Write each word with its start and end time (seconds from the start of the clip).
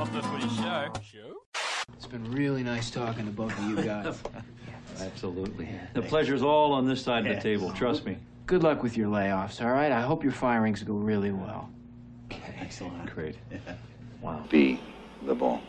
Not 0.00 0.14
the 0.14 0.22
footy 0.22 0.48
show. 0.48 0.92
Show? 1.02 1.42
It's 1.92 2.06
been 2.06 2.24
really 2.32 2.62
nice 2.62 2.90
talking 2.90 3.26
to 3.26 3.30
both 3.30 3.52
of 3.58 3.68
you 3.68 3.84
guys. 3.84 4.18
Absolutely. 4.98 5.68
The 5.92 6.00
pleasure's 6.00 6.40
all 6.42 6.72
on 6.72 6.88
this 6.88 7.02
side 7.02 7.26
of 7.26 7.36
the 7.36 7.42
table, 7.42 7.70
trust 7.72 8.06
me. 8.06 8.16
Good 8.46 8.62
luck 8.62 8.82
with 8.82 8.96
your 8.96 9.08
layoffs, 9.08 9.62
all 9.62 9.70
right? 9.70 9.92
I 9.92 10.00
hope 10.00 10.22
your 10.24 10.32
firings 10.32 10.82
go 10.82 10.94
really 10.94 11.32
well. 11.32 11.68
Okay, 12.32 12.56
excellent. 12.60 13.14
Great. 13.14 13.36
Wow. 14.22 14.42
Be 14.48 14.80
the 15.26 15.34
ball. 15.34 15.60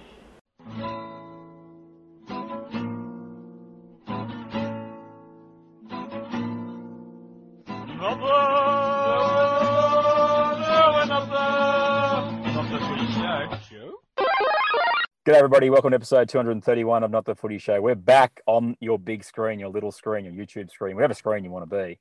Good 15.23 15.35
everybody, 15.35 15.69
welcome 15.69 15.91
to 15.91 15.95
episode 15.95 16.29
231 16.29 17.03
of 17.03 17.11
Not 17.11 17.25
the 17.25 17.35
Footy 17.35 17.59
Show. 17.59 17.79
We're 17.79 17.93
back 17.93 18.41
on 18.47 18.75
your 18.79 18.97
big 18.97 19.23
screen, 19.23 19.59
your 19.59 19.69
little 19.69 19.91
screen, 19.91 20.25
your 20.25 20.33
YouTube 20.33 20.71
screen, 20.71 20.95
whatever 20.95 21.13
screen 21.13 21.43
you 21.43 21.51
want 21.51 21.69
to 21.69 21.75
be. 21.75 21.99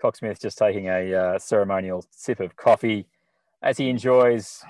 Cocksmith 0.00 0.40
just 0.40 0.56
taking 0.56 0.86
a 0.86 1.12
uh, 1.12 1.38
ceremonial 1.40 2.06
sip 2.12 2.38
of 2.38 2.54
coffee 2.54 3.08
as 3.60 3.76
he 3.76 3.88
enjoys. 3.88 4.62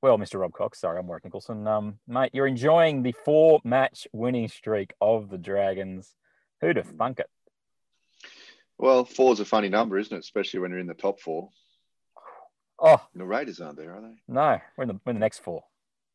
Well, 0.00 0.16
Mr. 0.16 0.40
Rob 0.40 0.54
Cox, 0.54 0.80
sorry, 0.80 0.98
I'm 0.98 1.06
Warwick 1.06 1.24
Nicholson. 1.24 1.68
Um, 1.68 1.98
mate, 2.08 2.30
you're 2.32 2.46
enjoying 2.46 3.02
the 3.02 3.14
four-match 3.26 4.08
winning 4.14 4.48
streak 4.48 4.94
of 4.98 5.28
the 5.28 5.36
Dragons. 5.36 6.14
Who'd 6.62 6.76
have 6.78 6.88
thunk 6.88 7.20
it? 7.20 7.28
Well, 8.78 9.04
four's 9.04 9.40
a 9.40 9.44
funny 9.44 9.68
number, 9.68 9.98
isn't 9.98 10.16
it? 10.16 10.20
Especially 10.20 10.60
when 10.60 10.70
you're 10.70 10.80
in 10.80 10.86
the 10.86 10.94
top 10.94 11.20
four. 11.20 11.50
Oh 12.78 13.06
The 13.14 13.26
Raiders 13.26 13.60
aren't 13.60 13.76
there, 13.76 13.94
are 13.94 14.00
they? 14.00 14.14
no, 14.26 14.58
we're 14.78 14.84
in 14.84 14.88
the, 14.88 15.00
we're 15.04 15.10
in 15.10 15.16
the 15.16 15.20
next 15.20 15.40
four. 15.40 15.64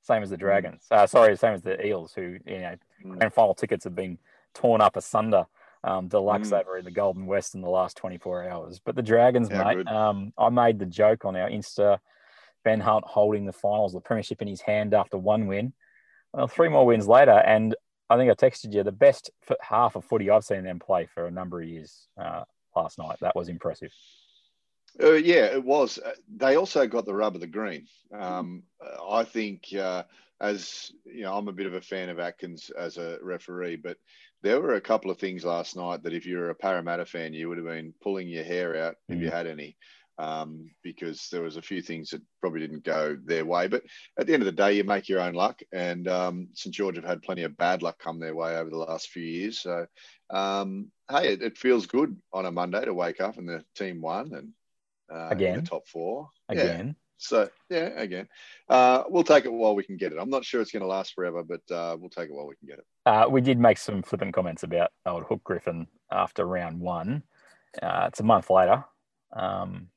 Same 0.09 0.23
as 0.23 0.31
the 0.31 0.38
Dragons. 0.38 0.88
Uh, 0.90 1.05
sorry, 1.05 1.38
same 1.38 1.54
as 1.54 1.62
the 1.62 1.86
Eels, 1.86 2.13
who 2.16 2.38
you 2.48 2.59
know 2.59 2.76
Mm. 3.05 3.18
grand 3.18 3.31
final 3.34 3.54
tickets 3.54 3.84
have 3.84 3.93
been 3.96 4.18
torn 4.55 4.82
up 4.82 4.96
asunder. 4.98 5.46
Um, 5.84 6.07
deluxe 6.10 6.49
Mm. 6.49 6.60
over 6.60 6.77
in 6.77 6.84
the 6.84 6.91
Golden 6.91 7.27
West 7.27 7.54
in 7.55 7.62
the 7.62 7.70
last 7.70 7.96
24 7.96 8.49
hours. 8.49 8.80
But 8.80 8.96
the 8.96 9.02
Dragons, 9.04 9.48
How 9.49 9.63
mate, 9.63 9.87
um, 9.87 10.34
I 10.37 10.49
made 10.49 10.80
the 10.80 10.85
joke 10.87 11.24
on 11.26 11.35
our 11.37 11.48
Insta. 11.48 11.99
Ben 12.65 12.80
Hunt 12.82 13.05
holding 13.05 13.46
the 13.46 13.54
finals, 13.54 13.93
the 13.93 14.02
premiership 14.02 14.41
in 14.41 14.48
his 14.49 14.60
hand 14.62 14.93
after 14.93 15.18
one 15.18 15.46
win. 15.48 15.71
Well, 16.34 16.48
three 16.48 16.68
more 16.70 16.85
wins 16.85 17.07
later, 17.07 17.40
and 17.46 17.74
I 18.10 18.18
think 18.18 18.30
I 18.30 18.34
texted 18.34 18.74
you 18.74 18.84
the 18.84 18.91
best 18.91 19.30
half 19.62 19.96
of 19.96 20.04
footy 20.04 20.30
I've 20.30 20.43
seen 20.43 20.63
them 20.63 20.80
play 20.80 21.05
for 21.05 21.27
a 21.27 21.32
number 21.32 21.62
of 21.62 21.68
years 21.70 22.10
uh, 22.18 22.43
last 22.76 22.98
night. 22.98 23.18
That 23.21 23.35
was 23.35 23.48
impressive. 23.48 23.93
Uh, 25.01 25.13
yeah, 25.13 25.45
it 25.45 25.63
was. 25.63 25.98
Uh, 25.98 26.12
They 26.35 26.55
also 26.55 26.87
got 26.87 27.05
the 27.05 27.13
rub 27.13 27.35
of 27.35 27.41
the 27.41 27.48
green. 27.48 27.87
Um, 28.13 28.63
I 29.09 29.23
think, 29.23 29.73
uh, 29.73 30.04
as 30.41 30.91
you 31.05 31.23
know, 31.23 31.34
I'm 31.35 31.48
a 31.48 31.54
bit 31.54 31.68
of 31.68 31.73
a 31.73 31.81
fan 31.81 32.09
of 32.09 32.20
Atkins 32.20 32.70
as 32.70 32.98
a 32.98 33.18
referee, 33.21 33.76
but 33.77 33.98
there 34.41 34.62
were 34.62 34.76
a 34.76 34.81
couple 34.81 35.12
of 35.12 35.18
things 35.18 35.43
last 35.43 35.76
night 35.76 36.04
that 36.04 36.13
if 36.13 36.26
you're 36.26 36.49
a 36.49 36.55
Parramatta 36.55 37.05
fan, 37.05 37.34
you 37.34 37.49
would 37.49 37.57
have 37.57 37.68
been 37.68 37.93
pulling 38.01 38.29
your 38.29 38.46
hair 38.46 38.76
out 38.81 38.96
if 39.09 39.20
you 39.20 39.29
had 39.29 39.48
any, 39.48 39.76
um, 40.18 40.71
because 40.81 41.27
there 41.29 41.41
was 41.41 41.57
a 41.57 41.62
few 41.62 41.81
things 41.81 42.09
that 42.09 42.21
probably 42.40 42.62
didn't 42.62 42.85
go 42.85 43.18
their 43.26 43.46
way. 43.46 43.68
But 43.68 43.84
at 44.18 44.27
the 44.27 44.34
end 44.34 44.41
of 44.41 44.46
the 44.46 44.53
day, 44.53 44.74
you 44.74 44.85
make 44.85 45.09
your 45.09 45.20
own 45.20 45.34
luck, 45.34 45.62
and 45.74 46.07
um, 46.07 46.48
St 46.53 46.74
George 46.74 46.96
have 46.96 47.03
had 47.03 47.21
plenty 47.21 47.43
of 47.43 47.57
bad 47.57 47.81
luck 47.81 47.99
come 47.99 48.20
their 48.20 48.35
way 48.35 48.55
over 48.55 48.70
the 48.70 48.77
last 48.77 49.09
few 49.09 49.24
years. 49.24 49.59
So, 49.59 49.87
um, 50.29 50.90
hey, 51.09 51.34
it, 51.34 51.41
it 51.41 51.57
feels 51.57 51.85
good 51.85 52.15
on 52.31 52.46
a 52.46 52.51
Monday 52.51 52.85
to 52.85 52.93
wake 52.93 53.20
up 53.20 53.37
and 53.37 53.48
the 53.49 53.63
team 53.76 54.01
won 54.01 54.34
and 54.34 54.53
uh, 55.12 55.27
in 55.27 55.32
Again. 55.32 55.55
the 55.55 55.70
top 55.70 55.88
four 55.88 56.29
Yeah. 56.52 56.62
Again, 56.62 56.96
So 57.18 57.49
yeah, 57.70 57.90
again, 57.96 58.27
uh, 58.70 59.04
we'll 59.10 59.24
take 59.24 59.46
it 59.46 59.52
while 59.52 59.76
we 59.76 59.84
can 59.84 59.98
get 59.98 60.12
it. 60.13 60.18
I'm 60.20 60.29
not 60.29 60.46
sure 60.46 60.62
it's 60.62 60.71
going 60.71 60.82
to 60.82 60.88
last 60.88 61.13
forever, 61.13 61.43
but 61.43 61.62
uh, 61.74 61.98
we'll 61.99 62.10
take 62.10 62.29
it 62.29 62.34
while 62.34 62.48
we 62.48 62.55
can 62.55 62.68
get 62.68 62.79
it. 62.79 62.85
Uh, 63.05 63.27
we 63.30 63.41
did 63.41 63.60
make 63.60 63.77
some 63.77 64.02
flippant 64.02 64.34
comments 64.34 64.63
about 64.63 64.91
old 65.06 65.24
Hook 65.24 65.44
Griffin 65.44 65.88
after 66.12 66.46
round 66.46 66.80
one. 66.80 67.24
Uh, 67.81 68.06
it's 68.08 68.20
a 68.20 68.24
month 68.24 68.50
later. 68.50 68.84
Um, 69.36 69.90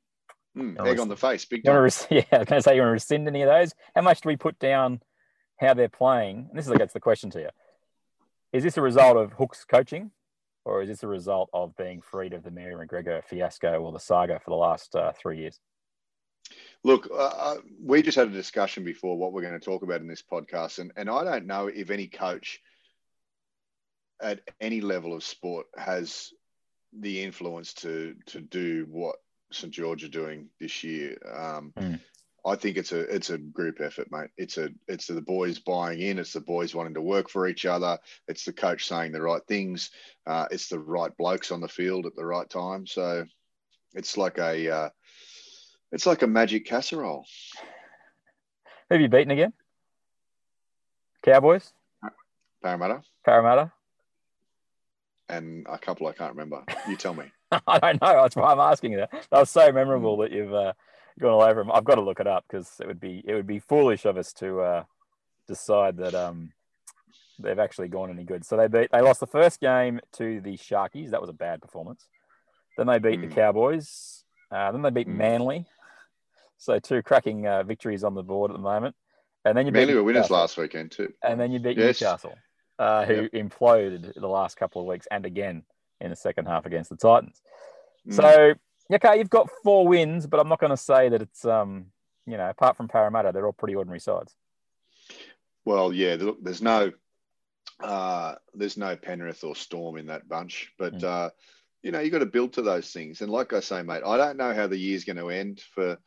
Mm, 0.57 0.87
egg 0.87 0.99
on 0.99 1.09
the 1.09 1.17
face, 1.17 1.47
big 1.47 1.65
time. 1.65 1.73
yeah, 2.11 2.25
I 2.31 2.39
was 2.39 2.47
going 2.47 2.47
to 2.47 2.63
say 2.63 2.75
you 2.75 2.83
want 2.83 2.91
to 2.91 2.93
rescind 2.93 3.27
any 3.27 3.43
of 3.43 3.49
those. 3.49 3.75
How 3.95 4.03
much 4.03 4.21
do 4.21 4.29
we 4.29 4.37
put 4.37 4.59
down 4.59 5.01
how 5.59 5.73
they're 5.73 5.89
playing? 5.89 6.49
And 6.51 6.59
this 6.59 6.69
is 6.69 6.77
gets 6.77 6.93
the 6.93 7.01
question 7.01 7.31
to 7.31 7.41
you: 7.41 7.49
Is 8.53 8.63
this 8.63 8.77
a 8.77 8.83
result 8.83 9.17
of 9.17 9.33
Hook's 9.33 9.65
coaching, 9.65 10.11
or 10.65 10.83
is 10.83 10.89
this 10.89 11.03
a 11.03 11.09
result 11.09 11.51
of 11.53 11.77
being 11.77 12.01
freed 12.01 12.33
of 12.33 12.43
the 12.43 12.51
Mary 12.51 12.75
McGregor 12.75 13.23
fiasco 13.25 13.81
or 13.81 13.93
the 13.93 13.99
saga 13.99 14.39
for 14.39 14.51
the 14.51 14.57
last 14.57 14.95
uh, 14.95 15.13
three 15.13 15.39
years? 15.39 15.59
Look, 16.85 17.09
uh, 17.11 17.15
uh, 17.17 17.57
we 17.83 18.03
just 18.03 18.17
had 18.17 18.29
a 18.29 18.33
discussion 18.33 18.85
before 18.85 19.17
what 19.17 19.33
we're 19.33 19.43
going 19.43 19.59
to 19.59 19.65
talk 19.65 19.83
about 19.83 20.01
in 20.01 20.09
this 20.09 20.23
podcast, 20.23 20.79
and, 20.79 20.93
and 20.97 21.09
I 21.09 21.25
don't 21.25 21.47
know 21.47 21.69
if 21.69 21.91
any 21.91 22.09
coach 22.09 22.61
at 24.21 24.41
any 24.61 24.81
level 24.81 25.15
of 25.15 25.25
sport 25.25 25.67
has 25.77 26.31
the 26.99 27.23
influence 27.23 27.73
to 27.73 28.15
to 28.27 28.41
do 28.41 28.87
what 28.91 29.17
St 29.51 29.73
George 29.73 30.05
are 30.05 30.09
doing 30.09 30.49
this 30.61 30.85
year. 30.85 31.17
Um, 31.35 31.73
Mm. 31.79 32.01
I 32.45 32.57
think 32.57 32.77
it's 32.77 32.91
a 32.93 33.01
it's 33.01 33.31
a 33.31 33.39
group 33.39 33.81
effort, 33.81 34.09
mate. 34.11 34.31
It's 34.37 34.59
a 34.59 34.71
it's 34.89 35.07
the 35.07 35.21
boys 35.21 35.61
buying 35.61 36.01
in. 36.01 36.19
It's 36.19 36.33
the 36.33 36.41
boys 36.41 36.75
wanting 36.75 36.95
to 36.95 37.01
work 37.01 37.31
for 37.31 37.47
each 37.47 37.67
other. 37.67 37.99
It's 38.27 38.45
the 38.45 38.53
coach 38.53 38.87
saying 38.87 39.13
the 39.13 39.23
right 39.23 39.43
things. 39.47 39.91
Uh, 40.27 40.47
it's 40.51 40.69
the 40.69 40.79
right 40.79 41.17
blokes 41.17 41.53
on 41.53 41.61
the 41.61 41.69
field 41.69 42.05
at 42.07 42.17
the 42.17 42.25
right 42.25 42.49
time. 42.51 42.87
So 42.87 43.25
it's 43.95 44.17
like 44.17 44.39
a 44.39 44.69
uh, 44.75 44.89
it's 45.93 46.07
like 46.07 46.23
a 46.23 46.27
magic 46.27 46.67
casserole. 46.67 47.27
Who 48.89 48.95
have 48.97 49.01
you 49.01 49.09
beaten 49.09 49.31
again? 49.31 49.53
Cowboys, 51.23 51.73
Parramatta 52.63 53.03
Parramatta. 53.25 53.71
and 55.29 55.65
a 55.71 55.79
couple 55.79 56.09
I 56.09 56.13
can't 56.13 56.33
remember. 56.33 56.65
You 56.89 56.97
tell 56.97 57.15
me. 57.15 57.27
I 57.69 57.79
don't 57.79 58.03
know. 58.03 58.23
That's 58.23 58.35
why 58.35 58.51
I'm 58.51 58.59
asking 58.59 58.93
you 58.93 58.99
that. 58.99 59.13
That 59.13 59.39
was 59.39 59.51
so 59.51 59.71
memorable 59.71 60.17
that 60.19 60.33
you've 60.33 60.53
uh, 60.53 60.73
gone 61.21 61.31
all 61.33 61.43
over 61.43 61.61
them. 61.61 61.71
I've 61.73 61.85
got 61.85 61.97
to 61.97 62.01
look 62.01 62.21
it 62.21 62.27
up 62.27 62.45
because 62.49 62.71
it 62.81 62.87
would 62.87 63.01
be 63.01 63.23
it 63.27 63.35
would 63.35 63.47
be 63.47 63.59
foolish 63.59 64.05
of 64.05 64.17
us 64.17 64.33
to 64.35 64.61
uh, 64.61 64.85
decide 65.49 65.97
that 65.99 66.15
um, 66.15 66.53
they've 67.39 67.59
actually 67.59 67.89
gone 67.89 68.11
any 68.11 68.25
good. 68.25 68.45
So 68.45 68.57
they 68.57 68.69
beat 68.69 68.91
they 68.93 69.01
lost 69.01 69.21
the 69.21 69.27
first 69.27 69.61
game 69.61 70.01
to 70.15 70.41
the 70.41 70.57
Sharkies. 70.57 71.11
That 71.11 71.21
was 71.21 71.31
a 71.31 71.35
bad 71.35 71.61
performance. 71.61 72.07
Then 72.77 72.87
they 72.87 72.99
beat 72.99 73.21
Mm. 73.21 73.29
the 73.29 73.35
Cowboys. 73.35 74.25
Uh, 74.51 74.73
then 74.73 74.83
they 74.83 74.91
beat 74.91 75.09
Mm. 75.09 75.17
Manly. 75.17 75.67
So 76.59 76.79
two 76.79 77.03
cracking 77.03 77.47
uh, 77.47 77.63
victories 77.65 78.05
on 78.05 78.15
the 78.15 78.23
board 78.23 78.51
at 78.51 78.57
the 78.57 78.63
moment. 78.63 78.95
And 79.45 79.57
then 79.59 79.67
you 79.67 79.73
beat 79.73 79.81
Manly 79.81 79.95
were 79.95 80.05
winners 80.05 80.31
last 80.31 80.57
weekend 80.57 80.93
too. 80.93 81.13
And 81.23 81.41
then 81.41 81.51
you 81.53 81.59
beat 81.59 81.77
Yes. 81.77 82.01
Newcastle, 82.01 82.37
uh, 82.79 83.05
who 83.05 83.29
imploded 83.31 84.15
the 84.15 84.29
last 84.29 84.57
couple 84.57 84.81
of 84.81 84.87
weeks 84.87 85.07
and 85.11 85.27
again 85.27 85.65
in 86.01 86.11
the 86.11 86.17
second 86.17 86.47
half 86.47 86.65
against 86.67 86.91
the 86.91 86.97
Titans. 86.97 87.43
Mm. 88.07 88.15
So, 88.15 88.55
okay, 88.93 89.19
you've 89.19 89.31
got 89.31 89.49
four 89.63 89.87
wins, 89.87 90.27
but 90.27 90.41
I'm 90.41 90.49
not 90.49 90.61
going 90.61 90.71
to 90.71 90.77
say 90.77 91.09
that 91.09 91.23
it's, 91.23 91.45
um, 91.45 91.87
you 92.27 92.37
know, 92.37 92.49
apart 92.49 92.77
from 92.77 92.89
Parramatta, 92.89 93.33
they're 93.33 93.47
all 93.47 93.53
pretty 93.53 93.75
ordinary 93.75 94.01
sides. 94.01 94.35
Well, 95.65 95.93
yeah. 95.93 96.17
Look, 96.19 96.43
there's 96.43 96.63
no, 96.63 96.93
uh, 97.81 98.35
there's 98.55 98.77
no 98.77 98.97
Penrith 98.97 99.45
or 99.45 99.55
Storm 99.55 99.97
in 99.97 100.07
that 100.07 100.29
bunch, 100.29 100.73
but 100.79 100.95
Mm. 100.99 101.05
uh, 101.05 101.31
you 101.83 101.91
know 101.91 101.99
you 101.99 102.11
got 102.11 102.21
to 102.21 102.27
build 102.27 102.53
to 102.53 102.63
those 102.63 102.93
things. 102.93 103.23
And 103.23 103.31
like 103.31 103.53
I 103.53 103.59
say, 103.61 103.83
mate, 103.83 104.03
I 104.07 104.17
don't 104.17 104.37
know 104.37 104.55
how 104.55 104.69
the 104.69 104.77
year's 104.77 105.05
going 105.05 105.17
to 105.17 105.31
end 105.31 105.61
for 105.75 105.99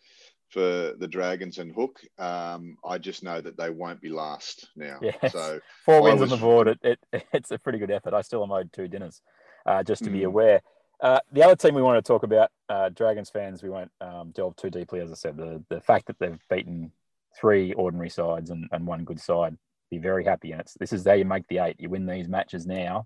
for 0.50 0.94
the 0.98 1.08
Dragons 1.08 1.58
and 1.58 1.74
Hook. 1.74 2.00
Um, 2.18 2.78
I 2.86 2.98
just 2.98 3.24
know 3.24 3.42
that 3.42 3.58
they 3.58 3.70
won't 3.72 4.00
be 4.00 4.10
last 4.10 4.70
now. 4.78 5.00
Yes. 5.02 5.34
So 5.34 5.60
Four 5.84 6.04
wins 6.04 6.22
on 6.22 6.30
the 6.30 6.38
board. 6.38 6.68
It, 6.70 6.80
it, 7.12 7.26
it's 7.34 7.52
a 7.52 7.58
pretty 7.58 7.80
good 7.80 7.92
effort. 7.92 8.14
I 8.14 8.22
still 8.22 8.44
am 8.44 8.52
owed 8.52 8.72
two 8.72 8.88
dinners, 8.88 9.22
uh, 9.66 9.84
just 9.84 10.04
to 10.06 10.10
be 10.10 10.22
Mm. 10.22 10.28
aware. 10.28 10.62
Uh, 11.06 11.20
the 11.32 11.44
other 11.44 11.56
team 11.56 11.76
we 11.76 11.84
want 11.84 12.04
to 12.04 12.08
talk 12.08 12.24
about, 12.24 12.50
uh, 12.68 12.90
Dragons 12.90 13.30
fans, 13.30 13.62
we 13.62 13.70
won't 13.70 13.92
um, 14.02 14.32
delve 14.32 14.56
too 14.56 14.72
deeply, 14.72 15.02
as 15.02 15.12
I 15.12 15.14
said. 15.14 15.38
The, 15.38 15.64
the 15.70 15.80
fact 15.80 16.08
that 16.08 16.18
they've 16.18 16.40
beaten 16.50 16.92
three 17.40 17.74
ordinary 17.74 18.10
sides 18.10 18.50
and, 18.50 18.68
and 18.72 18.88
one 18.88 19.04
good 19.04 19.20
side, 19.20 19.56
be 19.92 20.00
very 20.00 20.26
happy. 20.26 20.52
And 20.52 20.62
it's 20.62 20.74
this 20.74 20.92
is 20.92 21.06
how 21.06 21.14
you 21.14 21.24
make 21.24 21.48
the 21.48 21.60
eight. 21.60 21.76
You 21.78 21.90
win 21.90 22.08
these 22.08 22.28
matches 22.28 22.66
now. 22.66 23.06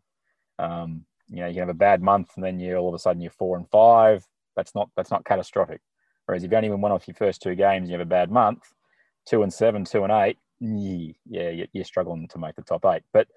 Um, 0.60 1.04
you 1.28 1.42
know, 1.42 1.48
you 1.48 1.56
can 1.56 1.64
have 1.64 1.70
a 1.70 1.74
bad 1.74 2.02
month 2.02 2.30
and 2.38 2.46
then 2.46 2.58
you 2.58 2.78
all 2.78 2.88
of 2.88 2.94
a 2.94 3.00
sudden 3.00 3.22
you're 3.22 3.32
four 3.32 3.58
and 3.58 3.70
five. 3.70 4.26
That's 4.56 4.74
not 4.74 4.90
that's 4.96 5.12
not 5.12 5.26
catastrophic. 5.26 5.82
Whereas 6.26 6.46
if 6.46 6.52
you 6.52 6.56
only 6.56 6.70
win 6.70 6.80
one 6.80 6.94
off 6.94 7.06
your 7.06 7.16
first 7.16 7.42
two 7.42 7.56
games, 7.56 7.90
you 7.90 7.98
have 7.98 8.08
a 8.08 8.10
bad 8.10 8.32
month, 8.32 8.64
two 9.26 9.44
and 9.44 9.54
seven, 9.54 9.84
two 9.84 10.06
and 10.06 10.14
eight, 10.14 10.38
yeah, 10.62 11.66
you're 11.74 11.84
struggling 11.84 12.30
to 12.30 12.38
make 12.38 12.56
the 12.56 12.62
top 12.62 12.86
eight. 12.86 13.04
But 13.12 13.28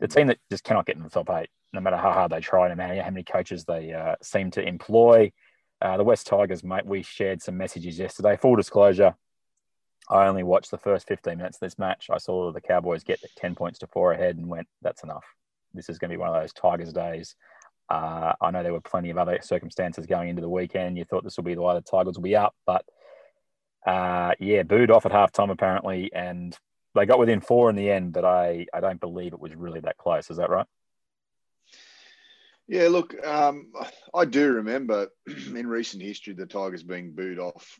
the 0.00 0.08
team 0.08 0.26
that 0.28 0.38
just 0.50 0.64
cannot 0.64 0.86
get 0.86 0.96
in 0.96 1.02
the 1.02 1.10
top 1.10 1.30
eight, 1.30 1.48
no 1.72 1.80
matter 1.80 1.96
how 1.96 2.12
hard 2.12 2.32
they 2.32 2.40
try, 2.40 2.68
no 2.68 2.74
matter 2.74 3.00
how 3.02 3.10
many 3.10 3.24
coaches 3.24 3.64
they 3.64 3.92
uh, 3.92 4.14
seem 4.22 4.50
to 4.52 4.66
employ, 4.66 5.32
uh, 5.80 5.96
the 5.96 6.04
West 6.04 6.26
Tigers, 6.26 6.64
mate, 6.64 6.86
we 6.86 7.02
shared 7.02 7.42
some 7.42 7.56
messages 7.56 7.98
yesterday. 7.98 8.36
Full 8.36 8.56
disclosure, 8.56 9.14
I 10.08 10.26
only 10.26 10.42
watched 10.42 10.70
the 10.70 10.78
first 10.78 11.06
15 11.08 11.36
minutes 11.36 11.56
of 11.56 11.60
this 11.60 11.78
match. 11.78 12.08
I 12.10 12.18
saw 12.18 12.52
the 12.52 12.60
Cowboys 12.60 13.04
get 13.04 13.20
10 13.36 13.54
points 13.54 13.78
to 13.80 13.86
four 13.86 14.12
ahead 14.12 14.36
and 14.36 14.48
went, 14.48 14.68
that's 14.82 15.02
enough. 15.02 15.24
This 15.74 15.88
is 15.88 15.98
going 15.98 16.10
to 16.10 16.16
be 16.16 16.20
one 16.20 16.28
of 16.28 16.40
those 16.40 16.52
Tigers 16.52 16.92
days. 16.92 17.34
Uh, 17.88 18.32
I 18.40 18.50
know 18.50 18.62
there 18.62 18.72
were 18.72 18.80
plenty 18.80 19.10
of 19.10 19.18
other 19.18 19.38
circumstances 19.42 20.06
going 20.06 20.28
into 20.28 20.42
the 20.42 20.48
weekend. 20.48 20.96
You 20.96 21.04
thought 21.04 21.24
this 21.24 21.36
will 21.36 21.44
be 21.44 21.54
the 21.54 21.62
way 21.62 21.74
the 21.74 21.82
Tigers 21.82 22.16
will 22.16 22.22
be 22.22 22.36
up, 22.36 22.54
but 22.66 22.84
Uh, 23.86 24.34
yeah, 24.40 24.64
booed 24.64 24.90
off 24.90 25.06
at 25.06 25.12
halftime 25.12 25.52
apparently, 25.52 26.10
and 26.12 26.58
they 26.96 27.06
got 27.06 27.18
within 27.18 27.40
four 27.40 27.70
in 27.70 27.76
the 27.76 27.90
end, 27.90 28.12
but 28.12 28.24
I, 28.24 28.66
I 28.72 28.80
don't 28.80 29.00
believe 29.00 29.32
it 29.32 29.40
was 29.40 29.54
really 29.54 29.80
that 29.80 29.98
close. 29.98 30.30
Is 30.30 30.38
that 30.38 30.50
right? 30.50 30.66
Yeah, 32.68 32.88
look, 32.88 33.14
um, 33.24 33.72
I 34.12 34.24
do 34.24 34.52
remember 34.54 35.08
in 35.26 35.66
recent 35.66 36.02
history 36.02 36.34
the 36.34 36.46
Tigers 36.46 36.82
being 36.82 37.12
booed 37.12 37.38
off. 37.38 37.78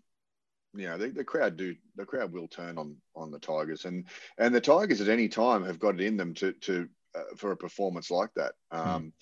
You 0.74 0.88
know, 0.88 0.98
the, 0.98 1.08
the 1.08 1.24
crowd 1.24 1.56
do 1.56 1.74
the 1.96 2.04
crowd 2.04 2.32
will 2.32 2.48
turn 2.48 2.78
on 2.78 2.96
on 3.14 3.30
the 3.30 3.38
Tigers, 3.38 3.86
and 3.86 4.06
and 4.38 4.54
the 4.54 4.60
Tigers 4.60 5.00
at 5.00 5.08
any 5.08 5.28
time 5.28 5.64
have 5.64 5.78
got 5.78 5.94
it 5.94 6.02
in 6.02 6.16
them 6.16 6.34
to 6.34 6.52
to 6.52 6.88
uh, 7.16 7.36
for 7.36 7.52
a 7.52 7.56
performance 7.56 8.10
like 8.10 8.30
that. 8.36 8.52
Um, 8.70 9.12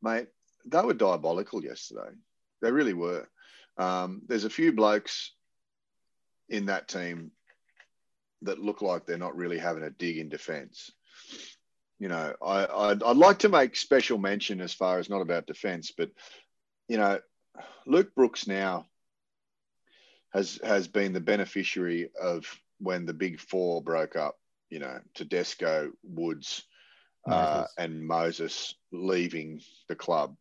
Mate, 0.00 0.28
they 0.66 0.82
were 0.82 0.94
diabolical 0.94 1.64
yesterday. 1.64 2.10
They 2.62 2.70
really 2.70 2.94
were. 2.94 3.26
Um, 3.76 4.22
there's 4.28 4.44
a 4.44 4.50
few 4.50 4.72
blokes 4.72 5.32
in 6.48 6.66
that 6.66 6.88
team 6.88 7.32
that 8.44 8.58
look 8.58 8.82
like 8.82 9.06
they're 9.06 9.18
not 9.18 9.36
really 9.36 9.58
having 9.58 9.82
a 9.82 9.90
dig 9.90 10.18
in 10.18 10.28
defence. 10.28 10.90
You 11.98 12.08
know, 12.08 12.34
I, 12.44 12.66
I'd, 12.66 13.02
I'd 13.02 13.16
like 13.16 13.40
to 13.40 13.48
make 13.48 13.76
special 13.76 14.18
mention 14.18 14.60
as 14.60 14.74
far 14.74 14.98
as 14.98 15.08
not 15.08 15.22
about 15.22 15.46
defence, 15.46 15.92
but 15.96 16.10
you 16.88 16.98
know, 16.98 17.20
Luke 17.86 18.14
Brooks 18.14 18.46
now 18.46 18.86
has 20.32 20.60
has 20.64 20.88
been 20.88 21.12
the 21.12 21.20
beneficiary 21.20 22.10
of 22.20 22.44
when 22.78 23.06
the 23.06 23.14
big 23.14 23.40
four 23.40 23.82
broke 23.82 24.16
up. 24.16 24.36
You 24.70 24.80
know, 24.80 24.98
Tedesco, 25.14 25.92
Woods, 26.02 26.64
uh, 27.26 27.64
and 27.78 28.06
Moses 28.06 28.74
leaving 28.92 29.60
the 29.88 29.94
club, 29.94 30.36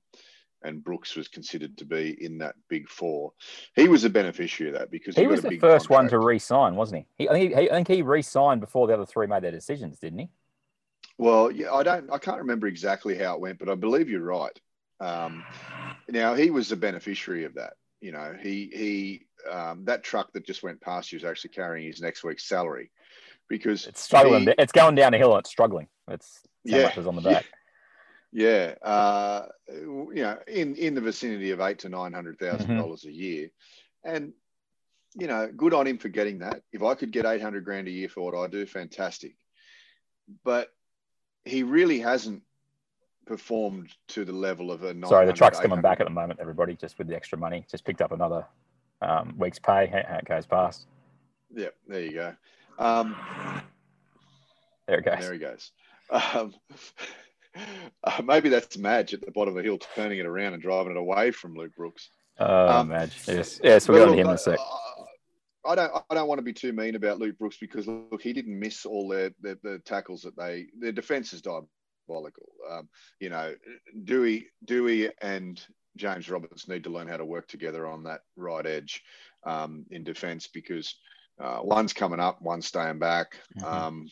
and 0.64 0.84
Brooks 0.84 1.16
was 1.16 1.28
considered 1.28 1.78
to 1.78 1.86
be 1.86 2.18
in 2.24 2.38
that 2.40 2.56
big 2.70 2.90
four. 2.90 3.34
He 3.76 3.88
was 3.88 4.04
a 4.04 4.10
beneficiary 4.10 4.72
of 4.74 4.80
that 4.80 4.92
because 4.92 5.16
He 5.16 5.24
got 5.24 5.32
was 5.32 5.42
the 5.42 5.50
big 5.50 5.60
first 5.62 5.90
one 5.90 6.08
to 6.10 6.20
re-sign, 6.20 6.76
wasn't 6.76 7.06
he? 7.18 7.24
he 7.24 7.30
I, 7.30 7.34
think 7.34 7.56
he, 7.56 7.70
I 7.70 7.74
think 7.74 7.88
he 7.88 8.02
re-signed 8.02 8.62
before 8.62 8.88
the 8.88 8.94
other 8.94 9.06
three 9.06 9.28
made 9.28 9.44
their 9.44 9.52
decisions, 9.52 10.00
didn't 10.00 10.20
he? 10.20 10.30
Well, 11.18 11.52
yeah, 11.52 11.72
I 11.74 11.84
don't, 11.84 12.12
I 12.12 12.18
can't 12.18 12.40
remember 12.40 12.68
exactly 12.68 13.16
how 13.18 13.36
it 13.36 13.42
went, 13.42 13.60
but 13.60 13.70
I 13.70 13.76
believe 13.76 14.10
you're 14.10 14.22
right. 14.22 14.60
Um, 15.00 15.44
now 16.10 16.34
he 16.34 16.50
was 16.50 16.70
the 16.70 16.76
beneficiary 16.76 17.44
of 17.46 17.56
that. 17.56 17.74
You 18.02 18.12
know, 18.12 18.36
he 18.42 18.70
he 18.74 19.28
um, 19.50 19.86
that 19.86 20.04
truck 20.04 20.34
that 20.34 20.46
just 20.46 20.64
went 20.64 20.82
past 20.82 21.12
you 21.12 21.18
is 21.18 21.24
actually 21.24 21.52
carrying 21.52 21.88
his 21.88 22.02
next 22.02 22.24
week's 22.24 22.46
salary 22.46 22.92
because 23.48 23.88
It's 23.88 24.02
struggling. 24.02 24.42
he- 24.44 24.56
it's 24.58 24.72
going 24.72 24.96
down 24.96 25.14
a 25.14 25.18
hill 25.18 25.32
and 25.32 25.40
it's 25.40 25.50
struggling. 25.50 25.88
It's 26.10 26.42
how 26.70 26.78
Yeah. 26.78 26.84
much 26.84 26.98
is 26.98 27.08
on 27.08 27.16
the 27.16 27.22
back. 27.22 27.46
Yeah, 27.46 27.58
uh, 28.82 29.46
you 29.70 30.14
know, 30.16 30.38
in 30.48 30.76
in 30.76 30.96
the 30.96 31.02
vicinity 31.02 31.52
of 31.52 31.62
eight 31.62 31.80
to 31.80 31.90
nine 31.90 32.14
hundred 32.14 32.40
thousand 32.40 32.78
dollars 32.78 33.06
a 33.06 33.12
year, 33.12 33.50
and 34.04 34.34
you 35.16 35.28
know, 35.28 35.50
good 35.56 35.74
on 35.74 35.86
him 35.88 35.98
for 35.98 36.10
getting 36.10 36.40
that. 36.40 36.64
If 36.72 36.84
I 36.84 36.96
could 36.96 37.12
get 37.12 37.26
eight 37.26 37.42
hundred 37.42 37.66
grand 37.66 37.88
a 37.88 37.92
year 37.92 38.10
for 38.10 38.22
what 38.22 38.36
I 38.38 38.48
do, 38.48 38.66
fantastic. 38.66 39.36
But 40.44 40.70
he 41.46 41.64
really 41.64 42.00
hasn't 42.00 42.42
performed 43.26 43.90
to 44.10 44.26
the 44.26 44.34
level 44.34 44.72
of 44.72 44.84
a. 44.84 44.96
Sorry, 45.08 45.26
the 45.26 45.34
truck's 45.34 45.60
coming 45.60 45.82
back 45.82 46.00
at 46.00 46.08
the 46.08 46.14
moment. 46.14 46.40
Everybody, 46.40 46.76
just 46.76 46.98
with 46.98 47.08
the 47.08 47.16
extra 47.16 47.38
money, 47.38 47.66
just 47.70 47.86
picked 47.86 48.02
up 48.02 48.12
another 48.12 48.46
um, 49.02 49.36
week's 49.38 49.60
pay. 49.60 49.88
How 49.88 50.02
how 50.08 50.18
it 50.18 50.26
goes 50.26 50.46
past. 50.46 50.88
Yeah, 51.54 51.70
there 51.88 52.02
you 52.02 52.14
go. 52.14 52.36
Um, 52.80 53.16
There 54.88 55.00
it 55.00 55.06
goes. 55.06 55.20
there 55.20 55.34
he 55.34 55.40
goes. 55.40 55.72
Um, 56.12 56.54
uh, 58.04 58.22
maybe 58.24 58.50
that's 58.50 58.78
Madge 58.78 59.14
at 59.14 59.22
the 59.22 59.32
bottom 59.32 59.56
of 59.56 59.64
the 59.64 59.68
hill, 59.68 59.80
turning 59.96 60.20
it 60.20 60.26
around 60.26 60.54
and 60.54 60.62
driving 60.62 60.92
it 60.92 60.98
away 60.98 61.32
from 61.32 61.56
Luke 61.56 61.76
Brooks. 61.76 62.10
Oh, 62.40 62.80
Um, 62.80 62.90
Madge. 62.90 63.16
Yes, 63.28 63.60
yes, 63.64 63.88
we'll 63.88 64.00
But 64.00 64.06
go 64.06 64.12
to 64.16 64.22
him 64.22 64.28
in 64.28 64.34
a 64.34 64.38
sec. 64.38 64.60
I, 65.66 65.76
don't. 65.76 66.04
I 66.10 66.14
don't 66.16 66.28
want 66.28 66.40
to 66.40 66.44
be 66.44 66.54
too 66.54 66.74
mean 66.74 66.96
about 66.96 67.20
Luke 67.20 67.38
Brooks 67.38 67.58
because 67.60 67.88
look, 67.88 68.22
he 68.22 68.34
didn't 68.34 68.60
miss 68.60 68.86
all 68.86 69.08
their 69.08 69.32
their, 69.42 69.58
their 69.64 69.78
tackles 69.80 70.24
that 70.24 70.36
they. 70.36 70.68
Their 70.78 70.92
defense 70.92 71.32
is 71.34 71.42
diabolical. 71.42 72.50
Um, 72.70 72.90
you 73.20 73.30
know, 73.30 73.54
Doueihi, 74.04 74.46
Doueihi, 74.66 75.12
and 75.22 75.64
James 75.96 76.30
Roberts 76.30 76.68
need 76.68 76.84
to 76.86 76.90
learn 76.90 77.08
how 77.08 77.18
to 77.18 77.26
work 77.26 77.48
together 77.48 77.88
on 77.88 78.04
that 78.04 78.22
right 78.36 78.66
edge 78.66 79.04
um, 79.46 79.86
in 79.92 80.04
defense 80.04 80.48
because 80.48 80.96
uh, 81.40 81.60
one's 81.62 81.94
coming 81.94 82.20
up, 82.20 82.42
one's 82.42 82.66
staying 82.66 83.00
back. 83.00 83.38
Mhm. 83.60 83.64
Um, 83.64 84.08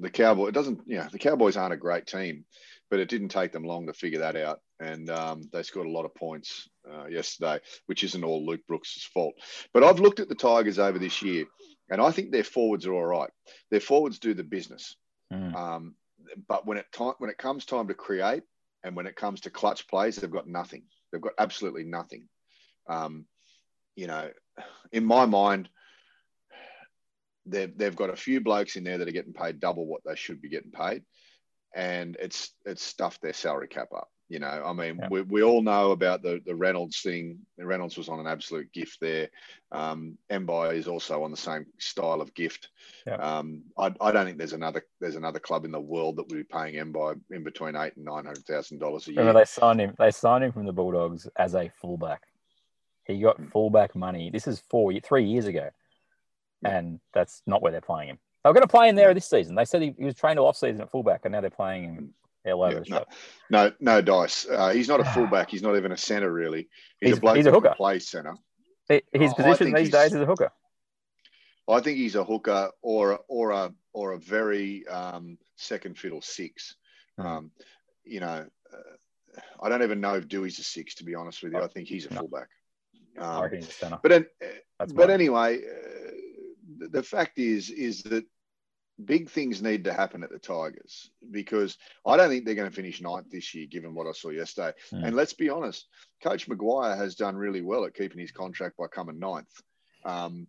the 0.00 0.10
Cowboy 0.10 0.46
it 0.46 0.54
doesn't. 0.54 0.80
You 0.86 0.98
know, 0.98 1.08
the 1.10 1.18
Cowboys 1.18 1.56
aren't 1.56 1.74
a 1.74 1.78
great 1.78 2.06
team, 2.06 2.44
but 2.90 3.00
it 3.00 3.08
didn't 3.08 3.28
take 3.28 3.52
them 3.52 3.64
long 3.64 3.86
to 3.86 3.92
figure 3.92 4.20
that 4.20 4.36
out, 4.36 4.60
and 4.80 5.10
um, 5.10 5.42
they 5.52 5.62
scored 5.62 5.86
a 5.86 5.90
lot 5.90 6.04
of 6.04 6.14
points 6.14 6.68
uh, 6.90 7.06
yesterday, 7.06 7.60
which 7.86 8.04
isn't 8.04 8.24
all 8.24 8.46
Luke 8.46 8.66
Brooks' 8.66 9.08
fault. 9.12 9.34
But 9.72 9.84
I've 9.84 10.00
looked 10.00 10.20
at 10.20 10.28
the 10.28 10.34
Tigers 10.34 10.78
over 10.78 10.98
this 10.98 11.22
year, 11.22 11.46
and 11.90 12.00
I 12.00 12.10
think 12.10 12.30
their 12.30 12.44
forwards 12.44 12.86
are 12.86 12.94
all 12.94 13.06
right. 13.06 13.30
Their 13.70 13.80
forwards 13.80 14.18
do 14.18 14.34
the 14.34 14.44
business, 14.44 14.96
Mm. 15.32 15.54
um, 15.54 15.94
but 16.48 16.66
when 16.66 16.78
it 16.78 16.86
time 16.92 17.14
when 17.18 17.30
it 17.30 17.38
comes 17.38 17.64
time 17.64 17.88
to 17.88 17.94
create, 17.94 18.42
and 18.82 18.96
when 18.96 19.06
it 19.06 19.16
comes 19.16 19.42
to 19.42 19.50
clutch 19.50 19.86
plays, 19.88 20.16
they've 20.16 20.30
got 20.30 20.46
nothing. 20.48 20.84
They've 21.12 21.20
got 21.20 21.34
absolutely 21.38 21.84
nothing. 21.84 22.28
Um, 22.88 23.26
you 23.96 24.06
know, 24.06 24.30
in 24.92 25.04
my 25.04 25.26
mind, 25.26 25.68
they've 27.50 27.76
they've 27.76 27.96
got 27.96 28.10
a 28.10 28.16
few 28.16 28.40
blokes 28.40 28.76
in 28.76 28.84
there 28.84 28.98
that 28.98 29.08
are 29.08 29.12
getting 29.12 29.32
paid 29.32 29.60
double 29.60 29.86
what 29.86 30.02
they 30.04 30.14
should 30.16 30.40
be 30.42 30.48
getting 30.48 30.70
paid, 30.70 31.02
and 31.74 32.16
it's 32.20 32.52
it's 32.64 32.82
stuffed 32.82 33.22
their 33.22 33.32
salary 33.32 33.68
cap 33.68 33.88
up. 33.94 34.08
You 34.30 34.40
know, 34.40 34.62
I 34.66 34.74
mean, 34.74 34.98
Yeah. 35.00 35.08
we, 35.10 35.22
we 35.22 35.42
all 35.42 35.62
know 35.62 35.90
about 35.92 36.20
the 36.22 36.42
the 36.44 36.54
Reynolds 36.54 37.00
thing. 37.00 37.38
Reynolds 37.56 37.96
was 37.96 38.10
on 38.10 38.20
an 38.20 38.26
absolute 38.26 38.70
gift 38.74 38.98
there. 39.00 39.30
Um, 39.72 40.18
Mbye 40.30 40.74
is 40.74 40.86
also 40.86 41.22
on 41.22 41.30
the 41.30 41.36
same 41.38 41.64
style 41.78 42.20
of 42.20 42.34
gift. 42.34 42.68
Yeah. 43.06 43.14
Um, 43.14 43.62
I, 43.78 43.90
I 44.02 44.12
don't 44.12 44.26
think 44.26 44.36
there's 44.36 44.52
another 44.52 44.84
there's 45.00 45.16
another 45.16 45.38
club 45.38 45.64
in 45.64 45.70
the 45.70 45.80
world 45.80 46.16
that 46.16 46.28
would 46.28 46.36
be 46.36 46.44
paying 46.44 46.74
Mbye 46.74 47.18
in 47.30 47.42
between 47.42 47.74
eight 47.74 47.96
and 47.96 48.04
nine 48.04 48.26
hundred 48.26 48.44
thousand 48.44 48.80
dollars 48.80 49.08
a 49.08 49.12
year. 49.12 49.20
Remember, 49.20 49.40
they 49.40 49.46
signed 49.46 49.80
him. 49.80 49.94
They 49.98 50.10
signed 50.10 50.44
him 50.44 50.52
from 50.52 50.66
the 50.66 50.72
Bulldogs 50.74 51.26
as 51.36 51.54
a 51.54 51.70
fullback. 51.80 52.24
He 53.06 53.20
got 53.20 53.40
Mm. 53.40 53.50
fullback 53.50 53.94
money. 53.96 54.28
This 54.28 54.46
is 54.46 54.60
four, 54.68 54.92
three 55.00 55.24
years 55.24 55.46
ago. 55.46 55.70
And 56.64 57.00
that's 57.14 57.42
not 57.46 57.62
where 57.62 57.72
they're 57.72 57.80
playing 57.80 58.10
him. 58.10 58.18
They 58.42 58.50
were 58.50 58.54
going 58.54 58.62
to 58.66 58.68
play 58.68 58.88
him 58.88 58.96
there 58.96 59.12
this 59.14 59.28
season. 59.28 59.54
They 59.54 59.64
said 59.64 59.82
he, 59.82 59.94
he 59.98 60.04
was 60.04 60.14
trained 60.14 60.38
all 60.38 60.46
off 60.48 60.56
season 60.56 60.80
at 60.80 60.90
fullback, 60.90 61.20
and 61.24 61.32
now 61.32 61.40
they're 61.40 61.50
playing 61.50 61.84
him 61.94 62.14
all 62.46 62.62
over 62.62 62.74
Yeah, 62.74 62.80
the 62.80 62.90
no, 62.90 62.96
shop. 62.96 63.12
no, 63.50 63.72
no 63.80 64.00
dice. 64.00 64.46
Uh, 64.48 64.70
he's 64.70 64.88
not 64.88 65.00
a 65.00 65.04
fullback. 65.14 65.50
He's 65.50 65.62
not 65.62 65.76
even 65.76 65.92
a 65.92 65.96
center, 65.96 66.32
really. 66.32 66.68
He's, 67.00 67.08
He's- 67.10 67.18
a 67.18 67.20
bloke 67.20 67.36
he's 67.36 67.46
a 67.46 67.50
hooker. 67.52 67.74
play 67.76 67.98
center. 67.98 68.34
His 68.88 69.32
I 69.32 69.34
position 69.42 69.74
these 69.74 69.90
days 69.90 70.14
is 70.14 70.20
a 70.20 70.24
hooker. 70.26 70.50
I 71.68 71.80
think 71.80 71.98
he's 71.98 72.14
a 72.14 72.24
hooker 72.24 72.70
or 72.80 73.12
a, 73.12 73.18
or 73.28 73.50
a 73.50 73.72
or 73.92 74.12
a 74.12 74.18
very 74.18 74.86
um, 74.88 75.36
second 75.56 75.98
fiddle 75.98 76.22
six. 76.22 76.74
Um, 77.18 77.50
you 78.04 78.20
know, 78.20 78.46
uh, 78.72 79.40
I 79.62 79.68
don't 79.68 79.82
even 79.82 80.00
know 80.00 80.14
if 80.14 80.26
Doueihi's 80.26 80.58
a 80.58 80.62
six. 80.62 80.94
To 80.94 81.04
be 81.04 81.14
honest 81.14 81.42
with 81.42 81.52
you, 81.52 81.60
I 81.62 81.66
think 81.66 81.86
he's 81.86 82.06
a 82.06 82.14
No. 82.14 82.20
fullback. 82.20 82.48
I 83.20 83.36
Um, 83.36 83.42
reckon 83.42 83.58
he's 83.58 83.68
a 83.68 83.72
centre. 83.72 83.98
but 84.02 84.12
an, 84.12 84.26
but 84.94 85.10
anyway, 85.10 85.58
uh, 85.58 85.97
the, 86.76 87.02
fact 87.02 87.38
is 87.38 87.70
is 87.70 88.02
that 88.04 88.24
big 89.04 89.30
things 89.30 89.62
need 89.62 89.84
to 89.84 89.92
happen 89.92 90.22
at 90.22 90.30
the 90.30 90.38
Tigers 90.38 91.10
because 91.30 91.76
I 92.04 92.16
don't 92.16 92.28
think 92.28 92.44
they're 92.44 92.54
going 92.54 92.68
to 92.68 92.74
finish 92.74 93.00
ninth 93.00 93.30
this 93.30 93.54
year, 93.54 93.66
given 93.66 93.94
what 93.94 94.06
I 94.06 94.12
saw 94.12 94.30
yesterday. 94.30 94.72
Hmm. 94.90 95.04
And 95.04 95.16
let's 95.16 95.32
be 95.32 95.50
honest, 95.50 95.86
Coach 96.22 96.48
Maguire 96.48 96.96
has 96.96 97.14
done 97.14 97.36
really 97.36 97.62
well 97.62 97.84
at 97.84 97.94
keeping 97.94 98.20
his 98.20 98.32
contract 98.32 98.76
by 98.76 98.86
coming 98.88 99.18
ninth. 99.18 99.52
Um, 100.04 100.46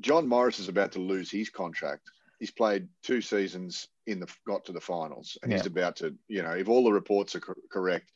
John 0.00 0.26
Morris 0.28 0.58
is 0.58 0.68
about 0.68 0.92
to 0.92 1.00
lose 1.00 1.30
his 1.30 1.50
contract. 1.50 2.02
He's 2.38 2.50
played 2.50 2.88
two 3.02 3.20
seasons 3.20 3.88
in 4.06 4.18
the 4.20 4.26
got 4.46 4.64
to 4.64 4.72
the 4.72 4.80
finals, 4.80 5.38
and 5.42 5.52
he's 5.52 5.66
about 5.66 5.96
to, 5.96 6.14
you 6.28 6.42
know, 6.42 6.50
if 6.52 6.68
all 6.68 6.82
the 6.84 6.92
reports 6.92 7.36
are 7.36 7.40
cor- 7.40 7.56
correct, 7.70 8.10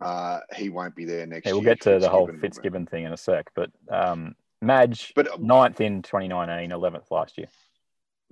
uh, 0.00 0.40
he 0.54 0.68
won't 0.68 0.94
be 0.94 1.04
there 1.04 1.26
next 1.26 1.46
Yeah, 1.46 1.52
we'll 1.52 1.62
year. 1.62 1.74
get 1.74 1.80
to 1.82 1.98
the 1.98 2.08
whole 2.08 2.26
Fitzgibbon- 2.26 2.40
Fitzgibbon 2.40 2.86
thing 2.86 3.04
in 3.04 3.12
a 3.12 3.16
sec. 3.16 3.50
But 3.56 3.70
um, 3.90 4.36
Madge, 4.60 5.12
But 5.14 5.40
ninth 5.40 5.80
in 5.80 6.02
2019, 6.02 6.70
11th 6.70 7.10
last 7.10 7.38
year. 7.38 7.48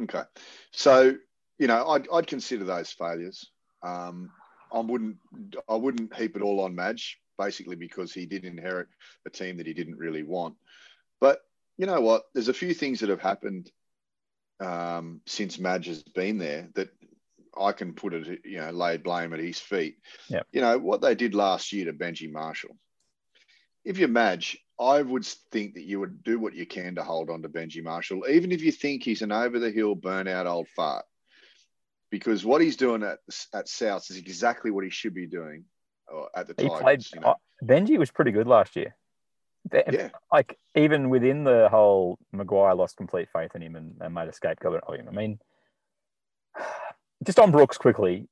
Okay, 0.02 0.22
so 0.72 1.14
you 1.58 1.66
know, 1.66 1.88
I'd, 1.88 2.06
I'd 2.12 2.26
consider 2.26 2.64
those 2.64 2.90
failures. 2.90 3.50
Um, 3.82 4.30
I 4.72 4.80
wouldn't 4.80 5.16
I 5.68 5.76
wouldn't 5.76 6.14
heap 6.14 6.36
it 6.36 6.42
all 6.42 6.60
on 6.60 6.74
Madge, 6.74 7.18
basically 7.38 7.76
because 7.76 8.12
he 8.12 8.26
did 8.26 8.44
inherit 8.44 8.88
a 9.26 9.30
team 9.30 9.56
that 9.56 9.66
he 9.66 9.74
didn't 9.74 9.96
really 9.96 10.22
want. 10.22 10.56
But 11.20 11.40
you 11.78 11.86
know 11.86 12.00
what? 12.00 12.24
There's 12.34 12.48
a 12.48 12.54
few 12.54 12.74
things 12.74 13.00
that 13.00 13.08
have 13.08 13.20
happened 13.20 13.70
um, 14.60 15.20
since 15.26 15.58
Madge 15.58 15.86
has 15.86 16.02
been 16.02 16.38
there 16.38 16.68
that 16.74 16.88
I 17.58 17.72
can 17.72 17.94
put 17.94 18.14
it, 18.14 18.40
you 18.44 18.58
know, 18.58 18.70
lay 18.70 18.96
blame 18.96 19.32
at 19.32 19.40
his 19.40 19.58
feet. 19.58 19.96
Yep. 20.28 20.46
You 20.52 20.60
know 20.60 20.78
what 20.78 21.00
they 21.00 21.14
did 21.14 21.34
last 21.34 21.72
year 21.72 21.86
to 21.86 21.92
Benji 21.92 22.30
Marshall. 22.30 22.76
If 23.86 23.98
you're 23.98 24.08
Madge, 24.08 24.58
I 24.80 25.00
would 25.00 25.24
think 25.24 25.74
that 25.74 25.84
you 25.84 26.00
would 26.00 26.24
do 26.24 26.38
what 26.38 26.54
you 26.54 26.66
can 26.66 26.96
to 26.96 27.04
hold 27.04 27.30
on 27.30 27.40
to 27.42 27.48
Benji 27.48 27.82
Marshall, 27.82 28.26
even 28.28 28.50
if 28.50 28.60
you 28.60 28.72
think 28.72 29.02
he's 29.02 29.22
an 29.22 29.32
over 29.32 29.58
the 29.58 29.70
hill, 29.70 29.96
burnout 29.96 30.46
old 30.46 30.68
fart. 30.74 31.06
Because 32.10 32.44
what 32.44 32.60
he's 32.60 32.76
doing 32.76 33.02
at 33.02 33.18
at 33.54 33.68
South 33.68 34.10
is 34.10 34.16
exactly 34.16 34.70
what 34.70 34.84
he 34.84 34.90
should 34.90 35.14
be 35.14 35.26
doing 35.26 35.64
uh, 36.12 36.24
at 36.34 36.48
the 36.48 36.54
He 36.60 36.68
Tigers. 36.68 36.82
played. 36.82 37.06
you 37.14 37.20
know. 37.20 37.36
Benji 37.64 37.98
was 37.98 38.10
pretty 38.10 38.32
good 38.32 38.46
last 38.46 38.76
year. 38.76 38.94
Yeah. 39.72 40.10
Like 40.32 40.58
even 40.74 41.08
within 41.08 41.44
the 41.44 41.68
whole 41.70 42.18
Maguire 42.32 42.74
lost 42.74 42.96
complete 42.96 43.28
faith 43.32 43.52
in 43.54 43.62
him 43.62 43.76
and, 43.76 43.96
and 44.00 44.14
made 44.14 44.28
a 44.28 44.32
scapegoat 44.32 44.82
of 44.86 44.94
him. 44.94 45.08
I 45.08 45.12
mean, 45.12 45.38
just 47.24 47.38
on 47.38 47.50
Brooks 47.50 47.78
quickly, 47.78 48.28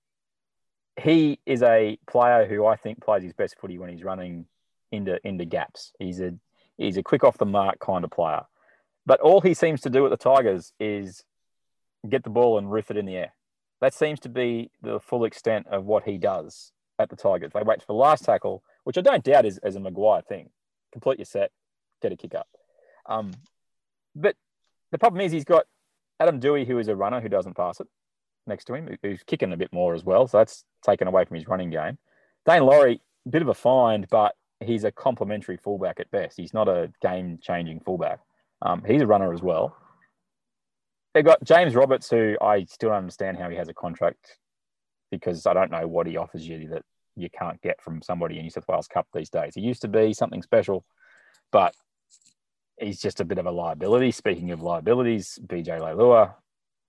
he 1.01 1.41
is 1.47 1.63
a 1.63 1.99
player 2.09 2.47
who 2.47 2.67
I 2.67 2.77
think 2.77 3.03
plays 3.03 3.23
his 3.23 3.33
best 3.33 3.57
footy 3.61 3.79
when 3.79 3.91
he's 3.91 4.05
running 4.05 4.47
into 4.95 5.19
into 5.27 5.45
gaps. 5.45 5.93
He's 5.99 6.21
a 6.21 6.35
he's 6.77 6.97
a 6.97 7.03
quick 7.03 7.25
off 7.25 7.39
the 7.39 7.47
mark 7.47 7.79
kind 7.79 8.05
of 8.05 8.11
player. 8.11 8.43
But 9.07 9.21
all 9.21 9.41
he 9.41 9.55
seems 9.55 9.81
to 9.83 9.91
do 9.91 10.07
at 10.07 10.11
the 10.11 10.17
Tigers 10.17 10.73
is 10.81 11.25
get 12.09 12.25
the 12.25 12.31
ball 12.31 12.59
and 12.59 12.71
riff 12.71 12.91
it 12.91 12.97
in 12.97 13.07
the 13.07 13.17
air. 13.17 13.35
That 13.81 13.95
seems 13.95 14.21
to 14.21 14.29
be 14.29 14.71
the 14.83 14.99
full 15.01 15.25
extent 15.25 15.67
of 15.67 15.85
what 15.85 16.05
he 16.05 16.17
does 16.17 16.73
at 16.99 17.11
the 17.11 17.17
Tigers. 17.17 17.53
They 17.53 17.63
wait 17.63 17.81
for 17.81 17.87
the 17.87 17.95
last 17.95 18.25
tackle, 18.25 18.63
which 18.85 18.97
I 18.97 19.03
don't 19.03 19.25
doubt 19.25 19.45
is, 19.45 19.61
is 19.63 19.77
a 19.77 19.81
Maguire 19.81 20.23
thing. 20.23 20.51
Complete 20.93 21.19
your 21.19 21.27
set, 21.27 21.51
get 22.01 22.13
a 22.13 22.17
kick 22.17 22.35
up. 22.35 22.49
Um, 23.07 23.33
but 24.15 24.37
the 24.91 24.99
problem 24.99 25.21
is 25.21 25.33
he's 25.33 25.45
got 25.45 25.67
Adam 26.21 26.41
Doueihi, 26.41 26.67
who 26.67 26.79
is 26.79 26.89
a 26.89 26.97
runner 26.97 27.21
who 27.21 27.29
doesn't 27.29 27.57
pass 27.57 27.81
it 27.81 27.89
next 28.47 28.65
to 28.67 28.75
him, 28.75 28.87
who- 28.87 28.97
who's 29.03 29.23
kicking 29.25 29.53
a 29.53 29.57
bit 29.57 29.73
more 29.73 29.95
as 29.95 30.05
well. 30.05 30.27
So 30.27 30.39
that's 30.39 30.65
taken 30.83 31.09
away 31.09 31.25
from 31.25 31.35
his 31.37 31.49
running 31.49 31.71
game. 31.71 31.99
Daine 32.47 32.65
Laurie, 32.65 33.03
bit 33.29 33.43
of 33.43 33.49
a 33.49 33.55
find, 33.55 34.09
but 34.09 34.37
he's 34.61 34.85
a 34.85 34.93
complementary 34.93 35.57
fullback 35.57 36.01
at 36.01 36.11
best. 36.11 36.37
He's 36.37 36.55
not 36.55 36.69
a 36.69 36.93
game 37.03 37.39
changing 37.41 37.81
fullback. 37.81 38.21
Um, 38.63 38.83
he's 38.87 39.03
a 39.03 39.07
runner 39.07 39.33
as 39.33 39.43
well. 39.43 39.77
They've 41.13 41.25
got 41.25 41.45
James 41.45 41.75
Roberts, 41.75 42.11
who 42.11 42.37
I 42.41 42.65
still 42.65 42.91
don't 42.91 42.99
understand 42.99 43.39
how 43.39 43.49
he 43.49 43.57
has 43.57 43.69
a 43.69 43.75
contract 43.75 44.39
because 45.11 45.47
I 45.47 45.53
don't 45.53 45.71
know 45.71 45.87
what 45.87 46.07
he 46.07 46.17
offers 46.17 46.47
you 46.47 46.69
that 46.71 46.83
you 47.17 47.29
can't 47.31 47.61
get 47.63 47.81
from 47.81 48.03
somebody 48.03 48.37
in 48.37 48.43
New 48.43 48.51
South 48.51 48.67
Wales 48.69 48.89
Cup 48.89 49.07
these 49.15 49.31
days. 49.31 49.53
He 49.55 49.61
used 49.61 49.83
to 49.83 49.89
be 49.89 50.13
something 50.13 50.43
special, 50.43 50.85
but 51.53 51.75
he's 52.81 53.01
just 53.01 53.21
a 53.21 53.25
bit 53.25 53.39
of 53.39 53.47
a 53.47 53.51
liability. 53.51 54.11
Speaking 54.11 54.51
of 54.51 54.61
liabilities, 54.61 55.39
BJ 55.47 55.79
Leilua, 55.81 56.35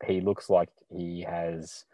he 0.05 0.21
looks 0.21 0.49
like 0.49 0.69
he 0.89 1.21
has, 1.21 1.85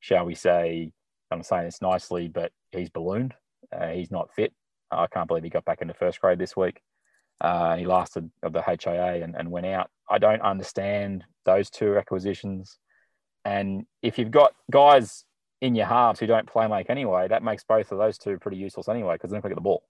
shall 0.00 0.24
we 0.24 0.34
say, 0.34 0.90
I'm 1.30 1.42
saying 1.42 1.64
this 1.64 1.82
nicely, 1.82 2.28
but 2.28 2.52
he's 2.72 2.90
ballooned. 2.90 3.34
Uh, 3.72 3.88
he's 3.88 4.10
not 4.10 4.34
fit. 4.34 4.52
I 4.90 5.06
can't 5.06 5.28
believe 5.28 5.44
he 5.44 5.50
got 5.50 5.64
back 5.64 5.82
into 5.82 5.94
first 5.94 6.20
grade 6.20 6.38
this 6.38 6.56
week. 6.56 6.80
Uh, 7.40 7.76
he 7.76 7.84
lasted 7.84 8.30
of 8.42 8.52
the 8.52 8.62
HIA 8.62 9.22
and, 9.22 9.34
and 9.36 9.50
went 9.50 9.66
out. 9.66 9.90
I 10.08 10.18
don't 10.18 10.40
understand 10.42 11.24
those 11.44 11.70
two 11.70 11.96
acquisitions. 11.96 12.78
And 13.44 13.86
if 14.02 14.18
you've 14.18 14.30
got 14.30 14.54
guys 14.70 15.24
in 15.60 15.74
your 15.74 15.86
halves 15.86 16.20
who 16.20 16.26
don't 16.26 16.46
play 16.46 16.66
make 16.66 16.90
anyway, 16.90 17.28
that 17.28 17.42
makes 17.42 17.64
both 17.64 17.92
of 17.92 17.98
those 17.98 18.18
two 18.18 18.38
pretty 18.38 18.56
useless 18.56 18.88
anyway 18.88 19.14
because 19.14 19.30
they 19.30 19.36
don't 19.36 19.48
get 19.48 19.54
the 19.54 19.60
ball. 19.60 19.82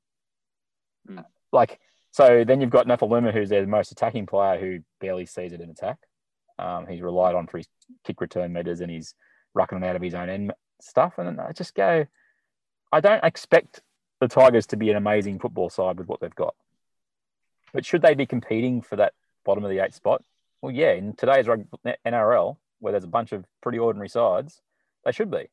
Mm. 1.09 1.25
Like, 1.53 1.79
so 2.11 2.45
then 2.45 2.61
you've 2.61 2.71
got 2.71 2.87
Nofoaluma, 2.87 3.33
who's 3.33 3.51
their 3.51 3.67
most 3.67 3.93
attacking 3.93 4.27
player 4.27 4.59
who 4.59 4.81
barely 5.01 5.27
sees 5.27 5.53
it 5.53 5.61
in 5.61 5.71
attack. 5.71 5.99
Um, 6.59 6.87
he's 6.87 7.03
relied 7.03 7.35
on 7.35 7.47
for 7.47 7.59
his 7.59 7.69
kick 8.05 8.21
return 8.21 8.53
meters 8.53 8.81
and 8.81 8.91
he's 8.91 9.15
rucking 9.57 9.71
them 9.71 9.85
out 9.85 9.97
of 9.97 10.03
his 10.03 10.15
own 10.15 10.29
end 10.29 10.53
stuff. 10.81 11.15
And 11.19 11.41
I 11.41 11.53
just 11.53 11.75
go, 11.75 12.07
I 12.93 13.01
don't 13.01 13.25
expect 13.25 13.81
the 14.21 14.29
Tigers 14.29 14.67
to 14.69 14.77
be 14.77 14.91
an 14.91 14.97
amazing 14.97 15.39
football 15.39 15.71
side 15.71 15.99
with 15.99 16.09
what 16.09 16.21
they've 16.21 16.35
got. 16.35 16.55
But 17.73 17.85
should 17.85 18.03
they 18.03 18.15
be 18.15 18.27
competing 18.27 18.81
for 18.81 18.97
that 18.97 19.13
bottom 19.45 19.65
of 19.65 19.71
the 19.71 19.81
eight 19.81 19.95
spot? 19.95 20.23
Well, 20.63 20.73
yeah, 20.73 20.93
in 20.93 21.15
today's 21.15 21.47
NRL, 21.47 22.57
where 22.81 22.93
there's 22.93 23.05
a 23.05 23.09
bunch 23.09 23.33
of 23.33 23.45
pretty 23.61 23.79
ordinary 23.79 24.09
sides, 24.09 24.63
they 25.05 25.13
should 25.13 25.31
be. 25.31 25.49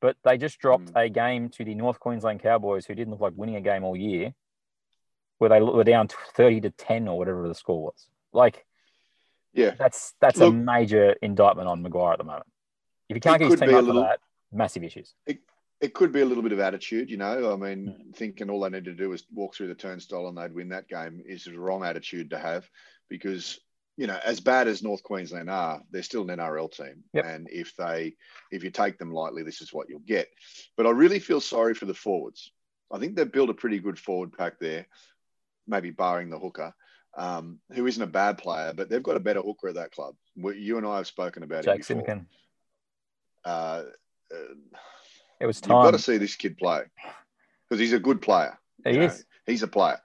But 0.00 0.16
they 0.22 0.36
just 0.36 0.58
dropped 0.58 0.90
a 0.94 1.08
game 1.08 1.48
to 1.50 1.64
the 1.64 1.74
North 1.74 1.98
Queensland 1.98 2.40
Cowboys, 2.42 2.84
who 2.86 2.94
didn't 2.94 3.12
look 3.12 3.20
like 3.20 3.32
winning 3.36 3.56
a 3.56 3.60
game 3.62 3.84
all 3.84 3.96
year, 3.96 4.34
where 5.38 5.48
they 5.48 5.60
were 5.60 5.84
down 5.84 6.08
30 6.08 6.60
to 6.62 6.70
10 6.70 7.08
or 7.08 7.16
whatever 7.16 7.48
the 7.48 7.54
score 7.54 7.82
was. 7.84 8.08
Like, 8.32 8.66
Yeah. 9.54 9.70
that's 9.78 10.14
that's 10.20 10.40
a 10.40 10.50
major 10.50 11.14
indictment 11.22 11.68
on 11.68 11.82
Maguire 11.82 12.12
at 12.12 12.18
the 12.18 12.24
moment. 12.24 12.46
If 13.08 13.16
you 13.16 13.20
can't 13.20 13.38
get 13.38 13.50
his 13.50 13.60
team 13.60 13.74
up 13.74 13.86
for 13.86 13.92
that, 13.94 14.20
massive 14.52 14.84
issues. 14.84 15.14
It 15.26 15.38
could 15.94 16.12
be 16.12 16.20
a 16.20 16.24
little 16.24 16.42
bit 16.42 16.52
of 16.52 16.60
attitude, 16.60 17.10
you 17.10 17.16
know. 17.16 17.52
I 17.52 17.56
mean, 17.56 17.88
Hmm. 17.88 18.10
thinking 18.12 18.48
all 18.50 18.60
they 18.60 18.70
need 18.70 18.84
to 18.86 18.94
do 18.94 19.12
is 19.12 19.26
walk 19.32 19.54
through 19.54 19.68
the 19.68 19.74
turnstile 19.74 20.28
and 20.28 20.38
they'd 20.38 20.54
win 20.54 20.68
that 20.70 20.88
game 20.88 21.22
is 21.26 21.44
the 21.44 21.58
wrong 21.58 21.84
attitude 21.84 22.30
to 22.30 22.38
have 22.38 22.68
because, 23.08 23.60
you 23.96 24.06
know, 24.06 24.18
as 24.24 24.40
bad 24.40 24.66
as 24.66 24.82
North 24.82 25.02
Queensland 25.02 25.50
are, 25.50 25.82
they're 25.90 26.02
still 26.02 26.22
an 26.22 26.38
NRL 26.38 26.68
team. 26.68 27.04
Yep. 27.12 27.24
And 27.26 27.48
if 27.50 27.76
they, 27.76 28.16
if 28.50 28.64
you 28.64 28.70
take 28.70 28.98
them 28.98 29.12
lightly, 29.12 29.42
this 29.42 29.60
is 29.60 29.72
what 29.72 29.88
you'll 29.88 30.00
get. 30.00 30.28
But 30.76 30.86
I 30.86 30.90
really 30.90 31.18
feel 31.18 31.40
sorry 31.40 31.74
for 31.74 31.86
the 31.86 31.94
forwards. 31.94 32.52
I 32.90 32.98
think 32.98 33.14
they've 33.16 33.30
built 33.30 33.50
a 33.50 33.54
pretty 33.54 33.78
good 33.78 33.98
forward 33.98 34.32
pack 34.32 34.58
there, 34.58 34.86
maybe 35.66 35.90
barring 35.90 36.30
the 36.30 36.38
hooker, 36.38 36.72
um, 37.16 37.60
who 37.72 37.86
isn't 37.86 38.02
a 38.02 38.06
bad 38.06 38.38
player, 38.38 38.72
but 38.74 38.88
they've 38.88 39.02
got 39.02 39.16
a 39.16 39.20
better 39.20 39.42
hooker 39.42 39.68
at 39.68 39.74
that 39.74 39.92
club. 39.92 40.14
You 40.36 40.78
and 40.78 40.86
I 40.86 40.98
have 40.98 41.06
spoken 41.06 41.42
about 41.42 41.64
it 41.64 41.64
before. 41.78 42.02
Uh, 43.44 43.82
uh, 44.32 44.54
It 45.40 45.46
was 45.46 45.60
You've 45.60 45.68
got 45.68 45.92
to 45.92 45.98
see 45.98 46.18
this 46.18 46.36
kid 46.36 46.56
play 46.58 46.82
because 47.68 47.80
he's 47.80 47.92
a 47.92 47.98
good 47.98 48.22
player. 48.22 48.58
He 48.84 48.92
you 48.92 48.98
know. 48.98 49.04
is. 49.06 49.24
He's 49.46 49.62
a 49.62 49.68
player. 49.68 50.00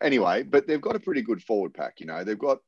Anyway, 0.00 0.42
but 0.44 0.66
they've 0.66 0.80
got 0.80 0.96
a 0.96 1.00
pretty 1.00 1.22
good 1.22 1.42
forward 1.42 1.74
pack. 1.74 2.00
You 2.00 2.06
know, 2.06 2.22
they've 2.22 2.38
got 2.38 2.58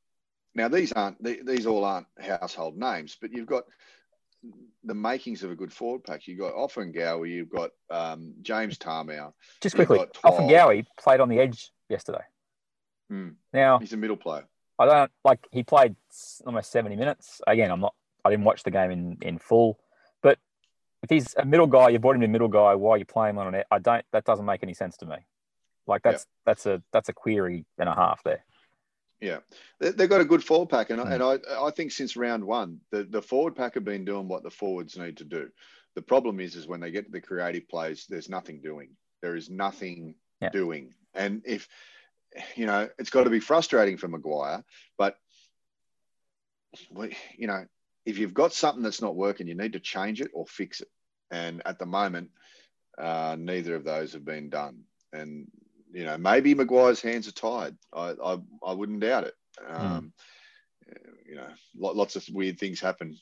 now 0.55 0.67
these 0.67 0.91
aren't 0.91 1.23
these 1.23 1.65
all 1.65 1.85
aren't 1.85 2.07
household 2.19 2.77
names, 2.77 3.17
but 3.21 3.31
you've 3.31 3.47
got 3.47 3.63
the 4.83 4.93
makings 4.93 5.43
of 5.43 5.51
a 5.51 5.55
good 5.55 5.71
forward 5.71 6.03
pack. 6.03 6.27
You've 6.27 6.39
got 6.39 6.53
Ofahengaue, 6.53 7.29
you've 7.29 7.49
got 7.49 7.71
um, 7.89 8.33
James 8.41 8.77
Tamou. 8.77 9.31
Just 9.61 9.75
quickly, 9.75 9.99
got 9.99 10.13
Twal. 10.13 10.49
Gowie 10.49 10.85
played 10.99 11.19
on 11.19 11.29
the 11.29 11.39
edge 11.39 11.71
yesterday. 11.89 12.23
Hmm. 13.09 13.29
Now, 13.53 13.79
He's 13.79 13.93
a 13.93 13.97
middle 13.97 14.17
player. 14.17 14.45
I 14.79 14.85
don't 14.85 15.11
like 15.23 15.39
he 15.51 15.63
played 15.63 15.95
almost 16.45 16.71
70 16.71 16.95
minutes. 16.95 17.41
Again, 17.47 17.71
I'm 17.71 17.79
not 17.79 17.93
I 18.25 18.29
didn't 18.29 18.45
watch 18.45 18.63
the 18.63 18.71
game 18.71 18.91
in, 18.91 19.17
in 19.21 19.37
full, 19.37 19.79
if 21.03 21.09
he's 21.09 21.35
a 21.35 21.45
middle 21.45 21.67
guy, 21.67 21.89
you 21.89 21.99
brought 21.99 22.15
him 22.15 22.23
a 22.23 22.27
middle 22.27 22.47
guy, 22.47 22.75
why 22.75 22.91
are 22.91 22.97
you 22.97 23.05
playing 23.05 23.35
him 23.35 23.39
on 23.39 23.55
it? 23.55 23.67
I 23.71 23.79
don't 23.79 24.05
that 24.11 24.25
doesn't 24.25 24.45
make 24.45 24.63
any 24.63 24.73
sense 24.73 24.97
to 24.97 25.05
me. 25.05 25.17
Like 25.85 26.03
that's 26.03 26.25
that's 26.45 26.65
a 26.65 26.81
that's 26.91 27.09
a 27.09 27.13
query 27.13 27.65
and 27.77 27.87
a 27.87 27.95
half 27.95 28.23
there. 28.23 28.43
Yeah, 29.19 29.39
they, 29.79 29.91
they've 29.91 30.09
got 30.09 30.21
a 30.21 30.25
good 30.25 30.43
forward 30.43 30.69
pack, 30.69 30.89
and, 30.89 31.01
I 31.01 31.05
Hmm. 31.05 31.11
and 31.13 31.23
I, 31.23 31.39
I 31.59 31.71
think 31.71 31.91
since 31.91 32.15
round 32.15 32.43
one, 32.43 32.81
the, 32.91 33.03
the 33.03 33.21
forward 33.21 33.55
pack 33.55 33.73
have 33.73 33.83
been 33.83 34.05
doing 34.05 34.27
what 34.27 34.43
the 34.43 34.51
forwards 34.51 34.95
need 34.95 35.17
to 35.17 35.23
do. 35.23 35.49
The 35.95 36.03
problem 36.03 36.39
is, 36.39 36.55
is 36.55 36.67
when 36.67 36.79
they 36.79 36.91
get 36.91 37.05
to 37.05 37.11
the 37.11 37.21
creative 37.21 37.67
plays, 37.67 38.05
there's 38.07 38.29
nothing 38.29 38.61
doing. 38.61 38.89
There 39.23 39.35
is 39.35 39.49
nothing 39.49 40.15
Yeah. 40.41 40.49
doing, 40.49 40.93
and 41.15 41.41
if 41.45 41.67
you 42.55 42.65
know, 42.67 42.89
it's 42.99 43.09
got 43.09 43.23
to 43.23 43.29
be 43.29 43.39
frustrating 43.39 43.97
for 43.97 44.07
Maguire. 44.07 44.63
But 44.97 45.15
we, 46.91 47.17
you 47.35 47.47
know, 47.47 47.65
if 48.07 48.17
you've 48.17 48.33
got 48.33 48.53
something 48.53 48.81
that's 48.81 49.01
not 49.01 49.17
working, 49.17 49.47
you 49.47 49.53
need 49.53 49.73
to 49.73 49.81
change 49.81 50.21
it 50.21 50.31
or 50.33 50.45
fix 50.47 50.79
it. 50.79 50.87
And 51.29 51.61
at 51.65 51.77
the 51.77 51.85
moment, 51.85 52.29
uh, 52.97 53.35
neither 53.37 53.75
of 53.75 53.83
those 53.83 54.13
have 54.13 54.23
been 54.23 54.49
done. 54.49 54.83
And 55.11 55.51
you 55.91 56.05
know, 56.05 56.17
maybe 56.17 56.55
Maguire's 56.55 57.01
hands 57.01 57.27
are 57.27 57.33
tied. 57.33 57.75
I, 57.91 58.13
I, 58.23 58.37
I 58.65 58.73
wouldn't 58.73 59.01
doubt 59.01 59.25
it. 59.25 59.33
Um, 59.67 60.13
You 61.27 61.35
know, 61.35 61.47
lo- 61.77 61.91
lots 61.91 62.15
of 62.15 62.23
weird 62.31 62.57
things 62.57 62.79
happen 62.79 63.17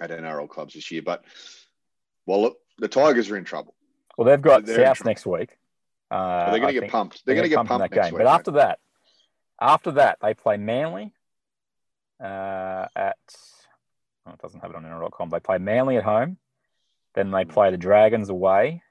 at 0.00 0.08
NRL 0.08 0.48
clubs 0.48 0.72
this 0.72 0.90
year. 0.90 1.02
But 1.02 1.24
well, 2.24 2.40
look, 2.40 2.56
the 2.78 2.88
Tigers 2.88 3.30
are 3.30 3.36
in 3.36 3.44
trouble. 3.44 3.74
Well, 4.16 4.26
they've 4.26 4.40
got 4.40 4.64
They're 4.64 4.94
South 4.94 5.04
next 5.04 5.26
week. 5.26 5.58
Uh, 6.10 6.50
they're 6.50 6.60
going 6.60 6.74
to 6.74 6.80
get 6.80 6.90
pumped. 6.90 7.26
They're 7.26 7.34
going 7.34 7.44
to 7.44 7.50
get 7.50 7.56
pumped, 7.56 7.72
in 7.72 7.78
that 7.80 7.90
next 7.90 8.06
game. 8.06 8.14
week. 8.14 8.24
But 8.24 8.32
after 8.32 8.50
that, 8.52 8.78
after 9.60 9.90
that, 9.92 10.16
they 10.22 10.32
play 10.32 10.56
Manly 10.56 11.12
uh, 12.18 12.86
at. 12.96 13.18
Oh, 14.26 14.32
it 14.32 14.40
doesn't 14.40 14.60
have 14.60 14.70
it 14.70 14.76
on 14.76 14.84
NRL.com. 14.84 15.30
They 15.30 15.40
play 15.40 15.58
Manly 15.58 15.96
at 15.96 16.04
home. 16.04 16.36
Then 17.14 17.30
they 17.30 17.44
mm. 17.44 17.48
play 17.48 17.70
the 17.70 17.76
Dragons 17.76 18.28
away. 18.28 18.82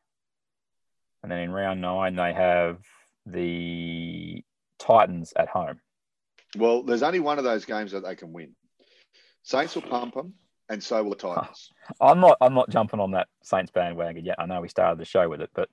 And 1.24 1.32
then 1.32 1.40
in 1.40 1.52
round 1.52 1.82
nine, 1.82 2.16
they 2.16 2.34
have 2.34 2.80
the 3.26 4.44
Titans 4.80 5.34
at 5.36 5.48
home. 5.48 5.80
Well, 6.58 6.84
there's 6.84 7.04
only 7.04 7.20
one 7.20 7.38
of 7.38 7.44
those 7.44 7.66
games 7.66 7.92
that 7.92 8.04
they 8.04 8.16
can 8.16 8.34
win. 8.34 8.56
Saints 9.44 9.76
will 9.76 9.84
pump 9.84 10.16
them, 10.16 10.34
and 10.70 10.84
so 10.84 11.02
will 11.04 11.12
the 11.12 11.16
Titans. 11.16 11.72
I'm 12.02 12.20
not. 12.20 12.38
I'm 12.42 12.54
not 12.54 12.70
jumping 12.70 13.00
on 13.00 13.12
that 13.12 13.28
Saints 13.44 13.72
bandwagon 13.72 14.26
yet. 14.26 14.36
I 14.40 14.46
know 14.46 14.62
we 14.62 14.68
started 14.68 15.00
the 15.00 15.06
show 15.06 15.30
with 15.30 15.42
it, 15.42 15.50
but 15.54 15.70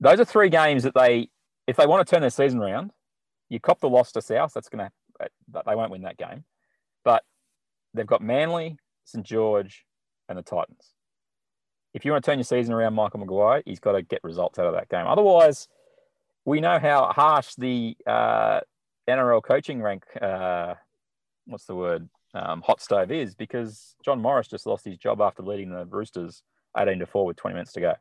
those 0.00 0.20
are 0.20 0.24
three 0.24 0.48
games 0.48 0.84
that 0.84 0.94
they, 0.94 1.28
if 1.66 1.76
they 1.76 1.86
want 1.86 2.06
to 2.06 2.10
turn 2.10 2.20
their 2.20 2.30
season 2.30 2.60
around, 2.60 2.92
you 3.48 3.60
cop 3.60 3.80
the 3.80 3.88
loss 3.88 4.12
to 4.12 4.22
South. 4.22 4.52
That's 4.54 4.68
gonna. 4.68 4.90
They 5.20 5.74
won't 5.74 5.90
win 5.90 6.02
that 6.02 6.16
game, 6.16 6.44
but 7.04 7.22
they've 7.94 8.06
got 8.06 8.22
Manly, 8.22 8.78
St 9.04 9.24
George, 9.24 9.84
and 10.28 10.38
the 10.38 10.42
Titans. 10.42 10.94
If 11.94 12.04
you 12.04 12.12
want 12.12 12.24
to 12.24 12.30
turn 12.30 12.38
your 12.38 12.44
season 12.44 12.72
around, 12.72 12.94
Michael 12.94 13.20
Maguire, 13.20 13.62
he's 13.66 13.80
got 13.80 13.92
to 13.92 14.02
get 14.02 14.24
results 14.24 14.58
out 14.58 14.66
of 14.66 14.74
that 14.74 14.88
game. 14.88 15.06
Otherwise, 15.06 15.68
we 16.44 16.60
know 16.60 16.78
how 16.78 17.12
harsh 17.14 17.54
the 17.56 17.96
uh, 18.06 18.60
NRL 19.08 19.42
coaching 19.42 19.82
rank. 19.82 20.04
Uh, 20.20 20.74
what's 21.46 21.66
the 21.66 21.74
word? 21.74 22.08
um, 22.34 22.62
hot 22.62 22.80
stove 22.80 23.10
is 23.10 23.34
because 23.34 23.94
John 24.04 24.20
Morris 24.20 24.48
just 24.48 24.66
lost 24.66 24.84
his 24.84 24.96
job 24.96 25.20
after 25.20 25.42
leading 25.42 25.70
the 25.70 25.84
Roosters 25.86 26.42
18 26.76 26.98
to 27.00 27.06
4 27.06 27.26
with 27.26 27.36
20 27.36 27.54
minutes 27.54 27.72
to 27.72 27.80
go. 27.80 27.94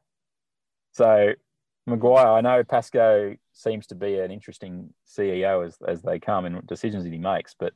So, 0.94 1.34
Maguire, 1.86 2.28
I 2.28 2.42
know 2.42 2.64
Pascoe 2.64 3.36
seems 3.54 3.88
to 3.88 3.96
be 3.96 4.20
an 4.20 4.32
interesting 4.32 4.94
CEO 5.08 5.66
as 5.66 5.78
as 5.86 6.02
they 6.02 6.20
come 6.20 6.46
and 6.46 6.66
decisions 6.68 7.04
that 7.04 7.12
he 7.12 7.18
makes. 7.18 7.56
But 7.58 7.74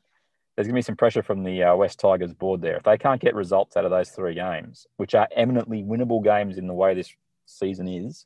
there's 0.56 0.68
going 0.68 0.76
to 0.76 0.80
be 0.80 0.84
some 0.84 0.96
pressure 0.96 1.22
from 1.22 1.44
the 1.44 1.64
uh, 1.64 1.76
West 1.76 2.00
Tigers 2.00 2.34
board 2.34 2.62
there. 2.62 2.78
If 2.78 2.84
they 2.84 2.98
can't 2.98 3.20
get 3.20 3.36
results 3.36 3.76
out 3.76 3.84
of 3.84 3.92
those 3.92 4.10
three 4.10 4.36
games, 4.36 4.88
which 4.98 5.14
are 5.14 5.28
eminently 5.36 5.84
winnable 5.84 6.24
games 6.24 6.58
in 6.58 6.68
the 6.68 6.74
way 6.74 6.94
this 6.94 7.14
season 7.46 7.88
is, 7.88 8.26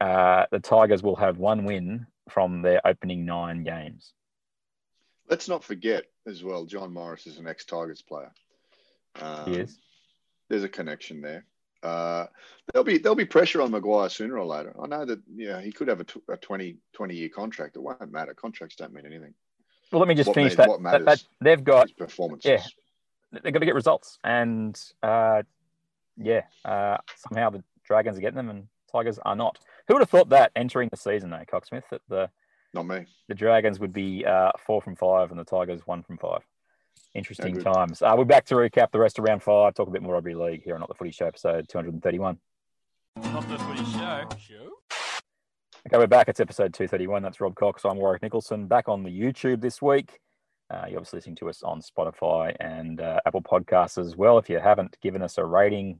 uh, 0.00 0.44
the 0.50 0.60
Tigers 0.60 1.02
will 1.02 1.16
have 1.16 1.38
one 1.38 1.64
win 1.64 2.06
from 2.28 2.60
their 2.60 2.86
opening 2.86 3.24
nine 3.24 3.64
games. 3.64 4.12
Let's 5.30 5.48
not 5.48 5.64
forget 5.64 6.04
as 6.26 6.44
well, 6.44 6.66
John 6.66 6.92
Morris 6.92 7.26
is 7.26 7.38
an 7.38 7.46
ex 7.46 7.64
Tigers 7.64 8.02
player. 8.02 8.32
Um, 9.20 9.52
he 9.52 9.60
is. 9.60 9.78
There's 10.48 10.64
a 10.64 10.68
connection 10.68 11.20
there. 11.20 11.44
Uh, 11.82 12.26
there'll 12.72 12.84
be 12.84 12.98
there'll 12.98 13.14
be 13.14 13.24
pressure 13.24 13.62
on 13.62 13.70
Maguire 13.70 14.08
sooner 14.08 14.36
or 14.36 14.44
later. 14.44 14.74
I 14.82 14.86
know 14.88 15.04
that 15.04 15.20
yeah 15.32 15.60
he 15.60 15.70
could 15.70 15.88
have 15.88 16.00
a, 16.00 16.04
t- 16.04 16.20
a 16.28 16.36
20, 16.36 16.76
20 16.92 17.14
year 17.14 17.28
contract. 17.28 17.76
It 17.76 17.82
won't 17.82 18.10
matter. 18.10 18.34
Contracts 18.34 18.76
don't 18.76 18.92
mean 18.92 19.06
anything. 19.06 19.34
Well, 19.92 20.00
let 20.00 20.08
me 20.08 20.14
just 20.14 20.28
What 20.28 20.34
finish 20.34 20.56
ma- 20.56 20.64
that, 20.64 20.68
what 20.68 20.82
that, 20.82 21.04
that. 21.04 21.24
They've 21.40 21.62
got 21.64 21.88
His 21.88 21.92
performances. 21.92 22.50
yeah. 22.50 23.38
they've 23.42 23.52
got 23.52 23.60
to 23.60 23.66
get 23.66 23.74
results, 23.74 24.18
and 24.24 24.78
uh, 25.02 25.42
yeah, 26.16 26.42
uh, 26.64 26.98
somehow 27.16 27.50
the 27.50 27.62
Dragons 27.84 28.18
are 28.18 28.20
getting 28.20 28.36
them, 28.36 28.50
and 28.50 28.66
Tigers 28.92 29.18
are 29.24 29.36
not. 29.36 29.58
Who 29.86 29.94
would 29.94 30.00
have 30.02 30.10
thought 30.10 30.28
that 30.30 30.52
entering 30.56 30.88
the 30.90 30.96
season, 30.98 31.30
though, 31.30 31.44
Cocksmith, 31.50 31.84
that 31.90 32.02
the 32.08 32.28
Not 32.74 32.86
me. 32.86 33.06
the 33.28 33.34
Dragons 33.34 33.80
would 33.80 33.92
be 33.94 34.24
uh, 34.26 34.50
four 34.66 34.82
from 34.82 34.96
five 34.96 35.30
and 35.30 35.38
the 35.40 35.44
Tigers 35.44 35.86
one 35.86 36.02
from 36.02 36.18
five. 36.18 36.42
Interesting 37.14 37.54
good. 37.54 37.64
times. 37.64 38.02
Uh, 38.02 38.14
we're 38.18 38.24
back 38.26 38.44
to 38.46 38.54
recap 38.56 38.90
the 38.92 38.98
rest 38.98 39.18
of 39.18 39.24
round 39.24 39.42
five, 39.42 39.72
talk 39.74 39.88
a 39.88 39.90
bit 39.90 40.02
more 40.02 40.12
rugby 40.14 40.34
league 40.34 40.62
here 40.62 40.74
on 40.74 40.80
Not 40.80 40.88
the 40.90 40.94
Footy 40.94 41.10
Show, 41.10 41.26
episode 41.26 41.66
231. 41.68 42.38
Not 43.16 43.48
the 43.48 43.58
footy 43.58 43.84
show. 43.86 44.28
Show. 44.38 44.70
Okay, 45.88 45.96
we're 45.96 46.06
back. 46.06 46.28
It's 46.28 46.38
episode 46.38 46.74
231. 46.74 47.22
That's 47.22 47.40
Rob 47.40 47.54
Cox. 47.54 47.86
I'm 47.86 47.96
Warwick 47.96 48.20
Nicholson. 48.20 48.66
Back 48.66 48.90
on 48.90 49.02
the 49.02 49.08
YouTube 49.08 49.62
this 49.62 49.80
week. 49.80 50.20
Uh, 50.68 50.84
you're 50.86 50.98
obviously 50.98 51.16
listening 51.16 51.36
to 51.36 51.48
us 51.48 51.62
on 51.62 51.80
Spotify 51.80 52.54
and 52.60 53.00
uh, 53.00 53.20
Apple 53.24 53.40
Podcasts 53.40 53.96
as 53.96 54.14
well. 54.14 54.36
If 54.36 54.50
you 54.50 54.58
haven't 54.58 55.00
given 55.00 55.22
us 55.22 55.38
a 55.38 55.44
rating, 55.46 55.98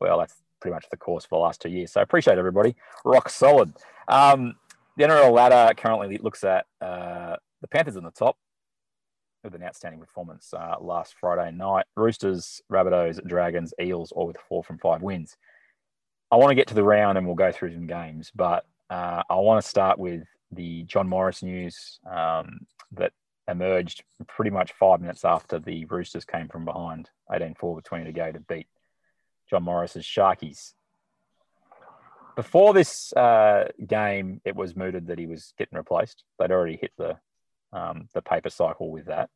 well, 0.00 0.18
that's 0.18 0.34
pretty 0.60 0.74
much 0.74 0.86
the 0.90 0.96
course 0.96 1.24
for 1.24 1.38
the 1.38 1.42
last 1.44 1.62
two 1.62 1.68
years. 1.68 1.92
So 1.92 2.00
appreciate 2.00 2.36
everybody. 2.36 2.74
Rock 3.04 3.28
solid. 3.28 3.72
Um, 4.08 4.56
the 4.96 5.04
NRL 5.04 5.32
ladder 5.32 5.72
currently 5.74 6.18
looks 6.18 6.42
at 6.42 6.66
uh, 6.80 7.36
the 7.60 7.68
Panthers 7.68 7.94
in 7.94 8.02
the 8.02 8.10
top 8.10 8.38
with 9.44 9.54
an 9.54 9.62
outstanding 9.62 10.00
performance 10.00 10.52
uh, 10.52 10.74
last 10.80 11.14
Friday 11.20 11.56
night. 11.56 11.86
Roosters, 11.96 12.60
Rabbitohs, 12.68 13.24
Dragons, 13.24 13.72
Eels, 13.80 14.10
all 14.10 14.26
with 14.26 14.38
four 14.48 14.64
from 14.64 14.78
five 14.78 15.00
wins. 15.00 15.36
I 16.32 16.36
want 16.36 16.50
to 16.50 16.56
get 16.56 16.66
to 16.68 16.74
the 16.74 16.82
round 16.82 17.18
and 17.18 17.26
we'll 17.26 17.36
go 17.36 17.52
through 17.52 17.72
some 17.72 17.86
games, 17.86 18.32
but 18.34 18.64
uh, 18.90 19.22
I 19.30 19.36
want 19.36 19.62
to 19.62 19.68
start 19.68 19.98
with 19.98 20.24
the 20.50 20.82
John 20.82 21.08
Morris 21.08 21.42
news 21.42 22.00
um, 22.10 22.66
that 22.92 23.12
emerged 23.48 24.02
pretty 24.26 24.50
much 24.50 24.72
five 24.72 25.00
minutes 25.00 25.24
after 25.24 25.58
the 25.58 25.84
Roosters 25.84 26.24
came 26.24 26.48
from 26.48 26.64
behind 26.64 27.08
18 27.32 27.54
4 27.54 27.74
with 27.74 27.84
20 27.84 28.04
to 28.04 28.12
go 28.12 28.32
to 28.32 28.40
beat 28.40 28.66
John 29.48 29.62
Morris's 29.62 30.04
Sharkies. 30.04 30.72
Before 32.36 32.74
this 32.74 33.12
uh, 33.12 33.68
game, 33.86 34.40
it 34.44 34.56
was 34.56 34.76
mooted 34.76 35.06
that 35.06 35.18
he 35.18 35.26
was 35.26 35.52
getting 35.56 35.78
replaced. 35.78 36.24
They'd 36.38 36.52
already 36.52 36.78
hit 36.80 36.92
the 36.98 37.16
um, 37.72 38.08
the 38.14 38.22
paper 38.22 38.50
cycle 38.50 38.90
with 38.90 39.06
that. 39.06 39.30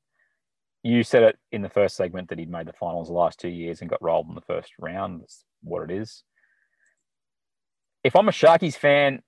You 0.83 1.05
said 1.05 1.23
it 1.23 1.39
in 1.53 1.63
the 1.63 1.69
first 1.69 1.97
segment 1.97 2.29
that 2.29 2.39
he'd 2.39 2.51
made 2.51 2.67
the 2.67 2.73
finals 2.73 3.09
the 3.09 3.15
last 3.15 3.39
two 3.39 3.49
years 3.49 3.81
and 3.81 3.89
got 3.89 4.03
rolled 4.03 4.29
in 4.29 4.35
the 4.35 4.41
first 4.41 4.73
round. 4.81 5.21
That's 5.21 5.45
what 5.63 5.89
it 5.89 5.97
is. 5.97 6.25
If 8.03 8.17
I'm 8.17 8.29
a 8.29 8.33
Sharkies 8.33 8.77
fan, 8.77 9.23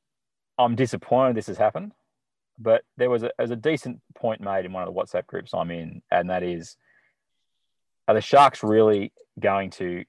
I'm 0.58 0.74
disappointed 0.74 1.36
this 1.36 1.46
has 1.48 1.58
happened. 1.58 1.92
But 2.58 2.82
there 2.96 3.10
was 3.10 3.22
a, 3.22 3.30
there 3.36 3.44
was 3.44 3.50
a 3.50 3.56
decent 3.56 4.00
point 4.14 4.40
made 4.40 4.64
in 4.64 4.72
one 4.72 4.86
of 4.86 4.92
the 4.92 4.98
WhatsApp 4.98 5.26
groups 5.26 5.52
I'm 5.52 5.70
in, 5.70 6.02
and 6.10 6.30
that 6.30 6.42
is, 6.42 6.76
are 8.08 8.14
the 8.14 8.20
Sharks 8.20 8.62
really 8.62 9.12
going 9.38 9.70
to 9.72 10.04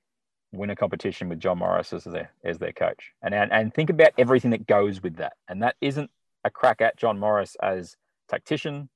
win 0.54 0.70
a 0.70 0.75
competition 0.75 1.27
with 1.27 1.42
John 1.42 1.58
Morris 1.58 1.92
as 1.92 2.05
their 2.05 2.31
as 2.46 2.57
their 2.57 2.72
coach? 2.72 3.12
And 3.22 3.33
and, 3.33 3.51
and 3.51 3.74
think 3.74 3.90
about 3.90 4.14
everything 4.18 4.51
that 4.51 4.66
goes 4.66 5.03
with 5.03 5.18
that. 5.18 5.33
And 5.50 5.62
that 5.62 5.75
isn't 5.81 6.10
a 6.46 6.50
crack 6.50 6.79
at 6.79 6.96
John 6.96 7.20
Morris 7.20 7.57
as 7.62 7.98
tactician, 8.29 8.88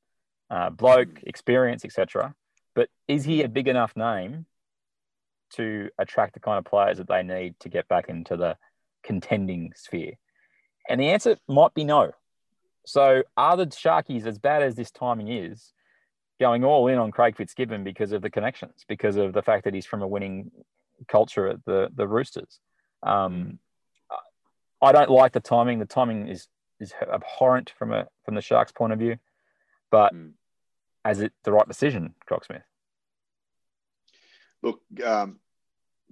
uh, 0.50 0.70
bloke, 0.70 1.22
experience, 1.24 1.84
etc. 1.84 2.34
But 2.74 2.88
is 3.10 3.26
he 3.26 3.44
a 3.44 3.50
big 3.50 3.68
enough 3.68 3.98
name 3.98 4.46
to 5.56 5.90
attract 5.98 6.36
the 6.36 6.40
kind 6.40 6.58
of 6.58 6.64
players 6.64 7.00
that 7.00 7.10
they 7.10 7.22
need 7.22 7.60
to 7.60 7.68
get 7.68 7.90
back 7.90 8.08
into 8.08 8.38
the 8.38 8.56
contending 9.04 9.74
sphere? 9.76 10.14
And 10.90 11.00
the 11.00 11.10
answer 11.10 11.38
might 11.48 11.74
be 11.74 11.84
no. 11.84 12.12
So 12.86 13.24
are 13.38 13.58
the 13.58 13.68
Sharkies, 13.68 14.26
as 14.26 14.40
bad 14.40 14.64
as 14.64 14.76
this 14.76 14.92
timing 14.92 15.28
is, 15.30 15.74
going 16.40 16.64
all 16.64 16.88
in 16.88 16.98
on 16.98 17.12
Craig 17.12 17.38
Fitzgibbon 17.38 17.84
because 17.84 18.12
of 18.12 18.22
the 18.22 18.30
connections, 18.30 18.84
because 18.88 19.16
of 19.16 19.34
the 19.34 19.44
fact 19.44 19.64
that 19.66 19.74
he's 19.74 19.86
from 19.86 20.02
a 20.02 20.08
winning 20.08 20.52
culture 21.08 21.48
at 21.48 21.64
the 21.66 21.90
the 21.96 22.08
Roosters? 22.08 22.60
Um, 23.04 23.60
I 24.82 24.92
don't 24.92 25.12
like 25.12 25.34
the 25.34 25.40
timing. 25.40 25.80
The 25.80 25.86
timing 25.86 26.28
is 26.28 26.48
is 26.80 26.94
abhorrent 27.02 27.74
from 27.78 27.94
a 27.94 28.08
from 28.26 28.34
the 28.34 28.42
Sharks' 28.42 28.72
point 28.72 28.94
of 28.94 29.00
view, 29.00 29.18
but 29.92 30.14
Mm. 30.14 30.34
as 31.06 31.22
it 31.22 31.34
the 31.44 31.52
right 31.52 31.68
decision, 31.68 32.16
Crocksmith. 32.28 32.64
Look, 34.64 34.82
um, 35.04 35.40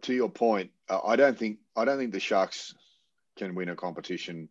to 0.01 0.13
your 0.13 0.29
point, 0.29 0.71
uh, 0.88 0.99
I 1.03 1.15
don't 1.15 1.38
think 1.38 1.60
I 1.75 1.86
don't 1.86 1.97
think 1.97 2.13
the 2.13 2.19
Sharks 2.19 2.75
can 3.36 3.55
win 3.55 3.69
a 3.69 3.75
competition 3.75 4.49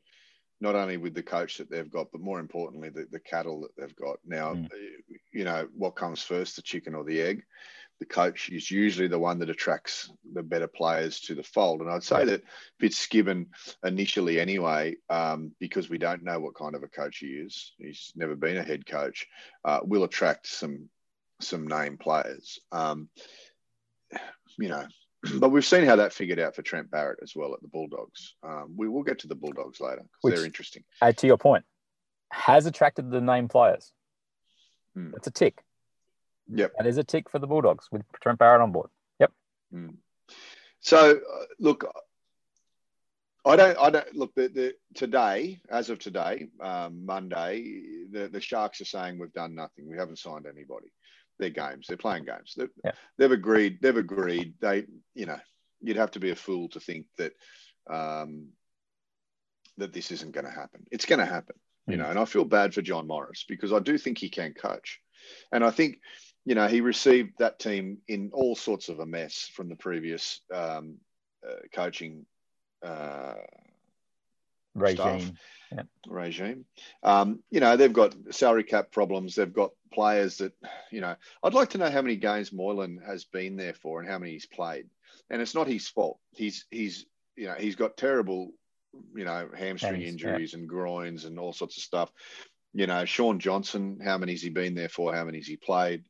not 0.60 0.74
only 0.74 0.96
with 0.96 1.14
the 1.14 1.22
coach 1.22 1.58
that 1.58 1.70
they've 1.70 1.90
got, 1.90 2.10
but 2.10 2.20
more 2.20 2.40
importantly, 2.40 2.88
the, 2.88 3.06
the 3.10 3.20
cattle 3.20 3.60
that 3.60 3.76
they've 3.76 3.96
got. 3.96 4.18
Now, 4.26 4.54
Mm. 4.54 4.68
you 5.32 5.44
know, 5.44 5.68
what 5.74 5.94
comes 5.96 6.22
first, 6.22 6.56
the 6.56 6.62
chicken 6.62 6.94
or 6.94 7.04
the 7.04 7.20
egg? 7.20 7.44
The 8.00 8.06
coach 8.06 8.48
is 8.50 8.70
usually 8.70 9.08
the 9.08 9.18
one 9.18 9.40
that 9.40 9.50
attracts 9.50 10.10
the 10.32 10.42
better 10.42 10.68
players 10.68 11.20
to 11.22 11.34
the 11.34 11.42
fold. 11.42 11.80
And 11.80 11.90
I'd 11.90 12.04
say 12.04 12.24
that 12.26 12.44
Fitzgibbon 12.78 13.46
initially, 13.84 14.38
anyway, 14.38 14.96
um, 15.10 15.52
because 15.58 15.88
we 15.90 15.98
don't 15.98 16.22
know 16.22 16.38
what 16.38 16.54
kind 16.54 16.76
of 16.76 16.84
a 16.84 16.88
coach 16.88 17.18
he 17.18 17.26
is, 17.26 17.72
he's 17.78 18.12
never 18.14 18.36
been 18.36 18.56
a 18.56 18.62
head 18.62 18.86
coach, 18.86 19.26
uh, 19.64 19.80
will 19.82 20.04
attract 20.04 20.46
some 20.46 20.88
some 21.40 21.68
name 21.68 21.98
players. 21.98 22.60
Um, 22.72 23.08
you 24.58 24.68
know, 24.68 24.86
but 25.38 25.50
we've 25.50 25.64
seen 25.64 25.84
how 25.84 25.96
that 25.96 26.12
figured 26.12 26.38
out 26.38 26.54
for 26.54 26.62
Trent 26.62 26.90
Barrett 26.90 27.18
as 27.22 27.34
well 27.34 27.54
at 27.54 27.62
the 27.62 27.68
Bulldogs. 27.68 28.34
Um, 28.42 28.74
we 28.76 28.88
will 28.88 29.02
get 29.02 29.20
to 29.20 29.28
the 29.28 29.34
Bulldogs 29.34 29.80
later 29.80 30.02
because 30.22 30.38
they're 30.38 30.46
interesting. 30.46 30.84
To 31.02 31.26
your 31.26 31.38
point, 31.38 31.64
has 32.32 32.66
attracted 32.66 33.10
the 33.10 33.20
name 33.20 33.48
players. 33.48 33.92
Hmm. 34.94 35.12
It's 35.16 35.26
a 35.26 35.32
tick. 35.32 35.62
Yep. 36.50 36.72
That 36.78 36.86
is 36.86 36.98
a 36.98 37.04
tick 37.04 37.30
for 37.30 37.38
the 37.38 37.46
Bulldogs 37.46 37.88
with 37.90 38.02
Trent 38.22 38.38
Barrett 38.38 38.62
on 38.62 38.72
board. 38.72 38.90
Yep. 39.20 39.32
So 40.80 41.12
uh, 41.12 41.44
look, 41.58 41.84
I 43.44 43.56
don't. 43.56 43.78
I 43.78 43.90
don't 43.90 44.14
look. 44.14 44.34
The, 44.34 44.48
the 44.48 44.74
today, 44.94 45.60
as 45.70 45.90
of 45.90 45.98
today, 45.98 46.48
um, 46.60 47.04
Monday, 47.04 47.80
the 48.10 48.28
the 48.28 48.40
Sharks 48.40 48.80
are 48.80 48.86
saying 48.86 49.18
we've 49.18 49.32
done 49.32 49.54
nothing. 49.54 49.88
We 49.88 49.96
haven't 49.96 50.18
signed 50.18 50.46
anybody. 50.46 50.88
They're 51.38 51.50
games. 51.50 51.86
They're 51.86 51.96
playing 51.96 52.24
games. 52.24 52.54
They've, 52.56 52.70
Yeah. 52.84 52.92
they've 53.16 53.32
agreed. 53.32 53.80
They've 53.80 53.96
agreed. 53.96 54.54
They, 54.60 54.86
you 55.14 55.26
know, 55.26 55.40
you'd 55.80 55.96
have 55.96 56.10
to 56.12 56.20
be 56.20 56.30
a 56.30 56.36
fool 56.36 56.68
to 56.70 56.80
think 56.80 57.06
that 57.18 57.32
um, 57.88 58.48
that 59.76 59.92
this 59.92 60.10
isn't 60.10 60.32
going 60.32 60.44
to 60.46 60.50
happen. 60.50 60.84
It's 60.90 61.06
going 61.06 61.20
to 61.20 61.26
happen. 61.26 61.56
You 61.86 61.94
Mm. 61.94 61.98
know, 62.00 62.10
and 62.10 62.18
I 62.18 62.24
feel 62.24 62.44
bad 62.44 62.74
for 62.74 62.82
John 62.82 63.06
Morris 63.06 63.44
because 63.48 63.72
I 63.72 63.78
do 63.78 63.96
think 63.96 64.18
he 64.18 64.28
can 64.28 64.52
coach, 64.52 65.00
and 65.52 65.64
I 65.64 65.70
think 65.70 66.00
you 66.44 66.54
know, 66.54 66.66
he 66.66 66.80
received 66.80 67.32
that 67.38 67.58
team 67.58 67.98
in 68.08 68.30
all 68.32 68.56
sorts 68.56 68.88
of 68.88 69.00
a 69.00 69.06
mess 69.06 69.50
from 69.52 69.68
the 69.68 69.76
previous 69.76 70.40
um, 70.54 70.96
uh, 71.46 71.56
coaching 71.74 72.24
uh, 72.82 73.34
Regime. 74.80 75.38
regime. 76.06 76.64
Um, 77.02 77.42
you 77.50 77.60
know, 77.60 77.76
they've 77.76 77.92
got 77.92 78.14
salary 78.30 78.64
cap 78.64 78.90
problems. 78.90 79.34
They've 79.34 79.52
got 79.52 79.72
players 79.92 80.38
that, 80.38 80.52
you 80.90 81.00
know, 81.00 81.16
I'd 81.42 81.54
like 81.54 81.70
to 81.70 81.78
know 81.78 81.90
how 81.90 82.02
many 82.02 82.16
games 82.16 82.52
Moylan 82.52 83.00
has 83.06 83.24
been 83.24 83.56
there 83.56 83.74
for 83.74 84.00
and 84.00 84.08
how 84.08 84.18
many 84.18 84.32
he's 84.32 84.46
played. 84.46 84.86
And 85.30 85.42
it's 85.42 85.54
not 85.54 85.66
his 85.66 85.88
fault. 85.88 86.18
He's 86.34 86.64
he's 86.70 87.04
you 87.36 87.46
know 87.46 87.54
he's 87.54 87.76
got 87.76 87.96
terrible, 87.96 88.52
you 89.14 89.24
know, 89.24 89.48
hamstring 89.54 90.00
Hands, 90.00 90.22
yeah. 90.22 90.30
injuries 90.30 90.54
and 90.54 90.68
groins 90.68 91.24
and 91.24 91.38
all 91.38 91.52
sorts 91.52 91.76
of 91.76 91.82
stuff. 91.82 92.10
You 92.72 92.86
know, 92.86 93.04
Shaun 93.04 93.38
Johnson, 93.38 93.98
how 94.02 94.16
many's 94.16 94.42
he 94.42 94.50
been 94.50 94.74
there 94.74 94.88
for? 94.88 95.14
How 95.14 95.24
many's 95.24 95.46
he 95.46 95.56
played? 95.56 96.04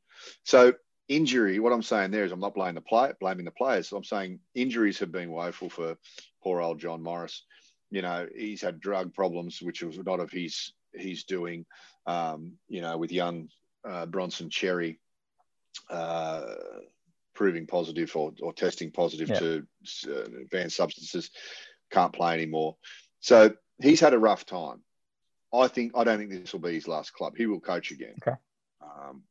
So 0.45 0.75
injury, 1.09 1.59
what 1.59 1.73
I'm 1.73 1.83
saying 1.83 2.11
there 2.11 2.25
is 2.25 2.33
I'm 2.33 2.41
not 2.41 2.55
blaming 2.55 2.77
the 2.77 2.81
play, 2.81 3.13
blaming 3.21 3.45
the 3.45 3.51
players. 3.51 3.91
I'm 3.93 4.05
saying 4.05 4.41
injuries 4.55 4.99
have 5.01 5.11
been 5.11 5.31
woeful 5.31 5.71
for 5.71 5.97
poor 6.43 6.61
old 6.61 6.79
John 6.81 7.03
Morris. 7.03 7.45
You 7.91 8.03
know, 8.03 8.27
he's 8.37 8.61
had 8.63 8.81
drug 8.81 9.15
problems, 9.15 9.63
which 9.63 9.83
was 9.83 9.99
not 9.99 10.21
of 10.21 10.31
his 10.31 10.73
he's 10.95 11.25
doing. 11.25 11.67
Um, 12.07 12.53
you 12.69 12.81
know, 12.81 12.97
with 12.97 13.13
young 13.13 13.49
uh, 13.85 14.07
Bronson 14.07 14.51
Xerri 14.51 14.99
uh, 15.91 16.55
proving 17.35 17.67
positive 17.67 18.15
or, 18.17 18.33
or 18.43 18.53
testing 18.53 18.91
positive 18.91 19.29
Yeah. 19.29 19.39
to 19.39 19.67
uh, 20.09 20.41
advanced 20.43 20.77
substances, 20.77 21.31
can't 21.91 22.13
play 22.13 22.35
anymore. 22.35 22.77
So 23.21 23.55
he's 23.81 24.01
had 24.01 24.15
a 24.15 24.19
rough 24.19 24.45
time. 24.45 24.83
I 25.53 25.69
think 25.69 25.93
I 25.95 26.05
don't 26.05 26.19
think 26.19 26.31
this 26.31 26.53
will 26.53 26.61
be 26.61 26.75
his 26.75 26.89
last 26.89 27.13
club. 27.15 27.35
He 27.37 27.47
will 27.47 27.61
coach 27.61 27.91
again. 27.91 28.17
Okay. 28.23 28.37
Um, 28.83 29.23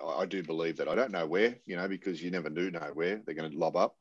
I, 0.00 0.22
I 0.22 0.26
do 0.26 0.42
believe 0.42 0.76
that. 0.76 0.88
I 0.88 0.94
don't 0.94 1.10
know 1.10 1.26
where, 1.26 1.56
you 1.66 1.76
know, 1.76 1.88
because 1.88 2.22
you 2.22 2.30
never 2.30 2.50
do 2.50 2.70
know 2.70 2.90
where 2.94 3.22
they're 3.24 3.34
going 3.34 3.50
to 3.50 3.58
lob 3.58 3.76
up. 3.76 3.96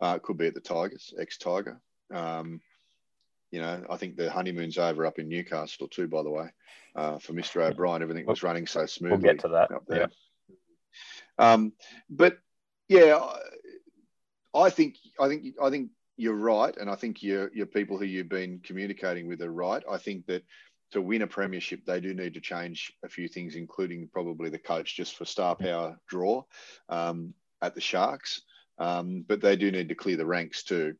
Uh, 0.00 0.14
it 0.16 0.22
could 0.22 0.36
be 0.36 0.46
at 0.46 0.54
the 0.54 0.60
Tigers, 0.60 1.12
ex-Tiger. 1.18 1.80
Um, 2.14 2.60
you 3.50 3.60
know, 3.60 3.84
I 3.88 3.96
think 3.96 4.16
the 4.16 4.30
honeymoon's 4.30 4.78
over 4.78 5.06
up 5.06 5.18
in 5.18 5.28
Newcastle 5.28 5.88
too. 5.88 6.08
By 6.08 6.22
the 6.22 6.30
way, 6.30 6.48
uh, 6.94 7.18
for 7.18 7.32
Mister 7.32 7.62
O'Brien, 7.62 8.02
everything 8.02 8.26
was 8.26 8.42
running 8.42 8.66
so 8.66 8.86
smoothly. 8.86 9.18
We'll 9.18 9.34
get 9.34 9.40
to 9.40 9.48
that. 9.48 9.70
there. 9.86 10.08
Um, 11.38 11.72
but 12.10 12.38
yeah, 12.88 13.18
I- 14.54 14.70
think 14.70 14.96
I 15.20 15.28
think 15.28 15.54
I 15.62 15.70
think 15.70 15.90
you're 16.16 16.34
right, 16.34 16.76
and 16.76 16.90
I 16.90 16.96
think 16.96 17.22
your 17.22 17.50
your 17.54 17.66
people 17.66 17.96
who 17.96 18.04
you've 18.04 18.28
been 18.28 18.60
communicating 18.60 19.28
with 19.28 19.40
are 19.42 19.52
right. 19.52 19.82
I 19.88 19.98
think 19.98 20.26
that 20.26 20.42
to 20.90 21.00
win 21.02 21.22
a 21.22 21.26
premiership, 21.26 21.84
they 21.84 22.00
do 22.00 22.14
need 22.14 22.34
to 22.34 22.40
change 22.40 22.92
a 23.04 23.08
few 23.08 23.28
things, 23.28 23.54
including 23.54 24.08
probably 24.08 24.48
the 24.48 24.58
coach, 24.58 24.96
just 24.96 25.16
for 25.16 25.24
star 25.26 25.54
power 25.54 25.98
draw 26.08 26.42
um, 26.88 27.34
at 27.60 27.74
the 27.74 27.80
Sharks. 27.80 28.42
Um, 28.78 29.24
but 29.28 29.40
they 29.40 29.56
do 29.56 29.70
need 29.70 29.90
to 29.90 29.94
clear 29.94 30.16
the 30.16 30.24
ranks 30.24 30.62
too, 30.62 30.94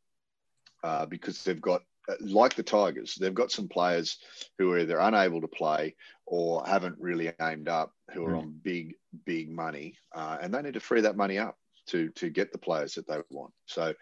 uh, 0.84 1.06
because 1.06 1.42
they've 1.42 1.60
got, 1.60 1.82
like 2.20 2.54
the 2.54 2.62
Tigers, 2.62 3.14
they've 3.14 3.34
got 3.34 3.52
some 3.52 3.68
players 3.68 4.18
who 4.58 4.72
are 4.72 4.78
either 4.80 4.98
unable 4.98 5.40
to 5.42 5.48
play 5.48 5.94
or 6.26 6.64
haven't 6.66 6.96
really 6.98 7.32
aimed 7.40 7.68
up, 7.68 7.92
who 8.12 8.24
are 8.26 8.32
Mm. 8.32 8.38
on 8.38 8.60
big, 8.62 8.94
big 9.24 9.50
money, 9.50 9.98
uh, 10.14 10.38
and 10.40 10.52
they 10.52 10.62
need 10.62 10.74
to 10.74 10.80
free 10.80 11.02
that 11.02 11.16
money 11.16 11.38
up 11.38 11.56
to 11.86 12.08
to 12.10 12.28
get 12.30 12.52
the 12.52 12.58
players 12.58 12.94
that 12.94 13.06
they 13.08 13.18
want. 13.30 13.52
So. 13.66 13.94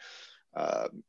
Um, 0.55 1.03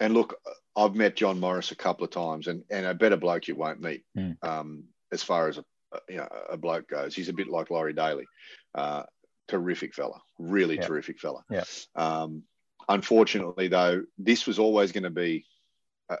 and 0.00 0.14
look, 0.14 0.40
I've 0.74 0.94
met 0.94 1.14
John 1.14 1.38
Morris 1.38 1.72
a 1.72 1.76
couple 1.76 2.04
of 2.04 2.10
times, 2.10 2.46
and, 2.48 2.64
and 2.70 2.86
a 2.86 2.94
better 2.94 3.18
bloke 3.18 3.48
you 3.48 3.54
won't 3.54 3.80
meet. 3.82 4.02
Mm. 4.16 4.42
Um, 4.42 4.84
as 5.12 5.22
far 5.22 5.48
as 5.48 5.58
a, 5.58 5.64
a- 5.92 6.00
you 6.08 6.16
know 6.16 6.28
a 6.48 6.56
bloke 6.56 6.88
goes, 6.88 7.14
he's 7.14 7.28
a 7.28 7.34
bit 7.34 7.48
like 7.48 7.70
Laurie 7.70 7.92
Daley, 7.92 8.24
uh, 8.74 9.02
terrific 9.46 9.94
fella, 9.94 10.20
really 10.38 10.76
Yeah. 10.76 10.86
terrific 10.86 11.20
fella. 11.20 11.44
Yeah. 11.50 11.64
Um, 11.94 12.44
unfortunately, 12.88 13.68
though, 13.68 14.04
this 14.18 14.46
was 14.46 14.58
always 14.58 14.90
going 14.92 15.04
to 15.04 15.10
be 15.10 15.44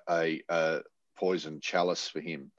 a, 0.08 0.42
a, 0.48 0.80
poison 1.18 1.60
chalice 1.60 2.08
for 2.08 2.20
him 2.20 2.50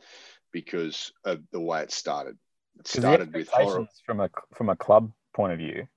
because 0.52 1.12
of 1.26 1.40
the 1.52 1.60
way 1.60 1.82
it 1.82 1.92
started. 1.92 2.38
It 2.80 2.88
started 2.88 3.34
with 3.34 3.50
horror. 3.50 3.88
from 4.06 4.20
a 4.20 4.30
from 4.56 4.70
a 4.70 4.76
club 4.76 5.12
point 5.34 5.52
of 5.54 5.58
view, 5.58 5.88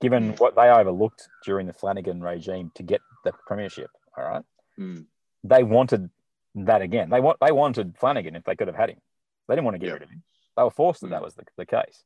given 0.00 0.32
Mm. 0.32 0.40
what 0.40 0.54
they 0.56 0.70
overlooked 0.70 1.28
during 1.44 1.66
the 1.66 1.72
Flanagan 1.74 2.22
regime 2.22 2.70
to 2.76 2.82
get 2.82 3.00
the 3.24 3.32
premiership. 3.46 3.90
All 4.16 4.24
right, 4.24 4.42
Mm, 4.78 5.04
they 5.44 5.62
wanted 5.62 6.08
that 6.54 6.80
again. 6.82 7.10
They 7.10 7.20
want 7.20 7.38
they 7.40 7.52
wanted 7.52 7.96
Flanagan 7.98 8.34
if 8.36 8.44
they 8.44 8.56
could 8.56 8.68
have 8.68 8.76
had 8.76 8.90
him. 8.90 9.00
They 9.46 9.54
didn't 9.54 9.64
want 9.66 9.74
to 9.74 9.78
get 9.78 9.86
Yeah. 9.88 9.92
rid 9.94 10.02
of 10.02 10.10
him. 10.10 10.22
They 10.56 10.62
were 10.62 10.70
forced 10.70 11.02
that 11.02 11.08
Mm. 11.08 11.10
that 11.10 11.22
was 11.22 11.34
the, 11.34 11.44
the 11.56 11.66
case. 11.66 12.04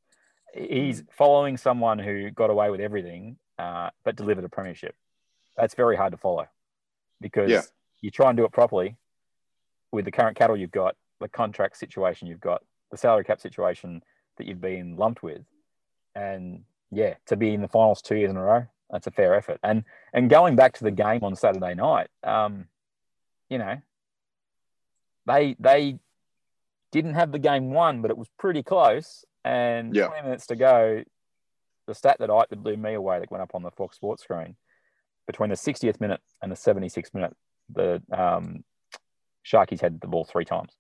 He's 0.53 1.05
following 1.13 1.57
someone 1.57 1.99
who 1.99 2.31
got 2.31 2.51
away 2.51 2.71
with 2.71 2.81
everything, 2.81 3.39
uh, 3.59 3.91
but 4.05 4.17
delivered 4.17 4.45
a 4.45 4.49
premiership. 4.49 4.95
That's 5.57 5.75
very 5.75 5.97
hard 5.97 6.11
to 6.13 6.19
follow 6.19 6.47
because 7.21 7.51
Yeah. 7.51 7.63
You 8.03 8.11
try 8.11 8.29
and 8.29 8.37
do 8.37 8.45
it 8.45 8.53
properly 8.53 8.97
with 9.93 10.05
the 10.05 10.11
current 10.11 10.37
cattle 10.37 10.57
you've 10.57 10.71
got, 10.71 10.97
the 11.21 11.29
contract 11.29 11.79
situation 11.79 12.29
you've 12.29 12.41
got, 12.41 12.63
the 12.91 12.97
salary 12.97 13.25
cap 13.25 13.41
situation 13.41 14.03
that 14.37 14.47
you've 14.47 14.61
been 14.61 14.97
lumped 14.97 15.23
with, 15.23 15.43
and 16.15 16.65
yeah, 16.91 17.15
to 17.27 17.37
be 17.37 17.55
in 17.55 17.63
the 17.63 17.69
finals 17.69 18.03
two 18.03 18.17
years 18.17 18.31
in 18.31 18.37
a 18.37 18.43
row, 18.43 18.67
that's 18.91 19.07
a 19.07 19.11
fair 19.11 19.35
effort. 19.35 19.59
And 19.63 19.85
and 20.13 20.29
going 20.29 20.57
back 20.57 20.75
to 20.75 20.85
the 20.85 20.91
game 20.91 21.25
on 21.25 21.35
Saturday 21.35 21.75
night, 21.75 22.09
um, 22.23 22.67
you 23.49 23.59
know, 23.59 23.81
they 25.27 25.57
they 25.59 25.99
didn't 26.91 27.15
have 27.15 27.33
the 27.33 27.39
game 27.39 27.73
won, 27.73 28.03
but 28.03 28.11
it 28.11 28.19
was 28.19 28.29
pretty 28.39 28.63
close. 28.63 29.25
And 29.45 29.95
Yeah. 29.95 30.09
20 30.09 30.23
minutes 30.23 30.47
to 30.49 30.57
go, 30.57 31.03
the 31.87 31.95
stat 31.95 32.19
that 32.21 32.31
I 32.31 32.45
that 32.51 32.63
blew 32.63 32.77
me 32.77 32.95
away 32.95 33.19
that 33.19 33.31
went 33.31 33.43
up 33.43 33.55
on 33.55 33.63
the 33.63 33.71
Fox 33.71 33.97
Sports 33.97 34.23
screen 34.23 34.57
between 35.27 35.51
the 35.51 35.57
60th 35.57 36.01
minute 36.01 36.21
and 36.43 36.51
the 36.51 36.57
76th 36.57 37.15
minute, 37.15 37.35
the 37.71 38.03
um, 38.13 38.65
Sharkies 39.45 39.81
had 39.81 40.01
the 40.01 40.07
ball 40.07 40.25
three 40.25 40.45
times. 40.45 40.73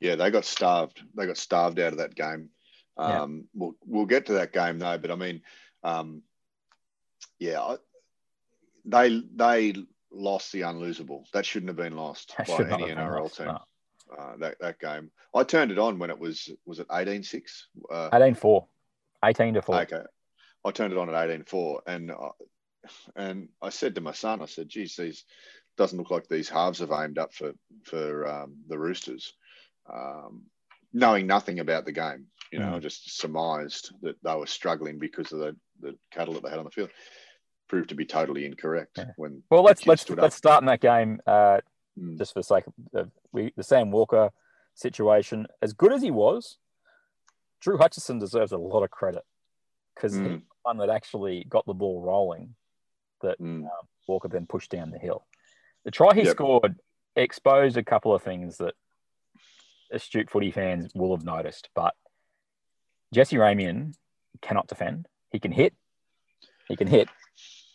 Yeah, 0.00 0.14
they 0.14 0.30
got 0.30 0.44
starved. 0.44 1.02
They 1.16 1.26
got 1.26 1.36
starved 1.36 1.78
out 1.80 1.92
of 1.92 1.98
that 1.98 2.14
game. 2.14 2.50
Yeah. 2.98 3.22
Um, 3.22 3.44
We'll 3.54 3.74
we'll 3.86 4.06
get 4.06 4.26
to 4.26 4.34
that 4.34 4.52
game 4.52 4.78
though, 4.78 4.98
but 4.98 5.10
I 5.10 5.14
mean, 5.16 5.42
um, 5.82 6.22
yeah, 7.38 7.60
I, 7.60 7.76
they 8.84 9.22
they 9.34 9.74
lost 10.10 10.52
the 10.52 10.62
unlosable. 10.62 11.24
That 11.32 11.46
shouldn't 11.46 11.68
have 11.68 11.76
been 11.76 11.96
lost 11.96 12.34
That 12.38 12.46
by 12.46 12.64
any 12.64 12.94
NRL 12.94 13.22
lost, 13.22 13.36
team. 13.36 13.46
no. 13.46 13.58
Uh, 14.16 14.36
that 14.38 14.56
that 14.60 14.78
game, 14.80 15.10
I 15.34 15.42
turned 15.44 15.70
it 15.70 15.78
on 15.78 15.98
when 15.98 16.10
it 16.10 16.18
was 16.18 16.48
was 16.64 16.78
it 16.78 16.88
18-6? 16.88 17.42
Uh, 17.92 18.08
18 18.12 18.34
4. 18.34 18.66
18 19.24 19.54
to 19.54 19.62
4. 19.62 19.80
Okay. 19.82 20.02
I 20.64 20.70
turned 20.70 20.92
it 20.92 20.98
on 20.98 21.12
at 21.12 21.28
18.4 21.28 21.80
and 21.86 22.10
I, 22.10 22.28
and 23.16 23.48
I 23.62 23.70
said 23.70 23.94
to 23.94 24.00
my 24.00 24.12
son, 24.12 24.42
I 24.42 24.46
said, 24.46 24.68
geez, 24.68 24.96
these 24.96 25.24
doesn't 25.76 25.98
look 25.98 26.10
like 26.10 26.28
these 26.28 26.48
halves 26.48 26.80
have 26.80 26.92
aimed 26.92 27.18
up 27.18 27.32
for 27.32 27.52
for 27.84 28.26
um, 28.26 28.56
the 28.68 28.78
Roosters. 28.78 29.32
Um, 29.92 30.42
knowing 30.92 31.26
nothing 31.26 31.60
about 31.60 31.84
the 31.84 31.92
game, 31.92 32.26
you 32.52 32.58
know, 32.58 32.66
Mm. 32.66 32.74
I 32.74 32.78
just 32.78 33.18
surmised 33.18 33.92
that 34.02 34.16
they 34.22 34.34
were 34.34 34.46
struggling 34.46 34.98
because 34.98 35.32
of 35.32 35.38
the, 35.38 35.56
the 35.80 35.98
cattle 36.10 36.34
that 36.34 36.42
they 36.42 36.50
had 36.50 36.58
on 36.58 36.64
the 36.64 36.70
field. 36.70 36.90
Proved 37.68 37.90
to 37.90 37.94
be 37.94 38.06
totally 38.06 38.46
incorrect 38.46 38.96
Yeah. 38.98 39.12
when 39.16 39.42
Well, 39.50 39.62
let's 39.62 39.86
let's 39.86 40.08
let's 40.08 40.34
up. 40.36 40.38
start 40.38 40.62
in 40.62 40.66
that 40.66 40.80
game 40.80 41.20
uh, 41.26 41.60
Mm. 41.98 42.16
just 42.16 42.32
for 42.32 42.38
the 42.40 42.44
sake 42.44 42.64
of 42.94 43.10
we, 43.32 43.52
the 43.56 43.62
Sam 43.64 43.90
Walker 43.90 44.30
situation. 44.74 45.46
As 45.60 45.72
good 45.72 45.92
as 45.92 46.00
he 46.00 46.10
was, 46.12 46.58
Drew 47.60 47.76
Hutchison 47.76 48.18
deserves 48.18 48.52
a 48.52 48.58
lot 48.58 48.84
of 48.84 48.90
credit 48.90 49.24
because 49.94 50.12
he's 50.12 50.22
Mm. 50.22 50.38
the 50.38 50.42
one 50.62 50.78
that 50.78 50.90
actually 50.90 51.44
got 51.48 51.66
the 51.66 51.74
ball 51.74 52.00
rolling. 52.00 52.54
That 53.20 53.38
Mm. 53.40 53.64
um, 53.64 53.88
Walker 54.06 54.28
then 54.28 54.46
pushed 54.46 54.70
down 54.70 54.90
the 54.90 54.98
hill. 54.98 55.26
The 55.84 55.90
try 55.90 56.14
he 56.14 56.24
Yep. 56.24 56.32
scored 56.32 56.80
exposed 57.16 57.76
a 57.76 57.84
couple 57.84 58.14
of 58.14 58.22
things 58.22 58.58
that 58.58 58.74
astute 59.90 60.30
footy 60.30 60.50
fans 60.50 60.92
will 60.94 61.14
have 61.16 61.24
noticed. 61.24 61.70
But 61.74 61.94
Jesse 63.12 63.36
Ramien 63.36 63.94
cannot 64.42 64.68
defend. 64.68 65.08
He 65.30 65.40
can 65.40 65.52
hit, 65.52 65.74
he 66.68 66.76
can 66.76 66.86
hit, 66.88 67.08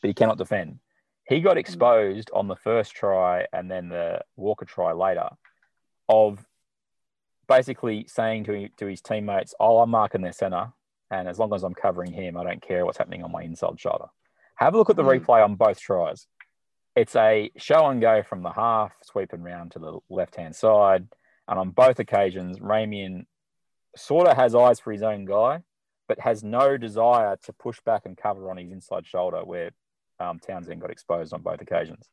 but 0.02 0.08
he 0.08 0.14
cannot 0.14 0.38
defend. 0.38 0.80
He 1.28 1.40
got 1.40 1.58
exposed 1.58 2.30
on 2.34 2.48
the 2.48 2.56
first 2.56 2.94
try 2.94 3.48
and 3.54 3.70
then 3.72 3.90
the 3.90 4.22
Walker 4.36 4.66
try 4.66 4.92
later 4.92 5.30
of 6.10 6.46
basically 7.48 8.06
saying 8.08 8.44
to, 8.46 8.70
to 8.78 8.86
his 8.86 9.02
teammates, 9.02 9.54
Oh, 9.60 9.80
I'm 9.80 9.90
marking 9.90 10.22
their 10.22 10.34
center. 10.34 10.74
And 11.12 11.28
as 11.28 11.38
long 11.40 11.54
as 11.54 11.64
I'm 11.64 11.76
covering 11.76 12.12
him, 12.12 12.38
I 12.38 12.44
don't 12.44 12.62
care 12.62 12.86
what's 12.86 12.98
happening 12.98 13.24
on 13.24 13.32
my 13.32 13.44
inside 13.44 13.80
shoulder. 13.80 14.08
Have 14.56 14.74
a 14.74 14.78
look 14.78 14.90
at 14.90 14.96
the 14.96 15.04
Mm. 15.04 15.20
replay 15.20 15.44
on 15.44 15.56
both 15.56 15.80
tries. 15.80 16.28
It's 16.96 17.16
a 17.16 17.52
show 17.58 17.88
and 17.88 18.00
go 18.00 18.22
from 18.24 18.44
the 18.44 18.52
half, 18.52 18.94
sweeping 19.02 19.42
round 19.42 19.72
to 19.72 19.80
the 19.80 20.00
left 20.10 20.36
hand 20.36 20.56
side. 20.56 21.08
And 21.48 21.60
on 21.60 21.72
both 21.72 22.00
occasions, 22.00 22.60
Ramien 22.60 23.26
sort 23.96 24.28
of 24.28 24.38
has 24.38 24.56
eyes 24.56 24.80
for 24.80 24.92
his 24.92 25.04
own 25.04 25.26
guy, 25.26 25.64
but 26.08 26.20
has 26.20 26.44
no 26.44 26.78
desire 26.78 27.36
to 27.44 27.54
push 27.54 27.80
back 27.82 28.06
and 28.06 28.16
cover 28.18 28.50
on 28.50 28.58
his 28.58 28.72
inside 28.72 29.08
shoulder 29.08 29.44
where 29.44 29.72
um, 30.20 30.40
Townsend 30.40 30.82
got 30.82 30.92
exposed 30.92 31.34
on 31.34 31.42
both 31.42 31.62
occasions. 31.62 32.08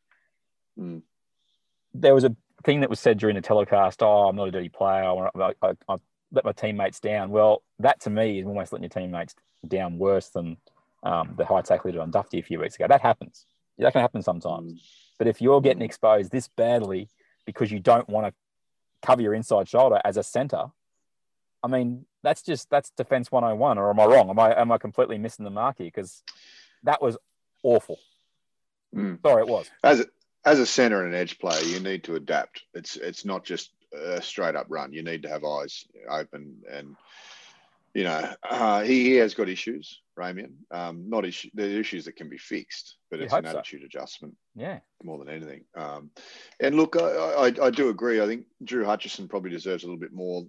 Mm. 0.79 1.03
There 1.93 2.15
was 2.15 2.25
a 2.25 2.35
thing 2.65 2.81
that 2.81 2.91
was 2.91 3.01
said 3.01 3.19
during 3.19 3.37
the 3.37 3.43
telecast 3.43 4.03
oh, 4.03 4.29
I'm 4.29 4.37
not 4.37 4.49
a 4.49 4.51
dirty 4.51 4.69
player. 4.69 5.05
I, 5.05 5.53
I, 5.63 5.73
I 5.89 5.97
let 6.33 6.45
my 6.45 6.53
teammates 6.53 7.01
down. 7.01 7.31
Well, 7.31 7.63
that 7.81 8.01
to 8.03 8.11
me 8.11 8.41
is 8.41 8.47
almost 8.47 8.73
letting 8.73 8.85
your 8.85 8.91
teammates 8.91 9.35
down 9.67 9.99
worse 9.99 10.29
than 10.29 10.57
um, 11.03 11.35
the 11.37 11.45
high 11.45 11.63
tackle 11.63 11.93
did 11.93 12.01
on 12.01 12.11
Dufty 12.11 12.39
a 12.39 12.43
few 12.43 12.61
weeks 12.61 12.77
ago. 12.77 12.87
That 12.89 13.01
happens. 13.01 13.47
That 13.79 13.93
can 13.93 14.03
happen 14.03 14.23
sometimes. 14.23 14.83
But 15.19 15.27
if 15.27 15.41
you're 15.41 15.61
getting 15.61 15.83
exposed 15.83 16.31
this 16.31 16.49
badly 16.49 17.09
because 17.47 17.71
you 17.71 17.79
don't 17.79 18.09
want 18.09 18.27
to 18.27 18.35
cover 19.03 19.23
your 19.23 19.35
inside 19.35 19.69
shoulder 19.69 20.01
as 20.05 20.17
a 20.17 20.23
center, 20.23 20.67
I 21.63 21.69
mean, 21.69 22.07
that's 22.23 22.43
just 22.43 22.69
that's 22.71 22.91
defense 22.91 23.31
101. 23.31 23.79
Or 23.79 23.91
am 23.91 24.01
I 24.01 24.05
wrong? 24.05 24.31
Am 24.31 24.39
I 24.39 24.59
am 24.59 24.73
I 24.73 24.79
completely 24.79 25.19
missing 25.19 25.45
the 25.45 25.51
mark 25.51 25.79
here? 25.79 25.87
Because 25.87 26.23
that 26.85 27.03
was 27.03 27.17
awful. 27.63 27.99
Mm. 28.95 29.21
Sorry, 29.23 29.43
it 29.43 29.49
was. 29.49 29.71
as 29.85 30.01
a, 30.01 30.07
as 30.45 30.59
a 30.59 30.67
center 30.67 31.05
and 31.05 31.15
an 31.15 31.21
edge 31.21 31.39
player, 31.39 31.63
you 31.63 31.81
need 31.81 32.05
to 32.05 32.17
adapt. 32.17 32.63
It's 32.75 32.97
it's 32.97 33.25
not 33.25 33.45
just 33.45 33.71
a 33.93 34.23
straight 34.23 34.57
up 34.57 34.67
run. 34.69 34.93
You 34.93 35.03
need 35.03 35.23
to 35.23 35.29
have 35.29 35.45
eyes 35.45 35.85
open, 36.09 36.57
and 36.71 36.97
you 37.95 38.05
know 38.05 38.33
uh, 38.49 38.83
he, 38.83 39.05
he 39.05 39.15
has 39.17 39.35
got 39.35 39.49
issues, 39.49 40.01
Ramien. 40.21 40.53
Um, 40.71 41.09
not 41.09 41.25
issue, 41.25 41.49
the 41.55 41.79
issues 41.79 42.05
that 42.05 42.17
can 42.17 42.29
be 42.29 42.39
fixed, 42.39 42.97
but 43.11 43.19
You 43.19 43.25
it's 43.25 43.33
an 43.35 43.45
hope 43.45 43.53
so. 43.53 43.59
attitude 43.59 43.83
adjustment 43.85 44.35
Yeah. 44.55 44.81
more 45.03 45.19
than 45.19 45.29
anything. 45.35 45.65
Um, 45.75 46.11
and 46.61 46.75
look, 46.77 46.97
I, 46.97 47.07
I, 47.07 47.67
I 47.67 47.71
do 47.71 47.89
agree. 47.89 48.21
I 48.21 48.27
think 48.27 48.45
Drew 48.63 48.85
Hutchison 48.85 49.29
probably 49.29 49.51
deserves 49.51 49.83
a 49.83 49.87
little 49.87 50.01
bit 50.01 50.13
more 50.13 50.47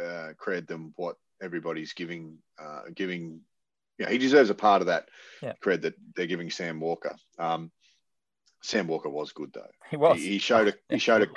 uh, 0.00 0.32
cred 0.42 0.66
than 0.68 0.92
what 0.96 1.16
everybody's 1.42 1.92
giving 1.92 2.38
uh, 2.60 2.82
giving. 2.94 3.40
Yeah, 3.98 4.08
he 4.10 4.18
deserves 4.18 4.48
a 4.50 4.54
part 4.54 4.80
of 4.82 4.86
that 4.86 5.08
Yeah. 5.42 5.54
cred 5.64 5.82
that 5.82 5.94
they're 6.14 6.26
giving 6.26 6.50
Sam 6.50 6.78
Walker. 6.80 7.16
Um, 7.38 7.70
Sam 8.62 8.86
Walker 8.86 9.08
was 9.08 9.32
good 9.32 9.52
though. 9.52 9.70
He 9.90 9.96
was. 9.96 10.18
He, 10.18 10.28
he 10.30 10.38
showed 10.38 10.68
a 10.68 10.74
he 10.88 10.98
showed 10.98 11.22
a 11.22 11.28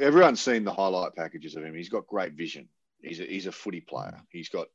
everyone's 0.00 0.40
seen 0.40 0.64
the 0.64 0.72
highlight 0.72 1.14
packages 1.16 1.56
of 1.56 1.64
him. 1.64 1.74
He's 1.74 1.88
got 1.88 2.06
great 2.06 2.34
vision. 2.34 2.68
He's 3.00 3.20
a, 3.20 3.24
he's 3.24 3.46
a 3.46 3.52
footy 3.52 3.80
player. 3.80 4.20
He's 4.30 4.48
got 4.48 4.68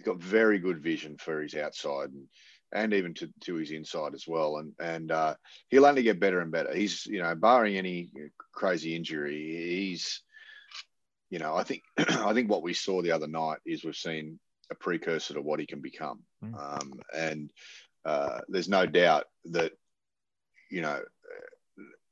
he's 0.00 0.06
got 0.06 0.22
very 0.22 0.58
good 0.58 0.82
vision 0.82 1.16
for 1.18 1.42
his 1.42 1.54
outside 1.54 2.10
and 2.10 2.26
and 2.72 2.94
even 2.94 3.12
to, 3.14 3.28
to 3.40 3.56
his 3.56 3.72
inside 3.72 4.14
as 4.14 4.26
well. 4.26 4.58
And 4.58 4.72
and 4.80 5.10
uh, 5.10 5.34
he'll 5.68 5.86
only 5.86 6.02
get 6.02 6.20
better 6.20 6.40
and 6.40 6.52
better. 6.52 6.74
He's 6.74 7.06
you 7.06 7.20
know 7.22 7.34
barring 7.34 7.76
any 7.76 8.10
crazy 8.52 8.96
injury, 8.96 9.36
he's 9.36 10.22
you 11.30 11.38
know 11.38 11.54
I 11.54 11.64
think 11.64 11.82
I 11.98 12.32
think 12.32 12.50
what 12.50 12.62
we 12.62 12.74
saw 12.74 13.02
the 13.02 13.12
other 13.12 13.26
night 13.26 13.58
is 13.66 13.84
we've 13.84 13.96
seen 13.96 14.38
a 14.70 14.74
precursor 14.74 15.34
to 15.34 15.42
what 15.42 15.60
he 15.60 15.66
can 15.66 15.80
become. 15.80 16.20
Mm. 16.44 16.54
Um, 16.58 16.92
and 17.14 17.50
uh, 18.04 18.40
there's 18.48 18.68
no 18.68 18.86
doubt 18.86 19.24
that 19.46 19.72
you 20.70 20.80
know 20.80 21.00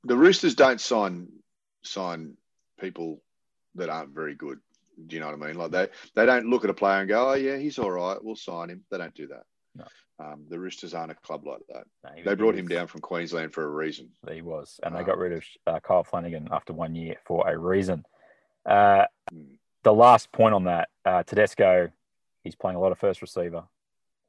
the 0.05 0.17
Roosters 0.17 0.55
don't 0.55 0.81
sign 0.81 1.29
sign 1.85 2.37
people 2.81 3.23
that 3.77 3.89
aren't 3.89 4.15
very 4.15 4.35
good. 4.35 4.59
Do 5.07 5.15
you 5.17 5.21
know 5.21 5.27
what 5.31 5.43
I 5.43 5.47
mean? 5.47 5.57
Like 5.57 5.71
they 5.71 5.89
they 6.15 6.27
don't 6.27 6.47
look 6.51 6.65
at 6.65 6.71
a 6.71 6.75
player 6.75 7.01
and 7.01 7.09
go, 7.09 7.31
"Oh 7.31 7.35
yeah, 7.35 7.57
he's 7.57 7.79
all 7.79 7.91
right. 7.91 8.17
We'll 8.23 8.37
sign 8.37 8.71
him." 8.71 8.85
They 8.91 8.99
don't 8.99 9.15
do 9.15 9.29
that. 9.29 9.45
No. 9.77 9.85
Um, 10.21 10.45
the 10.49 10.59
Roosters 10.59 10.95
aren't 10.95 11.13
a 11.13 11.15
club 11.15 11.47
like 11.47 11.61
that. 11.69 11.85
No, 12.05 12.23
They 12.25 12.35
brought 12.35 12.57
him 12.57 12.67
down 12.67 12.89
from 12.89 13.01
Queensland 13.01 13.53
for 13.55 13.63
a 13.63 13.69
reason. 13.71 14.11
He 14.29 14.43
was, 14.43 14.81
and 14.83 14.93
they 14.95 15.01
Um, 15.01 15.07
got 15.07 15.19
rid 15.19 15.33
of 15.33 15.45
uh, 15.69 15.79
Kyle 15.79 16.03
Flanagan 16.03 16.49
after 16.51 16.73
one 16.73 16.97
year 16.97 17.17
for 17.25 17.49
a 17.49 17.57
reason. 17.57 18.05
Uh, 18.67 19.07
Mm. 19.33 19.59
the 19.85 19.95
last 19.95 20.33
point 20.33 20.55
on 20.55 20.65
that, 20.65 20.89
uh, 21.05 21.23
Tedesco, 21.23 21.91
he's 22.43 22.57
playing 22.57 22.77
a 22.77 22.81
lot 22.81 22.91
of 22.91 22.99
first 22.99 23.23
receiver. 23.23 23.69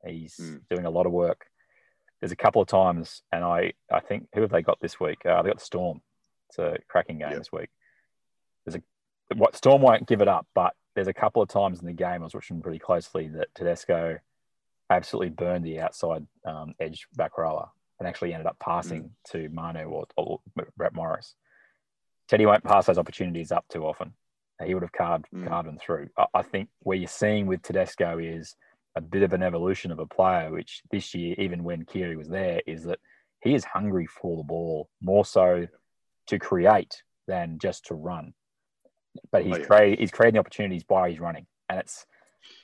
He's 0.06 0.36
Mm. 0.38 0.62
doing 0.70 0.86
a 0.86 0.90
lot 0.92 1.08
of 1.08 1.12
work. 1.12 1.48
There's 2.20 2.32
a 2.32 2.36
couple 2.36 2.62
of 2.62 2.68
times, 2.68 3.24
and 3.32 3.44
I, 3.44 3.74
I 3.92 4.00
think 4.02 4.28
who 4.36 4.42
have 4.42 4.52
they 4.52 4.62
got 4.62 4.80
this 4.82 5.00
week? 5.00 5.26
Uh, 5.26 5.42
they 5.42 5.50
got 5.50 5.58
the 5.58 5.66
Storm. 5.66 6.02
It's 6.50 6.60
a 6.60 6.78
cracking 6.88 7.18
game 7.18 7.30
Yep. 7.32 7.38
this 7.40 7.52
week. 7.52 7.70
What 9.36 9.56
Storm 9.56 9.82
won't 9.82 10.08
give 10.08 10.22
it 10.22 10.28
up, 10.28 10.48
but 10.56 10.74
there's 10.96 11.08
a 11.08 11.14
couple 11.14 11.42
of 11.42 11.50
times 11.50 11.80
in 11.80 11.86
the 11.86 11.94
game 11.94 12.22
I 12.22 12.26
was 12.26 12.34
watching 12.34 12.62
pretty 12.62 12.80
closely 12.80 13.28
that 13.30 13.54
Tedesco 13.56 14.18
absolutely 14.90 15.30
burned 15.30 15.66
the 15.66 15.80
outside 15.80 16.26
um, 16.46 16.74
edge 16.80 17.08
back 17.16 17.38
rower 17.38 17.70
and 18.00 18.08
actually 18.08 18.34
ended 18.34 18.48
up 18.48 18.58
passing 18.60 19.12
to 19.32 19.50
Manu 19.50 19.84
or, 19.86 20.06
or 20.18 20.42
Brett 20.78 20.94
Morris. 20.94 21.36
Teddy 22.28 22.46
won't 22.46 22.64
pass 22.64 22.86
those 22.88 22.98
opportunities 22.98 23.52
up 23.52 23.66
too 23.70 23.86
often. 23.86 24.14
He 24.66 24.74
would 24.74 24.84
have 24.84 24.92
carved, 24.92 25.28
Mm. 25.34 25.48
carved 25.48 25.68
them 25.68 25.78
through. 25.78 26.10
I, 26.18 26.26
I 26.34 26.42
think 26.42 26.70
where 26.80 26.98
you're 26.98 27.08
seeing 27.08 27.46
with 27.46 27.62
Tedesco 27.62 28.18
is 28.18 28.56
a 28.96 29.02
bit 29.02 29.22
of 29.24 29.34
an 29.34 29.44
evolution 29.44 29.92
of 29.92 30.00
a 30.00 30.06
player, 30.08 30.52
which 30.52 30.82
this 30.92 31.14
year, 31.14 31.36
even 31.38 31.64
when 31.64 31.86
Keary 31.86 32.18
was 32.18 32.28
there, 32.28 32.62
is 32.66 32.84
that 32.86 33.00
he 33.42 33.54
is 33.54 33.64
hungry 33.64 34.06
for 34.08 34.38
the 34.38 34.44
ball 34.44 34.90
more 35.02 35.24
so 35.24 35.68
to 36.28 36.40
create 36.40 37.04
than 37.28 37.58
just 37.60 37.86
to 37.86 37.94
run. 37.96 38.34
But 39.32 39.44
he's 39.44 39.56
Oh, 39.56 39.60
yeah. 39.60 39.66
creating 39.66 40.00
he's 40.00 40.12
creating 40.12 40.34
the 40.36 40.40
opportunities 40.40 40.84
by 40.84 41.10
he's 41.10 41.20
running, 41.20 41.46
and 41.70 41.80
it's 41.80 42.06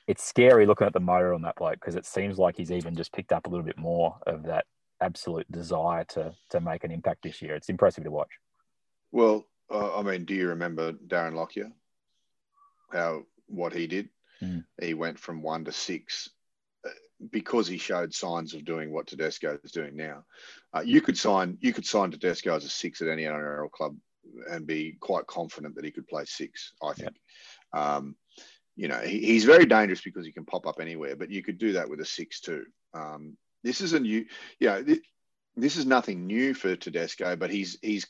it's 0.07 0.23
scary 0.23 0.65
looking 0.65 0.87
at 0.87 0.93
the 0.93 0.99
motor 0.99 1.33
on 1.33 1.41
that 1.43 1.55
bloke 1.55 1.75
because 1.75 1.95
it 1.95 2.05
seems 2.05 2.37
like 2.37 2.55
he's 2.57 2.71
even 2.71 2.95
just 2.95 3.11
picked 3.11 3.31
up 3.31 3.45
a 3.45 3.49
little 3.49 3.65
bit 3.65 3.77
more 3.77 4.17
of 4.25 4.43
that 4.43 4.65
absolute 5.01 5.49
desire 5.51 6.03
to 6.05 6.33
to 6.49 6.59
make 6.61 6.83
an 6.83 6.91
impact 6.91 7.23
this 7.23 7.41
year. 7.41 7.55
It's 7.55 7.69
impressive 7.69 8.03
to 8.03 8.11
watch. 8.11 8.31
Well, 9.11 9.45
uh, 9.71 9.97
I 9.97 10.03
mean, 10.03 10.25
do 10.25 10.33
you 10.35 10.49
remember 10.49 10.93
Darren 10.93 11.33
Lockyer? 11.33 11.71
How 12.91 13.23
what 13.47 13.73
he 13.73 13.87
did? 13.87 14.09
Mm. 14.41 14.63
He 14.81 14.93
went 14.93 15.19
from 15.19 15.41
one 15.41 15.65
to 15.65 15.71
six 15.71 16.29
uh, 16.85 16.89
because 17.31 17.67
he 17.67 17.77
showed 17.77 18.13
signs 18.13 18.53
of 18.53 18.65
doing 18.65 18.91
what 18.91 19.07
Tedesco 19.07 19.57
is 19.63 19.71
doing 19.71 19.95
now. 19.95 20.25
Uh, 20.75 20.81
you 20.81 21.01
could 21.01 21.17
sign 21.17 21.57
you 21.61 21.73
could 21.73 21.85
sign 21.85 22.11
Tedesco 22.11 22.55
as 22.55 22.65
a 22.65 22.69
six 22.69 23.01
at 23.01 23.07
any 23.07 23.23
NRL 23.23 23.71
club 23.71 23.95
and 24.49 24.65
be 24.67 24.97
quite 24.99 25.27
confident 25.27 25.75
that 25.75 25.85
he 25.85 25.91
could 25.91 26.07
play 26.07 26.25
six. 26.25 26.73
I 26.83 26.93
think. 26.93 27.15
Um, 27.73 28.15
you 28.77 28.87
know, 28.89 28.99
he, 28.99 29.19
he's 29.19 29.45
very 29.45 29.65
dangerous 29.65 30.01
because 30.01 30.25
he 30.25 30.31
can 30.33 30.45
pop 30.45 30.67
up 30.67 30.79
anywhere, 30.81 31.15
but 31.15 31.31
you 31.31 31.41
could 31.41 31.57
do 31.57 31.73
that 31.73 31.89
with 31.89 32.01
a 32.01 32.05
six 32.05 32.41
too. 32.41 32.65
Um, 32.93 33.37
this 33.63 33.79
is 33.81 33.93
a 33.93 33.99
new, 33.99 34.25
you 34.59 34.67
know, 34.67 34.83
thi- 34.83 35.01
this 35.55 35.77
is 35.77 35.85
nothing 35.85 36.27
new 36.27 36.53
for 36.53 36.75
Tedesco, 36.75 37.35
but 37.37 37.49
he's 37.49 37.77
he's 37.81 38.05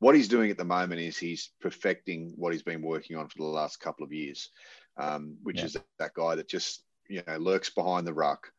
what 0.00 0.14
he's 0.14 0.28
doing 0.28 0.50
at 0.50 0.58
the 0.58 0.64
moment 0.64 1.00
is 1.00 1.16
he's 1.16 1.50
perfecting 1.60 2.32
what 2.36 2.52
he's 2.52 2.62
been 2.64 2.82
working 2.82 3.16
on 3.16 3.28
for 3.28 3.38
the 3.38 3.44
last 3.44 3.80
couple 3.80 4.04
of 4.04 4.12
years, 4.12 4.50
um, 4.98 5.36
which 5.42 5.60
Yeah. 5.60 5.64
is 5.66 5.76
that 5.98 6.14
guy 6.14 6.34
that 6.34 6.48
just 6.48 6.82
you 7.08 7.22
know 7.26 7.36
lurks 7.38 7.70
behind 7.70 8.06
the 8.06 8.12
ruck, 8.14 8.50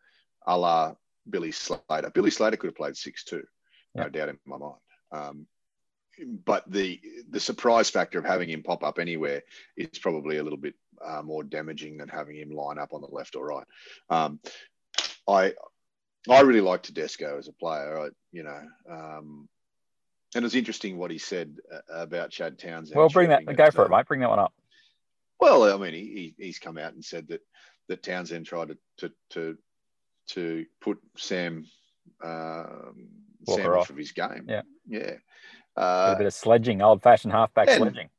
a 0.47 0.57
la 0.57 0.95
Billy 1.29 1.51
Slater. 1.51 2.09
Billy 2.13 2.31
Slater 2.31 2.55
could 2.57 2.67
have 2.69 2.75
played 2.77 2.95
six 2.95 3.23
too, 3.25 3.43
Yeah. 3.93 4.03
no 4.03 4.09
doubt 4.09 4.29
in 4.29 4.39
my 4.45 4.57
mind. 4.57 4.79
Um, 5.11 5.47
but 6.45 6.63
the 6.69 6.99
the 7.29 7.39
surprise 7.39 7.89
factor 7.89 8.19
of 8.19 8.25
having 8.25 8.49
him 8.49 8.63
pop 8.63 8.83
up 8.83 8.99
anywhere 8.99 9.43
is 9.75 9.99
probably 9.99 10.37
a 10.37 10.43
little 10.43 10.57
bit 10.57 10.75
uh, 11.03 11.21
more 11.21 11.43
damaging 11.43 11.97
than 11.97 12.09
having 12.09 12.35
him 12.35 12.51
line 12.51 12.77
up 12.77 12.93
on 12.93 13.01
the 13.01 13.07
left 13.07 13.35
or 13.35 13.45
right. 13.45 13.67
Um, 14.09 14.39
I 15.27 15.53
I 16.29 16.41
really 16.41 16.61
like 16.61 16.83
Tedesco 16.83 17.37
as 17.37 17.47
a 17.47 17.53
player. 17.53 17.99
I, 17.99 18.07
you 18.31 18.43
know, 18.43 18.61
um, 18.89 19.47
and 20.35 20.45
it's 20.45 20.55
interesting 20.55 20.97
what 20.97 21.11
he 21.11 21.17
said 21.17 21.55
uh, 21.71 22.01
about 22.01 22.31
Chad 22.31 22.59
Townsend. 22.59 22.97
Well, 22.97 23.09
bring 23.09 23.29
that 23.29 23.45
go 23.45 23.71
for 23.71 23.83
it, 23.83 23.91
uh, 23.91 23.97
mate. 23.97 24.07
Bring 24.07 24.21
that 24.21 24.29
one 24.29 24.39
up. 24.39 24.53
Well, 25.39 25.63
I 25.63 25.77
mean, 25.77 25.93
he, 25.93 26.33
he 26.37 26.45
he's 26.45 26.59
come 26.59 26.77
out 26.77 26.93
and 26.93 27.03
said 27.03 27.27
that 27.29 27.41
that 27.87 28.03
Townsend 28.03 28.45
tried 28.45 28.69
to 28.69 28.77
to 28.97 29.11
to, 29.31 29.57
to 30.29 30.65
put 30.81 30.99
Sam 31.17 31.65
um, 32.23 33.09
Sam 33.47 33.71
off 33.71 33.77
off. 33.77 33.89
of 33.89 33.97
his 33.97 34.11
game. 34.11 34.45
Yeah. 34.47 34.61
yeah. 34.87 35.13
A 35.77 35.81
Uh, 35.81 36.17
bit 36.17 36.27
of 36.27 36.33
sledging, 36.33 36.81
old 36.81 37.01
fashioned 37.01 37.33
halfback 37.33 37.67
and- 37.69 37.77
sledging. 37.77 38.09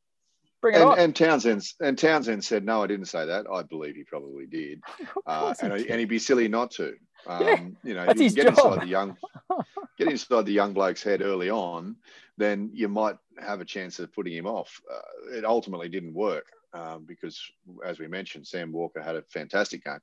Bring 0.61 0.75
it 0.75 0.81
and, 0.81 0.89
on. 0.91 0.99
and 0.99 1.15
Townsend 1.15 1.63
and 1.81 1.97
Townsend 1.97 2.45
said, 2.45 2.65
"No, 2.65 2.83
I 2.83 2.89
didn't 2.89 3.07
say 3.07 3.25
that. 3.27 3.47
I 3.49 3.63
believe 3.63 3.95
he 3.95 4.03
probably 4.03 4.45
did, 4.47 4.81
uh, 5.27 5.41
course 5.41 5.61
he 5.61 5.67
and, 5.67 5.77
did. 5.77 5.87
and 5.87 6.01
he'd 6.01 6.09
be 6.09 6.19
silly 6.19 6.49
not 6.49 6.71
to. 6.73 6.95
Um, 7.27 7.43
Yeah, 7.45 7.61
you 7.85 7.95
know, 7.95 8.05
you 8.17 8.31
get 8.31 8.47
job. 8.47 8.49
inside 8.59 8.81
the 8.83 8.87
young, 8.87 9.17
get 9.99 10.09
inside 10.09 10.47
the 10.47 10.53
young 10.53 10.73
bloke's 10.73 11.03
head 11.03 11.21
early 11.21 11.51
on, 11.51 11.97
then 12.39 12.71
you 12.73 12.89
might 12.89 13.17
have 13.41 13.61
a 13.61 13.65
chance 13.65 13.99
of 13.99 14.13
putting 14.13 14.33
him 14.33 14.47
off. 14.47 14.81
Uh, 14.91 15.37
it 15.37 15.45
ultimately 15.45 15.89
didn't 15.89 16.15
work 16.15 16.47
um, 16.73 17.05
because, 17.07 17.41
as 17.85 17.99
we 17.99 18.07
mentioned, 18.07 18.47
Sam 18.47 18.71
Walker 18.73 19.03
had 19.03 19.17
a 19.17 19.23
fantastic 19.23 19.85
game. 19.85 19.99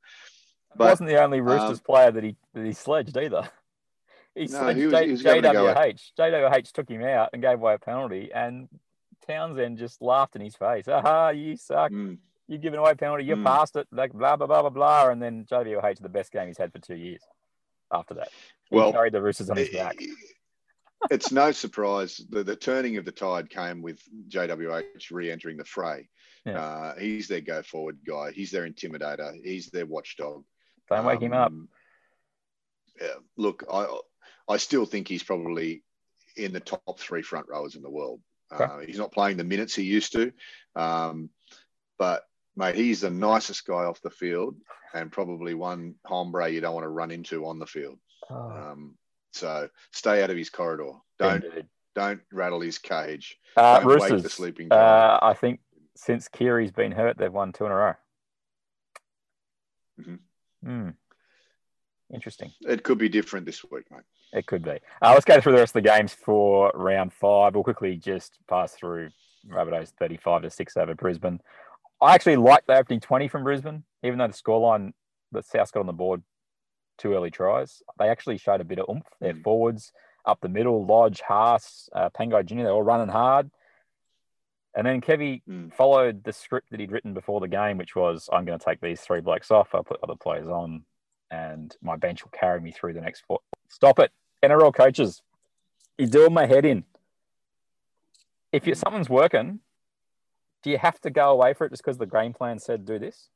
But 0.75 0.89
wasn't 0.89 1.09
the 1.09 1.23
only 1.23 1.39
Roosters 1.39 1.79
um, 1.79 1.83
player 1.85 2.11
that 2.11 2.23
he 2.23 2.35
that 2.53 2.65
he 2.65 2.73
sledged 2.73 3.17
either. 3.17 3.49
He 4.35 4.45
No, 4.47 4.67
he 4.73 4.85
was- 4.85 4.93
J- 4.93 5.05
he 5.05 5.11
was 5.13 5.23
having 5.23 5.45
a 5.45 5.53
go 5.53 5.67
at- 5.69 5.77
JWH. 5.77 6.11
JWH 6.17 6.71
took 6.73 6.89
him 6.89 7.03
out 7.03 7.29
and 7.33 7.41
gave 7.41 7.53
away 7.53 7.75
a 7.75 7.79
penalty, 7.79 8.31
and 8.33 8.67
Townsend 9.27 9.77
just 9.77 10.01
laughed 10.01 10.35
in 10.35 10.41
his 10.41 10.55
face. 10.55 10.87
Aha, 10.87 11.29
you 11.29 11.55
suck. 11.55 11.91
mm, 11.91 12.17
You're 12.47 12.59
giving 12.59 12.77
away 12.79 12.91
a 12.91 12.95
penalty. 12.95 13.23
You 13.23 13.37
Mm. 13.37 13.43
passed 13.45 13.75
it. 13.75 13.87
Like 13.91 14.13
blah 14.13 14.35
blah 14.35 14.45
blah 14.45 14.61
blah 14.61 14.69
blah. 14.69 15.09
And 15.09 15.19
then 15.21 15.45
JWH 15.45 15.99
the 15.99 16.09
best 16.09 16.31
game 16.31 16.47
he's 16.47 16.57
had 16.59 16.71
for 16.71 16.77
two 16.79 16.95
years. 16.95 17.23
After 17.91 18.13
that, 18.15 18.29
he 18.69 18.75
Well, 18.75 18.91
carried 18.91 19.13
the 19.13 19.21
Roosters 19.21 19.49
on 19.49 19.57
his 19.57 19.69
back. 19.69 19.95
it's 21.09 21.31
no 21.31 21.51
surprise 21.51 22.17
the, 22.29 22.43
the 22.43 22.55
turning 22.55 22.97
of 22.97 23.05
the 23.05 23.11
tide 23.11 23.49
came 23.49 23.81
with 23.81 23.99
JWH 24.27 25.09
re-entering 25.11 25.57
the 25.57 25.63
fray. 25.65 26.07
Yeah. 26.45 26.59
Uh, 26.63 26.95
he's 26.99 27.27
their 27.27 27.41
go 27.41 27.63
forward 27.63 27.97
guy. 28.05 28.31
He's 28.31 28.51
their 28.51 28.69
intimidator. 28.69 29.33
He's 29.43 29.67
their 29.71 29.85
watchdog. 29.87 30.43
Don't 30.89 31.05
wake 31.05 31.21
him 31.21 31.33
up. 31.33 31.47
Um, 31.47 31.67
yeah, 33.01 33.15
look, 33.37 33.63
I 33.71 33.87
I 34.47 34.57
still 34.57 34.85
think 34.85 35.07
he's 35.07 35.23
probably 35.23 35.83
in 36.37 36.53
the 36.53 36.59
top 36.59 36.99
three 36.99 37.21
front 37.21 37.47
rowers 37.49 37.75
in 37.75 37.81
the 37.81 37.89
world. 37.89 38.21
Okay. 38.53 38.63
Uh, 38.63 38.79
he's 38.79 38.99
not 38.99 39.11
playing 39.11 39.37
the 39.37 39.43
minutes 39.43 39.73
he 39.75 39.83
used 39.83 40.11
to, 40.13 40.31
um, 40.75 41.29
but 41.97 42.23
mate, 42.55 42.75
he's 42.75 43.01
the 43.01 43.09
nicest 43.09 43.65
guy 43.65 43.85
off 43.85 44.01
the 44.01 44.09
field, 44.09 44.55
and 44.93 45.11
probably 45.11 45.53
one 45.55 45.95
hombre 46.05 46.47
you 46.49 46.61
don't 46.61 46.75
want 46.75 46.83
to 46.85 46.89
run 46.89 47.09
into 47.11 47.45
on 47.47 47.57
the 47.59 47.65
field. 47.65 47.97
Oh, 48.29 48.35
Um, 48.51 48.97
so 49.33 49.67
stay 49.91 50.23
out 50.23 50.29
of 50.29 50.37
his 50.37 50.49
corridor. 50.49 50.91
Don't 51.19 51.43
indeed. 51.43 51.67
don't 51.95 52.21
rattle 52.31 52.61
his 52.61 52.77
cage. 52.77 53.37
Uh, 53.57 53.79
Don't 53.79 53.99
wake 53.99 54.09
the 54.09 54.15
Roosters. 54.15 54.33
sleeping. 54.33 54.71
Uh, 54.71 55.17
I 55.21 55.33
think 55.33 55.59
since 55.95 56.27
Keary's 56.27 56.71
been 56.71 56.91
hurt, 56.91 57.17
they've 57.17 57.31
won 57.33 57.51
two 57.51 57.65
in 57.65 57.71
a 57.71 57.75
row. 57.75 57.93
Mhm. 59.99 60.19
Hmm. 60.63 60.89
Interesting. 62.13 62.51
It 62.61 62.83
could 62.83 62.97
be 62.97 63.09
different 63.09 63.45
this 63.45 63.63
week, 63.63 63.89
mate. 63.91 64.03
It 64.35 64.47
could 64.47 64.63
be. 64.63 64.77
Uh, 65.01 65.13
let's 65.13 65.23
go 65.23 65.39
through 65.39 65.53
the 65.53 65.59
rest 65.59 65.75
of 65.75 65.81
the 65.81 65.89
games 65.89 66.13
for 66.13 66.69
round 66.75 67.13
five. 67.13 67.55
We'll 67.55 67.63
quickly 67.63 67.95
just 67.95 68.37
pass 68.49 68.73
through 68.73 69.09
Rabbitohs 69.49 69.93
35 69.97 70.41
to 70.41 70.49
6 70.49 70.77
over 70.77 70.93
Brisbane. 70.93 71.39
I 72.01 72.13
actually 72.13 72.35
liked 72.35 72.67
the 72.67 72.75
opening 72.75 72.99
20 72.99 73.29
from 73.29 73.45
Brisbane, 73.45 73.83
even 74.03 74.19
though 74.19 74.27
the 74.27 74.33
scoreline 74.33 74.91
that 75.31 75.45
South 75.45 75.71
got 75.71 75.79
on 75.79 75.85
the 75.85 75.93
board 75.93 76.21
two 76.97 77.13
early 77.13 77.31
tries. 77.31 77.81
They 77.97 78.09
actually 78.09 78.37
showed 78.37 78.59
a 78.59 78.65
bit 78.65 78.79
of 78.79 78.89
oomph. 78.89 79.07
Their 79.21 79.33
Mm. 79.33 79.43
forwards 79.43 79.93
up 80.25 80.41
the 80.41 80.49
middle, 80.49 80.85
Lodge, 80.85 81.21
Haas, 81.21 81.89
uh, 81.93 82.09
Pangai 82.09 82.45
Jr., 82.45 82.63
they're 82.63 82.71
all 82.71 82.83
running 82.83 83.09
hard. 83.09 83.51
And 84.73 84.85
then 84.85 84.99
Kevy 84.99 85.43
Mm. 85.47 85.73
followed 85.73 86.25
the 86.25 86.33
script 86.33 86.71
that 86.71 86.81
he'd 86.81 86.91
written 86.91 87.13
before 87.13 87.39
the 87.39 87.47
game, 87.47 87.77
which 87.77 87.95
was 87.95 88.29
I'm 88.33 88.43
going 88.43 88.59
to 88.59 88.65
take 88.65 88.81
these 88.81 88.99
three 88.99 89.21
blokes 89.21 89.49
off, 89.49 89.73
I'll 89.73 89.83
put 89.83 90.03
other 90.03 90.15
players 90.15 90.47
on, 90.49 90.85
and 91.31 91.75
my 91.81 91.95
bench 91.95 92.25
will 92.25 92.31
carry 92.31 92.59
me 92.59 92.71
through 92.71 92.93
the 92.93 93.01
next 93.01 93.21
four. 93.21 93.39
Stop 93.69 93.99
it. 93.99 94.11
NRL 94.43 94.73
coaches, 94.73 95.21
you're 95.97 96.09
doing 96.09 96.33
my 96.33 96.45
head 96.45 96.65
in. 96.65 96.83
if 98.51 98.67
you, 98.67 98.75
something's 98.75 99.09
working, 99.09 99.59
do 100.63 100.69
you 100.69 100.77
have 100.77 100.99
to 101.01 101.09
go 101.09 101.31
away 101.31 101.53
for 101.53 101.65
it 101.65 101.69
just 101.69 101.83
because 101.83 101.97
the 101.97 102.05
game 102.05 102.33
plan 102.33 102.59
said 102.59 102.85
do 102.85 102.97
this? 102.97 103.29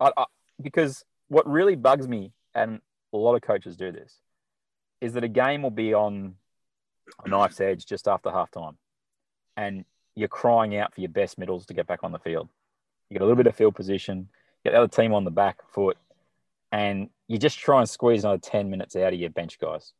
I, 0.00 0.12
I, 0.16 0.24
because 0.60 1.04
what 1.28 1.48
really 1.48 1.76
bugs 1.76 2.06
me, 2.06 2.32
and 2.54 2.80
a 3.12 3.16
lot 3.16 3.34
of 3.34 3.42
coaches 3.42 3.76
do 3.76 3.92
this, 3.92 4.20
is 5.00 5.12
that 5.14 5.24
a 5.24 5.28
game 5.28 5.62
will 5.62 5.70
be 5.70 5.92
on 5.94 6.34
a 7.24 7.28
knife's 7.28 7.60
edge 7.60 7.86
just 7.86 8.08
after 8.08 8.30
halftime, 8.30 8.76
and 9.56 9.84
you're 10.14 10.28
crying 10.28 10.76
out 10.76 10.94
for 10.94 11.00
your 11.00 11.10
best 11.10 11.38
middles 11.38 11.66
to 11.66 11.74
get 11.74 11.86
back 11.86 12.02
on 12.02 12.12
the 12.12 12.18
field. 12.18 12.48
You 13.10 13.14
get 13.14 13.22
a 13.22 13.26
little 13.26 13.36
bit 13.36 13.46
of 13.46 13.54
field 13.54 13.74
position, 13.74 14.28
get 14.64 14.70
the 14.70 14.78
other 14.78 14.88
team 14.88 15.12
on 15.12 15.24
the 15.24 15.30
back 15.30 15.58
foot, 15.72 15.96
and 16.72 17.10
you 17.28 17.38
just 17.38 17.58
try 17.58 17.80
and 17.80 17.88
squeeze 17.88 18.24
another 18.24 18.40
10 18.40 18.70
minutes 18.70 18.96
out 18.96 19.12
of 19.12 19.18
your 19.18 19.30
bench 19.30 19.58
guys. 19.58 19.92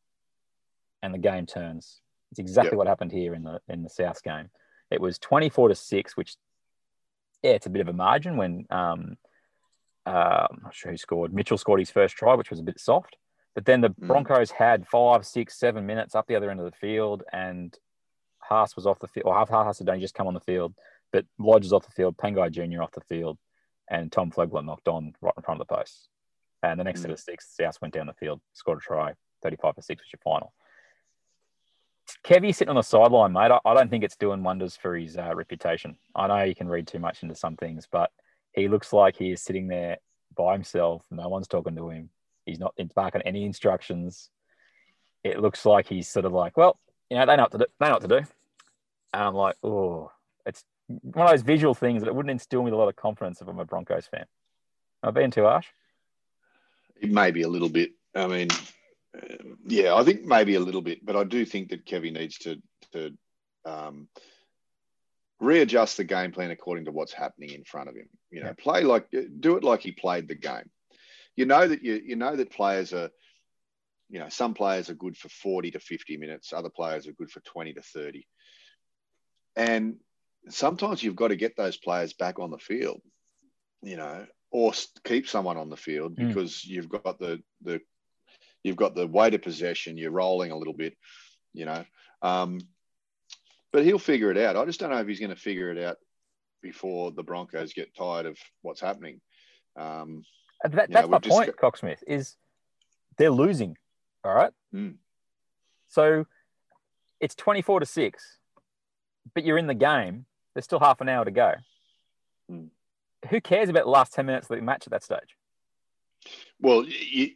And 1.03 1.13
the 1.15 1.19
game 1.19 1.47
turns. 1.47 2.01
It's 2.31 2.41
exactly 2.41 2.71
Yep. 2.73 2.79
what 2.79 2.87
happened 2.87 3.13
here 3.13 3.35
in 3.35 3.43
the 3.43 3.61
in 3.69 3.83
the 3.83 3.89
South 3.91 4.23
game. 4.23 4.51
It 4.91 5.01
was 5.01 5.19
24 5.19 5.69
to 5.69 5.75
6, 5.75 6.17
which 6.17 6.37
yeah, 7.43 7.53
it's 7.53 7.67
a 7.67 7.71
bit 7.71 7.81
of 7.83 7.89
a 7.89 7.93
margin 7.93 8.37
when 8.37 8.67
um 8.71 9.17
uh, 10.07 10.47
I'm 10.51 10.61
not 10.63 10.75
sure 10.75 10.93
who 10.93 10.97
scored. 10.97 11.35
Mitchell 11.35 11.59
scored 11.59 11.81
his 11.81 11.91
first 11.91 12.15
try, 12.17 12.35
which 12.35 12.51
was 12.51 12.61
a 12.61 12.65
bit 12.65 12.79
soft. 12.79 13.17
But 13.55 13.65
then 13.65 13.81
the 13.81 13.91
Mm. 13.91 14.07
Broncos 14.07 14.51
had 14.53 14.87
five, 14.87 15.27
six, 15.27 15.59
seven 15.59 15.85
minutes 15.87 16.15
up 16.15 16.27
the 16.29 16.37
other 16.37 16.51
end 16.51 16.61
of 16.61 16.67
the 16.71 16.77
field, 16.77 17.25
and 17.33 17.77
Haas 18.39 18.77
was 18.77 18.87
off 18.87 19.01
the 19.01 19.09
field. 19.09 19.27
Or 19.27 19.35
half 19.35 19.49
Haas 19.49 19.79
had 19.81 19.89
only 19.89 20.01
just 20.01 20.15
come 20.15 20.29
on 20.29 20.35
the 20.35 20.41
field, 20.41 20.75
but 21.13 21.25
Lodge 21.39 21.65
was 21.65 21.73
off 21.73 21.85
the 21.87 21.91
field, 21.93 22.17
Pangai 22.17 22.51
Jr. 22.53 22.83
off 22.83 22.93
the 22.93 23.01
field, 23.01 23.39
and 23.91 24.13
Tom 24.13 24.31
Flegler 24.31 24.65
knocked 24.65 24.87
on 24.89 25.15
right 25.21 25.35
in 25.37 25.43
front 25.43 25.61
of 25.61 25.67
the 25.67 25.75
post. 25.75 26.09
And 26.63 26.79
the 26.79 26.85
next 26.85 27.03
set 27.03 27.11
of 27.11 27.19
six, 27.19 27.49
South 27.57 27.81
went 27.83 27.95
down 27.95 28.07
the 28.07 28.13
field, 28.15 28.41
scored 28.53 28.79
a 28.79 28.81
try, 28.81 29.15
35 29.43 29.75
for 29.75 29.83
six 29.83 30.03
was 30.03 30.13
your 30.13 30.21
final. 30.23 30.53
Kevy 32.27 32.53
sitting 32.53 32.71
on 32.71 32.77
the 32.77 32.83
sideline, 32.83 33.33
mate. 33.33 33.53
I, 33.53 33.61
I 33.65 33.75
don't 33.75 33.89
think 33.89 34.03
it's 34.03 34.17
doing 34.17 34.43
wonders 34.43 34.77
for 34.77 34.97
his 34.97 35.17
uh, 35.17 35.33
reputation. 35.35 35.97
I 36.15 36.27
know 36.27 36.43
you 36.43 36.57
can 36.57 36.69
read 36.69 36.89
too 36.89 36.99
much 36.99 37.23
into 37.23 37.37
some 37.37 37.57
things, 37.57 37.87
but 37.89 38.11
he 38.53 38.67
looks 38.67 38.93
like 38.93 39.17
he 39.17 39.31
is 39.31 39.43
sitting 39.43 39.69
there 39.69 39.99
by 40.37 40.55
himself. 40.55 41.05
No 41.13 41.29
one's 41.29 41.47
talking 41.47 41.77
to 41.77 41.89
him. 41.89 42.11
He's 42.45 42.59
not 42.59 42.75
barking 42.97 43.23
any 43.23 43.45
instructions. 43.45 44.31
It 45.23 45.41
looks 45.41 45.65
like 45.65 45.87
he's 45.87 46.09
sort 46.09 46.25
of 46.25 46.33
like, 46.33 46.57
well, 46.57 46.81
you 47.11 47.17
know, 47.17 47.27
they 47.27 47.37
know 47.37 47.45
what 47.45 47.53
to 47.53 47.59
do. 47.59 47.67
They 47.79 47.87
know 47.87 47.93
what 47.93 48.03
to 48.03 48.09
do. 48.09 48.17
And 48.17 49.23
I'm 49.23 49.35
like, 49.35 49.55
oh, 49.63 50.11
it's 50.45 50.65
one 50.89 51.27
of 51.27 51.31
those 51.31 51.43
visual 51.43 51.75
things 51.75 52.03
that 52.03 52.09
it 52.09 52.15
wouldn't 52.15 52.31
instill 52.33 52.61
me 52.61 52.67
with 52.67 52.75
a 52.75 52.77
lot 52.77 52.89
of 52.89 52.97
confidence 52.97 53.41
if 53.41 53.47
I'm 53.47 53.61
a 53.61 53.65
Broncos 53.65 54.09
fan. 54.09 54.27
Am 55.05 55.09
I 55.09 55.11
being 55.13 55.31
too 55.31 55.45
harsh? 55.45 55.69
It 57.01 57.13
may 57.13 57.31
be 57.31 57.43
a 57.43 57.49
little 57.49 57.69
bit. 57.69 57.93
I 58.17 58.27
mean, 58.27 58.49
yeah, 59.67 59.95
I 59.95 60.05
think 60.05 60.25
maybe 60.25 60.55
a 60.55 60.61
little 60.61 60.83
bit, 60.83 61.05
but 61.05 61.17
I 61.17 61.25
do 61.25 61.45
think 61.45 61.71
that 61.71 61.87
Kevy 61.87 62.13
needs 62.13 62.39
to 62.39 62.61
to 62.93 63.13
um, 63.65 64.09
readjust 65.41 65.97
the 65.97 66.05
game 66.05 66.33
plan 66.33 66.51
according 66.51 66.87
to 66.87 66.93
what's 66.93 67.13
happening 67.13 67.51
in 67.51 67.65
front 67.65 67.89
of 67.89 67.97
him. 67.97 68.09
You 68.31 68.43
know, 68.43 68.55
play 68.55 68.83
like 68.85 69.09
do 69.11 69.57
it 69.57 69.65
like 69.65 69.81
he 69.81 69.93
played 69.93 70.29
the 70.29 70.35
game. 70.35 70.71
You 71.37 71.47
know 71.47 71.67
that 71.67 71.85
you 71.85 72.01
you 72.05 72.17
know 72.17 72.35
that 72.37 72.51
players 72.51 72.93
are, 72.93 73.11
you 74.09 74.19
know, 74.19 74.29
some 74.29 74.55
players 74.55 74.89
are 74.91 74.95
good 74.95 75.17
for 75.17 75.29
forty 75.29 75.71
to 75.73 75.81
fifty 75.81 76.17
minutes, 76.17 76.53
other 76.53 76.71
players 76.71 77.07
are 77.07 77.13
good 77.13 77.31
for 77.31 77.41
twenty 77.41 77.73
to 77.75 77.83
thirty, 77.83 78.27
and 79.55 79.97
sometimes 80.49 81.03
you've 81.03 81.17
got 81.17 81.29
to 81.29 81.37
get 81.37 81.57
those 81.57 81.77
players 81.77 82.13
back 82.13 82.39
on 82.39 82.51
the 82.51 82.59
field. 82.59 83.01
You 83.83 83.97
know, 83.97 84.27
or 84.51 84.73
keep 85.05 85.29
someone 85.29 85.59
on 85.59 85.71
the 85.71 85.77
field 85.77 86.17
Mm. 86.17 86.29
because 86.29 86.65
you've 86.65 86.89
got 86.89 87.19
the 87.19 87.43
the 87.63 87.81
you've 88.67 88.77
got 88.77 88.95
the 88.95 89.07
weight 89.07 89.35
of 89.35 89.43
possession. 89.43 89.97
You're 89.97 90.11
rolling 90.11 90.51
a 90.51 90.57
little 90.57 90.75
bit, 90.75 90.97
you 91.55 91.65
know. 91.65 91.85
Um, 92.21 92.59
but 93.73 93.85
he'll 93.85 93.99
figure 93.99 94.31
it 94.31 94.39
out. 94.39 94.57
I 94.57 94.65
just 94.65 94.81
don't 94.81 94.91
know 94.91 94.99
if 94.99 95.07
he's 95.07 95.21
going 95.21 95.31
to 95.31 95.41
figure 95.41 95.71
it 95.71 95.83
out 95.83 95.97
before 96.63 97.13
the 97.13 97.23
Broncos 97.23 97.73
get 97.73 97.95
tired 97.95 98.27
of 98.27 98.39
what's 98.63 98.81
happening. 98.81 99.21
Um, 99.79 100.25
That, 100.65 100.91
that's 100.91 101.09
my 101.09 101.17
we've 101.17 101.23
just 101.23 101.37
point, 101.37 101.57
Cocksmith, 101.57 102.03
is 102.07 102.37
they're 103.19 103.31
losing. 103.31 103.77
All 104.25 104.35
right. 104.35 104.53
Mm. 104.75 104.95
So 105.89 106.27
it's 107.21 107.35
24 107.35 107.81
to 107.81 107.87
6, 107.87 108.39
but 109.35 109.45
you're 109.45 109.59
in 109.59 109.67
the 109.67 109.75
game. 109.75 110.27
There's 110.55 110.65
still 110.65 110.81
half 110.81 111.01
an 111.01 111.09
hour 111.09 111.25
to 111.25 111.31
go. 111.31 111.55
Mm. 112.51 112.69
Who 113.31 113.41
cares 113.41 113.69
about 113.69 113.85
the 113.85 113.91
last 113.91 114.15
10 114.15 114.27
minutes 114.27 114.51
of 114.51 114.57
the 114.57 114.63
match 114.63 114.87
at 114.87 114.91
that 114.91 115.05
stage? 115.05 115.37
well, 116.61 116.85
you, 116.85 117.31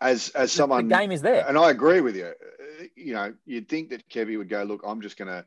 as 0.00 0.30
as 0.30 0.52
someone, 0.52 0.88
the 0.88 0.96
game 0.96 1.12
is 1.12 1.22
there. 1.22 1.46
and 1.48 1.56
I 1.58 1.70
agree 1.70 2.00
with 2.00 2.16
you. 2.16 2.32
You 2.96 3.12
know, 3.14 3.34
you'd 3.46 3.68
think 3.68 3.90
that 3.90 4.08
Kevy 4.08 4.36
would 4.38 4.48
go, 4.48 4.62
look, 4.62 4.82
I'm 4.84 5.00
just 5.02 5.16
going 5.16 5.28
to 5.28 5.44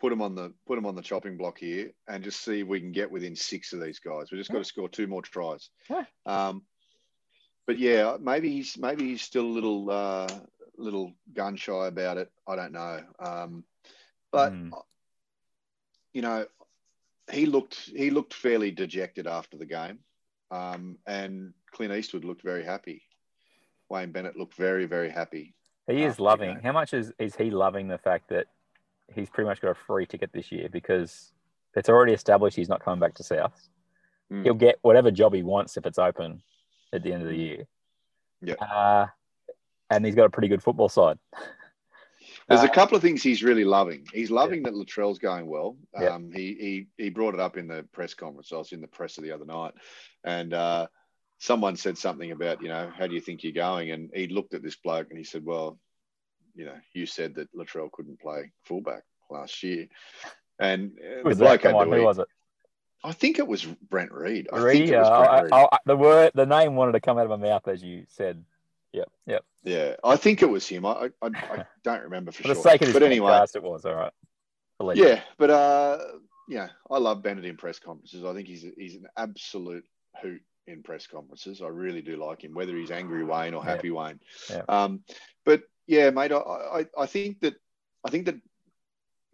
put 0.00 0.12
him 0.12 0.20
on 0.22 0.34
the 0.34 0.52
put 0.66 0.76
him 0.78 0.86
on 0.86 0.94
the 0.94 1.02
chopping 1.02 1.36
block 1.36 1.58
here 1.58 1.90
and 2.08 2.22
just 2.22 2.44
see 2.44 2.60
if 2.60 2.66
we 2.66 2.80
can 2.80 2.92
get 2.92 3.10
within 3.10 3.34
six 3.34 3.72
of 3.72 3.80
these 3.80 3.98
guys. 3.98 4.30
We 4.30 4.38
just 4.38 4.50
got 4.52 4.58
to 4.58 4.64
score 4.64 4.88
two 4.88 5.06
more 5.06 5.22
tries. 5.22 5.70
Yeah. 5.88 6.04
Um, 6.26 6.62
but 7.66 7.78
yeah, 7.78 8.16
maybe 8.20 8.50
he's 8.50 8.76
maybe 8.78 9.04
he's 9.04 9.22
still 9.22 9.44
a 9.46 9.56
little 9.56 9.90
uh, 9.90 10.28
little 10.76 11.12
gun 11.32 11.56
shy 11.56 11.86
about 11.86 12.18
it. 12.18 12.30
I 12.46 12.56
don't 12.56 12.72
know. 12.72 13.00
Um, 13.18 13.64
but 14.30 14.52
Mm. 14.52 14.70
you 16.12 16.22
know, 16.22 16.46
he 17.32 17.46
looked 17.46 17.76
he 17.96 18.10
looked 18.10 18.34
fairly 18.34 18.70
dejected 18.70 19.26
after 19.26 19.56
the 19.56 19.64
game, 19.66 20.00
um, 20.50 20.98
and 21.06 21.54
Clint 21.72 21.94
Eastwood 21.94 22.24
looked 22.24 22.42
very 22.42 22.64
happy. 22.64 23.02
Wayne 23.94 24.10
Bennett 24.10 24.36
looked 24.36 24.54
very 24.54 24.86
very 24.86 25.08
happy. 25.10 25.54
He 25.86 26.02
is 26.02 26.18
loving. 26.18 26.58
How 26.62 26.72
much 26.72 26.94
is, 26.94 27.12
is 27.18 27.36
he 27.36 27.50
loving 27.50 27.88
the 27.88 27.98
fact 27.98 28.28
that 28.30 28.46
he's 29.14 29.28
pretty 29.28 29.46
much 29.48 29.60
got 29.60 29.70
a 29.70 29.74
free 29.74 30.06
ticket 30.06 30.30
this 30.32 30.50
year 30.50 30.68
because 30.70 31.32
it's 31.76 31.88
already 31.88 32.12
established 32.14 32.56
he's 32.56 32.70
not 32.70 32.82
coming 32.82 33.00
back 33.00 33.14
to 33.14 33.22
South. 33.22 33.68
Mm. 34.32 34.44
He'll 34.44 34.54
get 34.54 34.76
whatever 34.82 35.10
job 35.10 35.34
he 35.34 35.42
wants 35.42 35.76
if 35.76 35.84
it's 35.84 35.98
open 35.98 36.42
at 36.92 37.02
the 37.02 37.12
end 37.12 37.22
of 37.22 37.28
the 37.28 37.36
year. 37.36 37.64
Yeah. 38.40 38.54
Uh, 38.54 39.06
and 39.90 40.04
he's 40.06 40.14
got 40.14 40.24
a 40.24 40.30
pretty 40.30 40.48
good 40.48 40.62
football 40.62 40.88
side. 40.88 41.18
There's 42.48 42.62
Uh, 42.62 42.70
a 42.70 42.74
couple 42.74 42.96
of 42.96 43.02
things 43.02 43.22
he's 43.22 43.42
really 43.42 43.64
loving. 43.64 44.06
He's 44.12 44.30
loving 44.30 44.62
that 44.62 44.74
Latrell's 44.74 45.18
going 45.18 45.46
well. 45.46 45.76
Yeah. 46.00 46.14
Um, 46.14 46.30
he, 46.32 46.86
he 46.96 47.04
he 47.04 47.10
brought 47.10 47.34
it 47.34 47.40
up 47.40 47.56
in 47.58 47.68
the 47.68 47.86
press 47.92 48.14
conference. 48.14 48.52
I 48.52 48.56
was 48.56 48.72
in 48.72 48.80
the 48.80 48.86
presser 48.86 49.20
the 49.20 49.32
other 49.32 49.44
night, 49.44 49.74
and 50.24 50.52
uh, 50.54 50.86
someone 51.38 51.76
said 51.76 51.98
something 51.98 52.30
about 52.30 52.62
you 52.62 52.68
know 52.68 52.90
how 52.96 53.06
do 53.06 53.14
you 53.14 53.20
think 53.20 53.42
you're 53.42 53.52
going? 53.52 53.90
And 53.90 54.10
he 54.14 54.28
looked 54.28 54.54
at 54.54 54.62
this 54.62 54.76
bloke 54.76 55.08
and 55.10 55.18
he 55.18 55.24
said, 55.24 55.44
well, 55.44 55.78
you 56.54 56.64
know, 56.66 56.76
you 56.92 57.06
said 57.06 57.34
that 57.36 57.52
Latrell 57.54 57.90
couldn't 57.92 58.20
play 58.20 58.52
fullback 58.64 59.02
last 59.30 59.62
year, 59.62 59.86
and 60.58 60.92
uh, 61.00 61.22
Who 61.24 61.30
the 61.34 61.36
bloke 61.44 61.62
had 61.62 61.74
on, 61.74 61.88
who 61.88 61.96
eat. 61.96 62.04
was 62.04 62.18
it? 62.18 62.28
I 63.02 63.12
think 63.12 63.38
it 63.38 63.46
was 63.46 63.64
Brent 63.64 64.12
Read. 64.12 64.48
I 64.52 64.58
Read? 64.60 64.72
think 64.78 64.90
it 64.90 64.96
was 64.98 65.08
Uh, 65.08 65.18
Brent 65.18 65.32
I- 65.32 65.42
Read. 65.42 65.52
I- 65.52 65.68
I- 65.76 65.78
the 65.84 65.96
word, 65.96 66.30
the 66.34 66.46
name 66.46 66.74
wanted 66.76 66.92
to 66.92 67.00
come 67.00 67.18
out 67.18 67.30
of 67.30 67.38
my 67.38 67.48
mouth 67.48 67.66
as 67.68 67.82
you 67.82 68.04
said. 68.08 68.44
Yep, 68.92 69.10
yep. 69.26 69.44
yeah, 69.64 69.96
I 70.04 70.16
think 70.16 70.40
it 70.42 70.46
was 70.48 70.66
him. 70.68 70.86
I 70.86 71.10
I, 71.20 71.26
I 71.26 71.64
don't 71.82 72.02
remember 72.04 72.30
for 72.30 72.42
For 72.42 72.48
the 72.48 72.54
sure. 72.54 72.62
sake 72.62 72.80
of 72.82 72.86
this 72.88 72.92
but 72.94 73.02
anyway, 73.02 73.32
podcast, 73.32 73.56
it 73.56 73.62
was 73.62 73.84
all 73.84 73.94
right. 73.94 74.12
Believe. 74.78 74.98
Yeah, 74.98 75.20
but 75.36 75.50
uh, 75.50 75.98
yeah, 76.48 76.68
I 76.88 76.98
love 76.98 77.20
Bennett 77.22 77.44
in 77.44 77.56
press 77.56 77.78
conferences. 77.80 78.24
I 78.24 78.32
think 78.34 78.46
he's 78.46 78.64
he's 78.78 78.94
an 78.94 79.06
absolute 79.16 79.84
hoot 80.22 80.40
in 80.66 80.82
press 80.82 81.06
conferences. 81.06 81.60
I 81.62 81.68
really 81.68 82.02
do 82.02 82.16
like 82.16 82.42
him, 82.42 82.54
whether 82.54 82.76
he's 82.76 82.90
angry 82.90 83.24
Wayne 83.24 83.54
or 83.54 83.62
Yeah. 83.64 83.70
happy 83.70 83.90
Wayne. 83.90 84.20
Yeah. 84.50 84.62
Um, 84.68 85.02
but 85.44 85.62
yeah, 85.86 86.10
mate, 86.10 86.32
I, 86.32 86.38
I 86.38 86.86
I 86.96 87.06
think 87.06 87.40
that 87.40 87.54
I 88.04 88.10
think 88.10 88.26
that 88.26 88.36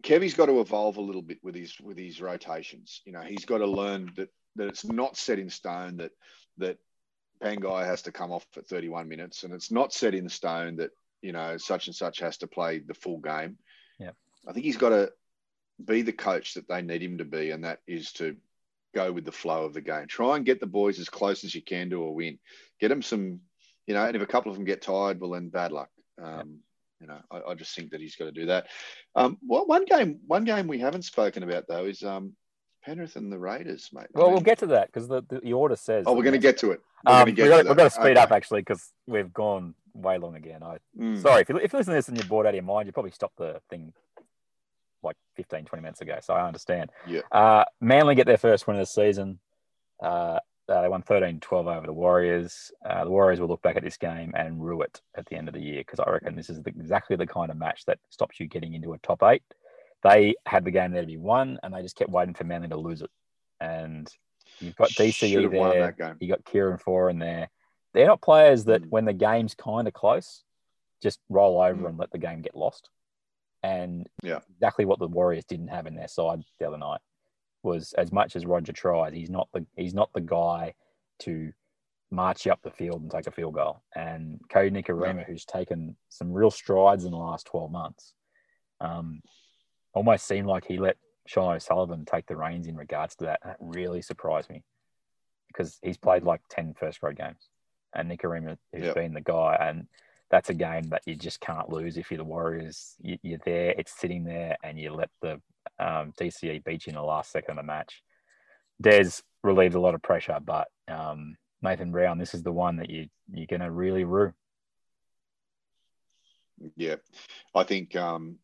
Kevy's 0.03 0.35
got 0.35 0.47
to 0.47 0.61
evolve 0.61 0.97
a 0.97 1.03
little 1.03 1.23
bit 1.23 1.38
with 1.43 1.55
his 1.55 1.79
with 1.81 1.99
his 1.99 2.21
rotations. 2.21 3.03
You 3.05 3.12
know, 3.12 3.21
he's 3.21 3.45
got 3.45 3.59
to 3.59 3.66
learn 3.66 4.11
that 4.16 4.31
that 4.57 4.69
it's 4.69 4.85
not 4.85 5.16
set 5.16 5.38
in 5.38 5.51
stone 5.51 5.99
that 5.99 6.12
that 6.59 6.79
Pangai 7.43 7.85
has 7.85 8.03
to 8.03 8.12
come 8.12 8.33
off 8.33 8.45
at 8.57 8.66
31 8.66 9.09
minutes, 9.09 9.45
and 9.45 9.53
it's 9.55 9.71
not 9.71 9.93
set 9.93 10.14
in 10.14 10.29
stone 10.29 10.77
that 10.77 10.90
you 11.23 11.33
know 11.33 11.57
such 11.57 11.87
and 11.87 11.95
such 11.97 12.19
has 12.21 12.38
to 12.38 12.47
play 12.47 12.79
the 12.81 12.95
full 12.95 13.19
game. 13.19 13.57
Yeah. 13.99 14.11
I 14.49 14.53
think 14.53 14.64
he's 14.64 14.77
got 14.79 14.90
to 14.90 15.12
be 15.85 16.03
the 16.03 16.12
coach 16.12 16.55
that 16.55 16.66
they 16.69 16.83
need 16.83 17.03
him 17.03 17.19
to 17.19 17.25
be, 17.25 17.51
and 17.51 17.64
that 17.64 17.81
is 17.87 18.12
to 18.14 18.37
go 18.95 19.12
with 19.12 19.24
the 19.24 19.32
flow 19.32 19.64
of 19.64 19.74
the 19.74 19.80
game. 19.80 20.07
Try 20.09 20.36
and 20.36 20.45
get 20.47 20.61
the 20.61 20.66
boys 20.66 20.99
as 20.99 21.09
close 21.09 21.45
as 21.45 21.55
you 21.55 21.62
can 21.62 21.91
to 21.91 22.03
a 22.03 22.11
win. 22.12 22.38
Get 22.80 22.88
them 22.88 23.03
some, 23.03 23.41
you 23.86 23.95
know, 23.95 24.05
and 24.05 24.16
if 24.16 24.22
a 24.22 24.26
couple 24.26 24.51
of 24.51 24.57
them 24.57 24.64
get 24.64 24.82
tired, 24.82 25.20
well, 25.20 25.30
then 25.30 25.49
bad 25.49 25.72
luck. 25.72 25.91
Um, 26.22 26.61
You 27.01 27.07
know, 27.07 27.20
I, 27.30 27.41
I 27.51 27.55
just 27.55 27.74
think 27.74 27.93
that 27.93 28.01
he's 28.01 28.16
got 28.16 28.26
to 28.26 28.32
do 28.32 28.47
that. 28.47 28.66
Um, 29.14 29.38
well, 29.47 29.66
one 29.66 29.86
game, 29.86 30.20
one 30.26 30.45
game 30.45 30.66
we 30.66 30.78
haven't 30.78 31.05
spoken 31.05 31.43
about 31.43 31.64
though 31.66 31.86
is 31.86 32.03
um, 32.03 32.34
Penrith 32.84 33.16
and 33.16 33.32
the 33.32 33.38
Raiders, 33.38 33.88
mate. 33.93 34.07
I 34.14 34.18
Well, 34.18 34.30
we'll 34.30 34.41
get 34.41 34.59
to 34.59 34.66
that 34.66 34.88
because 34.88 35.09
the, 35.09 35.22
the, 35.28 35.41
the 35.41 35.53
order 35.55 35.76
says. 35.76 36.05
Oh, 36.07 36.12
we're 36.14 36.24
going 36.24 36.32
to 36.32 36.38
get 36.38 36.59
to 36.59 36.72
it. 36.72 36.80
We're 37.07 37.14
Um, 37.14 37.24
we've 37.24 37.36
got 37.36 37.45
to 37.45 37.62
to, 37.62 37.68
that. 37.68 37.76
got 37.76 37.84
to 37.84 37.91
speed 37.91 38.18
up 38.18 38.32
actually 38.32 38.61
because 38.61 38.93
we've 39.07 39.32
gone 39.32 39.74
way 39.95 40.18
long 40.18 40.36
again. 40.36 40.62
I 40.62 40.78
Mm. 40.99 41.20
sorry 41.22 41.43
if 41.43 41.49
you 41.49 41.57
if 41.57 41.72
you 41.72 41.78
listen 41.78 41.93
to 41.93 41.99
this 41.99 42.09
and 42.09 42.16
you're 42.18 42.26
bored 42.26 42.47
out 42.47 42.51
of 42.51 42.55
your 42.57 42.64
mind, 42.64 42.86
you 42.86 42.93
probably 42.93 43.12
stop 43.12 43.32
the 43.36 43.61
thing 43.70 43.93
like 45.03 45.16
15, 45.36 45.64
20 45.64 45.82
minutes 45.82 46.01
ago. 46.01 46.18
So 46.22 46.34
I 46.34 46.46
understand. 46.46 46.90
Yeah. 47.07 47.20
Uh, 47.32 47.64
Manly 47.80 48.14
get 48.14 48.26
their 48.26 48.36
first 48.38 48.66
win 48.66 48.76
of 48.76 48.82
the 48.82 48.86
season. 48.86 49.38
Uh, 50.03 50.38
uh, 50.68 50.82
they 50.82 50.88
won 50.88 51.03
13 51.03 51.40
12 51.40 51.66
over 51.66 51.86
the 51.86 51.92
Warriors. 51.92 52.70
Uh, 52.88 53.05
the 53.05 53.11
Warriors 53.11 53.40
will 53.40 53.48
look 53.48 53.62
back 53.62 53.76
at 53.76 53.82
this 53.82 53.96
game 53.96 54.32
and 54.36 54.64
rue 54.64 54.82
it 54.82 55.01
at 55.16 55.26
the 55.26 55.34
end 55.36 55.48
of 55.48 55.55
the 55.55 55.61
year 55.61 55.80
because 55.80 55.98
I 55.98 56.09
reckon 56.11 56.36
this 56.36 56.48
is 56.48 56.62
the, 56.62 56.70
exactly 56.70 57.16
the 57.16 57.26
kind 57.26 57.51
of 57.51 57.57
match 57.57 57.84
that 57.86 57.98
stops 58.11 58.38
you 58.38 58.46
getting 58.46 58.74
into 58.74 58.92
a 58.92 58.98
top 58.98 59.22
eight. 59.24 59.42
they 60.05 60.34
had 60.46 60.64
the 60.64 60.70
game 60.70 60.92
there 60.92 61.01
to 61.03 61.07
be 61.07 61.16
won, 61.16 61.59
and 61.62 61.74
they 61.74 61.82
just 61.82 61.96
kept 61.96 62.11
waiting 62.11 62.34
for 62.34 62.44
Manly 62.44 62.68
to 62.68 62.76
lose 62.76 63.03
it. 63.03 63.11
And 63.61 64.09
you've 64.61 64.76
got 64.76 64.90
DCE 64.90 65.51
there, 65.51 65.86
that 65.86 65.98
game. 65.98 66.16
you 66.20 66.28
got 66.28 66.44
Kieran 66.44 66.78
Foran 66.78 67.18
there. 67.18 67.48
They're 67.92 68.07
not 68.07 68.22
players 68.22 68.64
that, 68.66 68.82
Mm. 68.82 68.90
when 68.90 69.05
the 69.05 69.12
game's 69.12 69.55
kind 69.55 69.88
of 69.88 69.92
close, 69.92 70.44
just 71.03 71.18
roll 71.28 71.61
over 71.61 71.82
Mm. 71.82 71.88
and 71.88 71.98
let 71.98 72.12
the 72.12 72.18
game 72.18 72.40
get 72.42 72.55
lost. 72.55 72.88
And 73.62 74.08
Yeah. 74.22 74.40
exactly 74.50 74.84
what 74.84 74.98
the 74.98 75.08
Warriors 75.08 75.44
didn't 75.44 75.68
have 75.68 75.86
in 75.86 75.94
their 75.94 76.08
side 76.08 76.42
the 76.58 76.66
other 76.66 76.78
night 76.78 77.00
was 77.62 77.92
as 77.94 78.11
much 78.12 78.36
as 78.36 78.46
Roger 78.46 78.72
tries, 78.72 79.12
he's 79.12 79.30
not 79.30 79.48
the 79.52 79.66
he's 79.76 79.94
not 79.94 80.12
the 80.12 80.20
guy 80.20 80.74
to 81.20 81.52
march 82.11 82.46
you 82.46 82.52
up 82.52 82.62
the 82.62 82.70
field 82.70 83.02
and 83.02 83.11
take 83.11 83.26
a 83.26 83.30
field 83.30 83.54
goal. 83.54 83.82
And 83.94 84.40
Kodi 84.48 84.70
Nikorima, 84.70 85.24
who's 85.26 85.44
taken 85.44 85.96
some 86.08 86.32
real 86.32 86.50
strides 86.50 87.04
in 87.04 87.11
the 87.12 87.16
last 87.18 87.46
12 87.46 87.70
months, 87.70 88.14
um, 88.80 89.22
almost 89.92 90.26
seemed 90.26 90.46
like 90.46 90.64
he 90.64 90.78
let 90.78 90.96
Sean 91.26 91.54
O'Sullivan 91.54 92.04
take 92.06 92.26
the 92.26 92.36
reins 92.36 92.66
in 92.66 92.76
regards 92.76 93.14
to 93.16 93.26
that. 93.26 93.40
That 93.44 93.58
really 93.61 94.02
surprised 94.02 94.50
me 94.50 94.64
because 95.48 95.78
he's 95.82 95.98
played 95.98 96.24
like 96.24 96.40
10 96.48 96.74
first 96.74 97.00
grade 97.00 97.18
games. 97.18 97.48
And 97.94 98.11
Nicarima 98.11 98.56
has 98.72 98.84
Yep. 98.84 98.94
been 98.94 99.14
the 99.14 99.20
guy. 99.20 99.56
And 99.61 99.86
that's 100.31 100.51
a 100.51 100.55
game 100.55 100.89
that 100.91 101.03
you 101.07 101.16
just 101.16 101.41
can't 101.41 101.68
lose 101.68 101.97
if 101.97 102.11
you're 102.11 102.18
the 102.18 102.24
Warriors. 102.24 102.95
You, 103.01 103.18
you're 103.22 103.41
there, 103.45 103.74
it's 103.76 103.99
sitting 103.99 104.24
there, 104.24 104.57
and 104.62 104.78
you 104.78 104.93
let 104.95 105.11
the 105.20 105.33
um, 105.78 106.12
DCE 106.18 106.64
beat 106.64 106.87
you 106.87 106.91
in 106.91 106.95
the 106.97 107.03
last 107.03 107.33
second 107.33 107.59
of 107.59 107.64
the 107.64 107.66
match. 107.66 108.03
Des 108.81 109.11
relieved 109.43 109.74
a 109.74 109.81
lot 109.81 109.95
of 109.95 110.03
pressure, 110.03 110.39
but 110.45 110.68
um, 110.89 111.37
Nathan 111.62 111.91
Brown, 111.91 112.18
this 112.18 112.33
is 112.35 112.43
the 112.43 112.53
one 112.53 112.76
that 112.76 112.89
you 112.91 113.09
you're 113.33 113.47
gonna 113.47 113.70
really 113.70 114.05
rue. 114.05 114.33
Yeah, 116.76 116.97
I 117.55 117.64
think 117.64 117.97
um, 117.97 118.37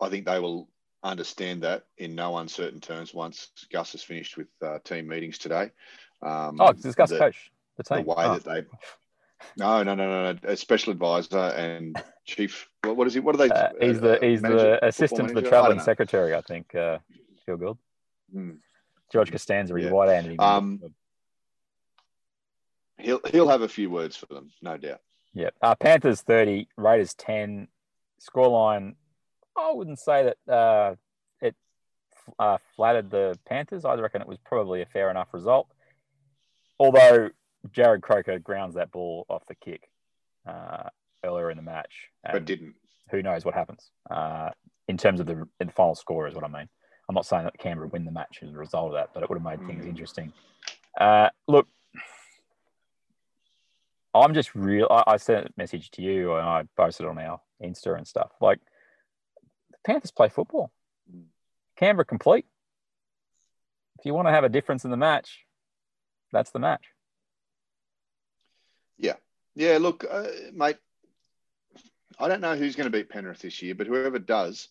I 0.00 0.08
think 0.08 0.26
they 0.26 0.38
will 0.38 0.68
understand 1.02 1.62
that 1.62 1.84
in 1.98 2.14
no 2.14 2.36
uncertain 2.38 2.80
terms 2.80 3.14
once 3.14 3.50
Gus 3.72 3.92
has 3.92 4.02
finished 4.02 4.36
with 4.36 4.48
uh, 4.62 4.78
team 4.84 5.08
meetings 5.08 5.38
today. 5.38 5.70
Um, 6.22 6.58
Oh, 6.60 6.72
discuss 6.72 7.10
that- 7.10 7.18
coach 7.18 7.50
the 7.76 7.82
the 7.82 8.02
way 8.02 8.14
Oh. 8.18 8.38
that 8.38 8.44
they. 8.44 8.66
No, 9.56 9.82
no, 9.82 9.94
no, 9.94 10.06
no, 10.08 10.32
no. 10.32 10.38
A 10.50 10.56
special 10.56 10.92
advisor 10.92 11.38
and 11.38 11.96
chief. 12.24 12.68
What, 12.84 12.96
what 12.96 13.06
is 13.06 13.14
he? 13.14 13.20
What 13.20 13.34
are 13.34 13.38
they? 13.38 13.48
Uh, 13.50 13.68
he's 13.80 14.00
the 14.00 14.18
uh, 14.18 14.20
he's 14.26 14.42
manager- 14.42 14.78
the 14.80 14.86
assistant 14.86 15.28
to 15.28 15.34
the 15.34 15.42
traveling 15.42 15.80
secretary, 15.80 16.34
I 16.34 16.40
think. 16.40 16.74
Uh, 16.74 16.98
Phil 17.44 17.56
Gould, 17.56 17.78
Hmm. 18.32 18.52
George 19.12 19.30
Costanza, 19.30 19.74
Yeah. 19.78 19.90
white 19.90 20.24
him. 20.24 20.40
Um, 20.40 20.80
He'll 22.98 23.20
he'll 23.30 23.48
have 23.48 23.60
a 23.62 23.68
few 23.68 23.90
words 23.90 24.16
for 24.16 24.26
them, 24.26 24.50
no 24.62 24.76
doubt. 24.78 25.00
yeah. 25.34 25.50
Uh, 25.60 25.74
Panthers 25.74 26.22
thirty, 26.22 26.68
Raiders 26.76 27.14
ten. 27.14 27.68
Scoreline. 28.20 28.94
I 29.56 29.72
wouldn't 29.72 29.98
say 29.98 30.32
that 30.46 30.52
uh, 30.52 30.94
it 31.42 31.54
uh, 32.38 32.56
flattered 32.74 33.10
the 33.10 33.38
Panthers. 33.46 33.84
I 33.84 33.94
reckon 33.96 34.22
it 34.22 34.28
was 34.28 34.38
probably 34.38 34.80
a 34.80 34.86
fair 34.86 35.10
enough 35.10 35.28
result. 35.32 35.68
Although 36.78 37.30
Jarrod 37.72 38.02
Croker 38.02 38.38
grounds 38.38 38.74
that 38.74 38.90
ball 38.92 39.26
off 39.28 39.44
the 39.46 39.54
kick 39.54 39.88
uh, 40.46 40.88
earlier 41.24 41.50
in 41.50 41.56
the 41.56 41.62
match, 41.62 41.92
But 42.24 42.44
didn't. 42.44 42.74
who 43.10 43.22
knows 43.22 43.44
what 43.44 43.54
happens 43.54 43.90
uh, 44.10 44.50
in 44.88 44.96
terms 44.96 45.20
of 45.20 45.26
the, 45.26 45.46
in 45.60 45.66
the 45.66 45.72
final 45.72 45.94
score 45.94 46.28
is 46.28 46.34
what 46.34 46.44
I 46.44 46.48
mean. 46.48 46.68
I'm 47.08 47.14
not 47.14 47.26
saying 47.26 47.44
that 47.44 47.58
Canberra 47.58 47.88
win 47.88 48.04
the 48.04 48.10
match 48.10 48.40
as 48.42 48.50
a 48.50 48.56
result 48.58 48.88
of 48.88 48.94
that, 48.94 49.10
but 49.14 49.22
it 49.22 49.28
would 49.28 49.38
have 49.38 49.44
made 49.44 49.66
things 49.66 49.84
Mm. 49.84 49.88
interesting. 49.88 50.32
Uh, 50.98 51.28
look, 51.46 51.68
I'm 54.14 54.34
just 54.34 54.54
real. 54.54 54.86
I, 54.90 55.04
I 55.06 55.16
sent 55.18 55.46
a 55.46 55.50
message 55.56 55.90
to 55.92 56.02
you 56.02 56.34
and 56.34 56.46
I 56.46 56.64
posted 56.76 57.06
on 57.06 57.18
our 57.18 57.40
Insta 57.62 57.96
and 57.96 58.06
stuff. 58.06 58.32
Like, 58.40 58.60
the 59.70 59.76
Panthers 59.84 60.10
play 60.10 60.28
football. 60.28 60.72
Mm. 61.14 61.24
Canberra 61.76 62.04
complete. 62.06 62.46
If 63.98 64.06
you 64.06 64.14
want 64.14 64.26
to 64.28 64.32
have 64.32 64.44
a 64.44 64.48
difference 64.48 64.84
in 64.84 64.90
the 64.90 64.96
match, 64.96 65.44
that's 66.32 66.50
the 66.50 66.58
match. 66.58 66.84
Yeah, 69.56 69.78
look, 69.80 70.04
uh, 70.08 70.28
mate. 70.52 70.76
I 72.18 72.28
don't 72.28 72.40
know 72.40 72.56
who's 72.56 72.76
going 72.76 72.90
to 72.90 72.96
beat 72.96 73.10
Penrith 73.10 73.40
this 73.40 73.60
year, 73.60 73.74
but 73.74 73.86
whoever 73.86 74.18
does, 74.18 74.68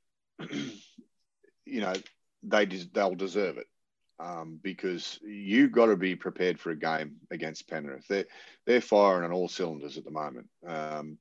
you 0.50 1.80
know, 1.80 1.92
they 2.42 2.66
des- 2.66 2.88
they'll 2.92 3.14
deserve 3.14 3.58
it 3.58 3.66
um, 4.18 4.58
because 4.62 5.18
you've 5.22 5.72
got 5.72 5.86
to 5.86 5.96
be 5.96 6.16
prepared 6.16 6.58
for 6.58 6.70
a 6.70 6.76
game 6.76 7.16
against 7.30 7.68
Penrith. 7.68 8.06
They're 8.08 8.26
they're 8.66 8.80
firing 8.80 9.24
on 9.24 9.32
all 9.32 9.48
cylinders 9.48 9.96
at 9.98 10.04
the 10.04 10.10
moment, 10.10 10.48
um, 10.66 11.18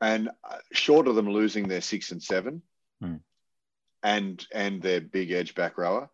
and 0.00 0.30
uh, 0.48 0.58
short 0.72 1.08
of 1.08 1.14
them 1.16 1.30
losing 1.30 1.68
their 1.68 1.80
six 1.80 2.12
and 2.12 2.22
seven, 2.22 2.62
Hmm. 3.00 3.16
and 4.02 4.44
and 4.52 4.82
their 4.82 5.00
big 5.00 5.32
edge 5.32 5.54
back 5.54 5.78
rower, 5.78 6.10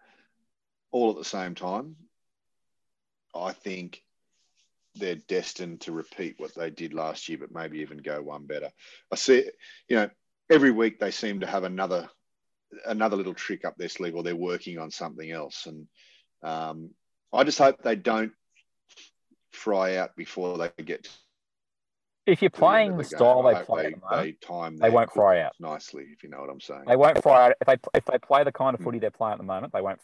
all 0.92 1.10
at 1.10 1.16
the 1.18 1.24
same 1.24 1.54
time, 1.54 1.96
I 3.34 3.52
think 3.52 4.02
they're 4.95 5.16
destined 5.16 5.82
to 5.82 5.93
repeat 5.93 6.34
what 6.38 6.55
they 6.55 6.70
did 6.70 6.93
last 6.95 7.28
year, 7.28 7.38
but 7.38 7.53
maybe 7.53 7.80
even 7.80 7.99
go 7.99 8.20
one 8.22 8.47
better. 8.47 8.70
I 9.12 9.16
see, 9.16 9.49
you 9.88 9.97
know, 9.97 10.11
every 10.51 10.70
week 10.70 10.99
they 10.99 11.11
seem 11.11 11.41
to 11.41 11.47
have 11.47 11.64
another 11.64 12.09
another 12.86 13.16
little 13.16 13.34
trick 13.34 13.64
up 13.64 13.76
their 13.76 13.88
sleeve, 13.88 14.14
or 14.14 14.22
they're 14.22 14.36
working 14.36 14.78
on 14.78 14.91
something 14.91 15.30
else. 15.30 15.66
And 15.66 15.86
um, 16.43 16.91
I 17.32 17.45
just 17.45 17.59
hope 17.59 17.82
they 17.82 17.97
don't 17.97 18.32
fry 19.53 19.97
out 19.97 20.16
before 20.16 20.59
they 20.59 20.84
get. 20.84 21.09
If 22.26 22.43
you're 22.43 22.51
playing 22.51 22.93
of 22.93 22.99
the 22.99 23.05
style 23.05 23.47
I 23.47 23.55
they 23.55 23.64
play 23.64 23.82
they, 23.84 23.91
the 23.91 23.97
moment, 23.97 24.11
they 24.11 24.32
time. 24.47 24.76
they 24.76 24.91
won't 24.91 25.12
fry 25.12 25.41
out. 25.41 25.53
nicely, 25.59 26.05
if 26.12 26.22
you 26.22 26.28
know 26.28 26.41
what 26.41 26.51
I'm 26.51 26.61
saying. 26.61 26.84
They 26.86 26.97
won't 26.97 27.22
fry 27.22 27.47
out 27.47 27.55
if 27.61 27.66
they 27.66 27.76
if 27.95 28.05
they 28.05 28.18
play 28.18 28.45
the 28.45 28.53
kind 28.53 28.74
of 28.74 28.80
Mm. 28.80 28.84
footy 28.84 28.99
they're 28.99 29.11
playing 29.11 29.32
at 29.32 29.38
the 29.38 29.45
moment. 29.45 29.72
They 29.72 29.80
won't 29.80 30.01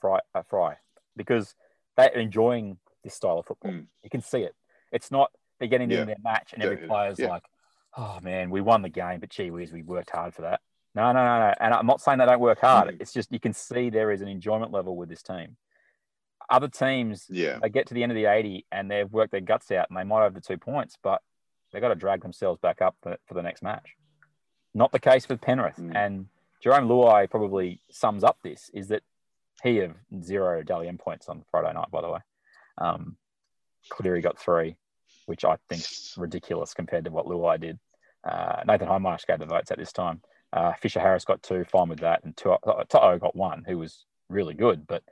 fry 0.00 0.20
uh, 0.34 0.42
fry 0.48 0.76
because 1.16 1.54
they're 1.96 2.08
enjoying 2.08 2.78
this 3.04 3.14
style 3.14 3.38
of 3.38 3.46
football. 3.46 3.72
Mm. 3.72 3.86
You 4.02 4.10
can 4.10 4.20
see 4.20 4.42
it. 4.42 4.54
It's 4.92 5.10
not 5.10 5.30
they're 5.58 5.68
getting 5.68 5.90
Yeah. 5.90 5.98
into 6.02 6.06
their 6.06 6.22
match 6.22 6.52
and 6.52 6.62
every 6.62 6.80
Yeah. 6.80 6.86
player's 6.86 7.18
Yeah. 7.18 7.28
like, 7.30 7.44
"Oh 7.96 8.20
man, 8.22 8.50
we 8.50 8.60
won 8.60 8.82
the 8.82 8.88
game, 8.88 9.18
but 9.20 9.28
gee 9.28 9.50
whiz, 9.50 9.72
we 9.72 9.82
worked 9.82 10.10
hard 10.10 10.34
for 10.34 10.42
that." 10.42 10.60
No, 10.94 11.10
no, 11.12 11.24
no, 11.24 11.38
no. 11.48 11.54
And 11.60 11.74
I'm 11.74 11.86
not 11.86 12.00
saying 12.00 12.18
they 12.18 12.26
don't 12.26 12.40
work 12.40 12.60
hard. 12.60 12.88
Mhm. 12.94 13.00
It's 13.00 13.12
just 13.12 13.32
you 13.32 13.40
can 13.40 13.52
see 13.52 13.90
there 13.90 14.10
is 14.12 14.20
an 14.20 14.28
enjoyment 14.28 14.72
level 14.72 14.96
with 14.96 15.08
this 15.08 15.22
team. 15.22 15.56
Other 16.50 16.68
teams, 16.68 17.26
Yeah, 17.28 17.58
they 17.60 17.68
get 17.68 17.86
to 17.88 17.94
the 17.94 18.02
end 18.02 18.10
of 18.12 18.16
the 18.16 18.24
80 18.26 18.66
and 18.72 18.90
they've 18.90 19.10
worked 19.12 19.32
their 19.32 19.40
guts 19.42 19.70
out 19.70 19.88
and 19.90 19.98
they 19.98 20.04
might 20.04 20.22
have 20.22 20.34
the 20.34 20.40
two 20.40 20.56
points, 20.56 20.96
but 21.02 21.22
they've 21.72 21.82
got 21.82 21.88
to 21.88 21.94
drag 21.94 22.22
themselves 22.22 22.58
back 22.60 22.80
up 22.80 22.96
for, 23.02 23.18
for 23.26 23.34
the 23.34 23.42
next 23.42 23.62
match. 23.62 23.96
Not 24.74 24.92
the 24.92 24.98
case 24.98 25.28
with 25.28 25.40
Penrith. 25.42 25.76
Mm. 25.76 25.94
And 25.94 26.28
Jarome 26.64 26.86
Luai 26.88 27.28
probably 27.28 27.82
sums 27.90 28.24
up 28.24 28.38
this 28.42 28.70
is 28.72 28.88
that 28.88 29.02
he 29.62 29.76
have 29.76 29.96
zero 30.22 30.62
Dally 30.62 30.88
M 30.88 30.96
points 30.98 31.28
on 31.28 31.44
Friday 31.50 31.72
night, 31.72 31.90
by 31.90 32.00
the 32.00 32.10
way. 32.10 32.20
Um, 32.80 33.16
Cleary 33.90 34.20
got 34.20 34.38
three, 34.38 34.76
which 35.26 35.44
I 35.44 35.56
think 35.68 35.82
is 35.82 36.14
ridiculous 36.16 36.74
compared 36.74 37.04
to 37.04 37.10
what 37.10 37.26
Luai 37.26 37.60
did. 37.60 37.78
Uh, 38.24 38.62
Nathan 38.66 38.88
Hindmarsh 38.88 39.26
gave 39.26 39.38
the 39.38 39.46
votes 39.46 39.70
at 39.70 39.78
this 39.78 39.92
time. 39.92 40.20
Uh, 40.52 40.72
Fisher 40.74 41.00
Harris 41.00 41.24
got 41.24 41.42
two, 41.42 41.64
fine 41.64 41.88
with 41.88 42.00
that. 42.00 42.24
And 42.24 42.36
To'o 42.36 42.58
To'o 42.88 43.18
got 43.18 43.36
one, 43.36 43.64
who 43.66 43.78
was 43.78 44.04
really 44.28 44.54
good, 44.54 44.86
but 44.86 45.02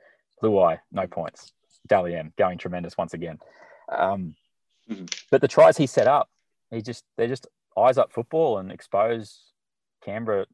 Luai, 0.43 0.79
no 0.91 1.07
points. 1.07 1.53
Dally 1.87 2.15
M 2.15 2.33
going 2.37 2.57
tremendous 2.57 2.97
once 2.97 3.13
again. 3.13 3.39
Um, 3.89 4.35
Mhm. 4.89 5.13
But 5.29 5.41
the 5.41 5.47
tries 5.47 5.77
he 5.77 5.87
set 5.87 6.07
up, 6.07 6.29
he 6.71 6.81
just 6.81 7.03
they're 7.15 7.27
just 7.27 7.47
eyes 7.77 7.97
up 7.97 8.11
football 8.11 8.57
and 8.57 8.71
expose 8.71 9.51
Canberra 10.01 10.45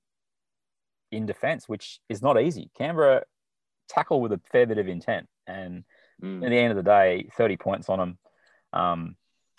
in 1.12 1.26
defence, 1.26 1.70
which 1.70 2.00
is 2.10 2.22
not 2.22 2.42
easy. 2.42 2.72
Canberra 2.76 3.24
tackle 3.88 4.22
with 4.22 4.32
a 4.32 4.42
fair 4.52 4.66
bit 4.66 4.80
of 4.80 4.88
intent, 4.88 5.30
and 5.46 5.84
Mm. 6.24 6.44
at 6.44 6.50
the 6.50 6.58
end 6.58 6.72
of 6.72 6.78
the 6.78 6.84
day, 6.84 7.28
thirty 7.38 7.58
points 7.58 7.90
on 7.90 8.00
them. 8.00 8.18
Um, 8.72 9.16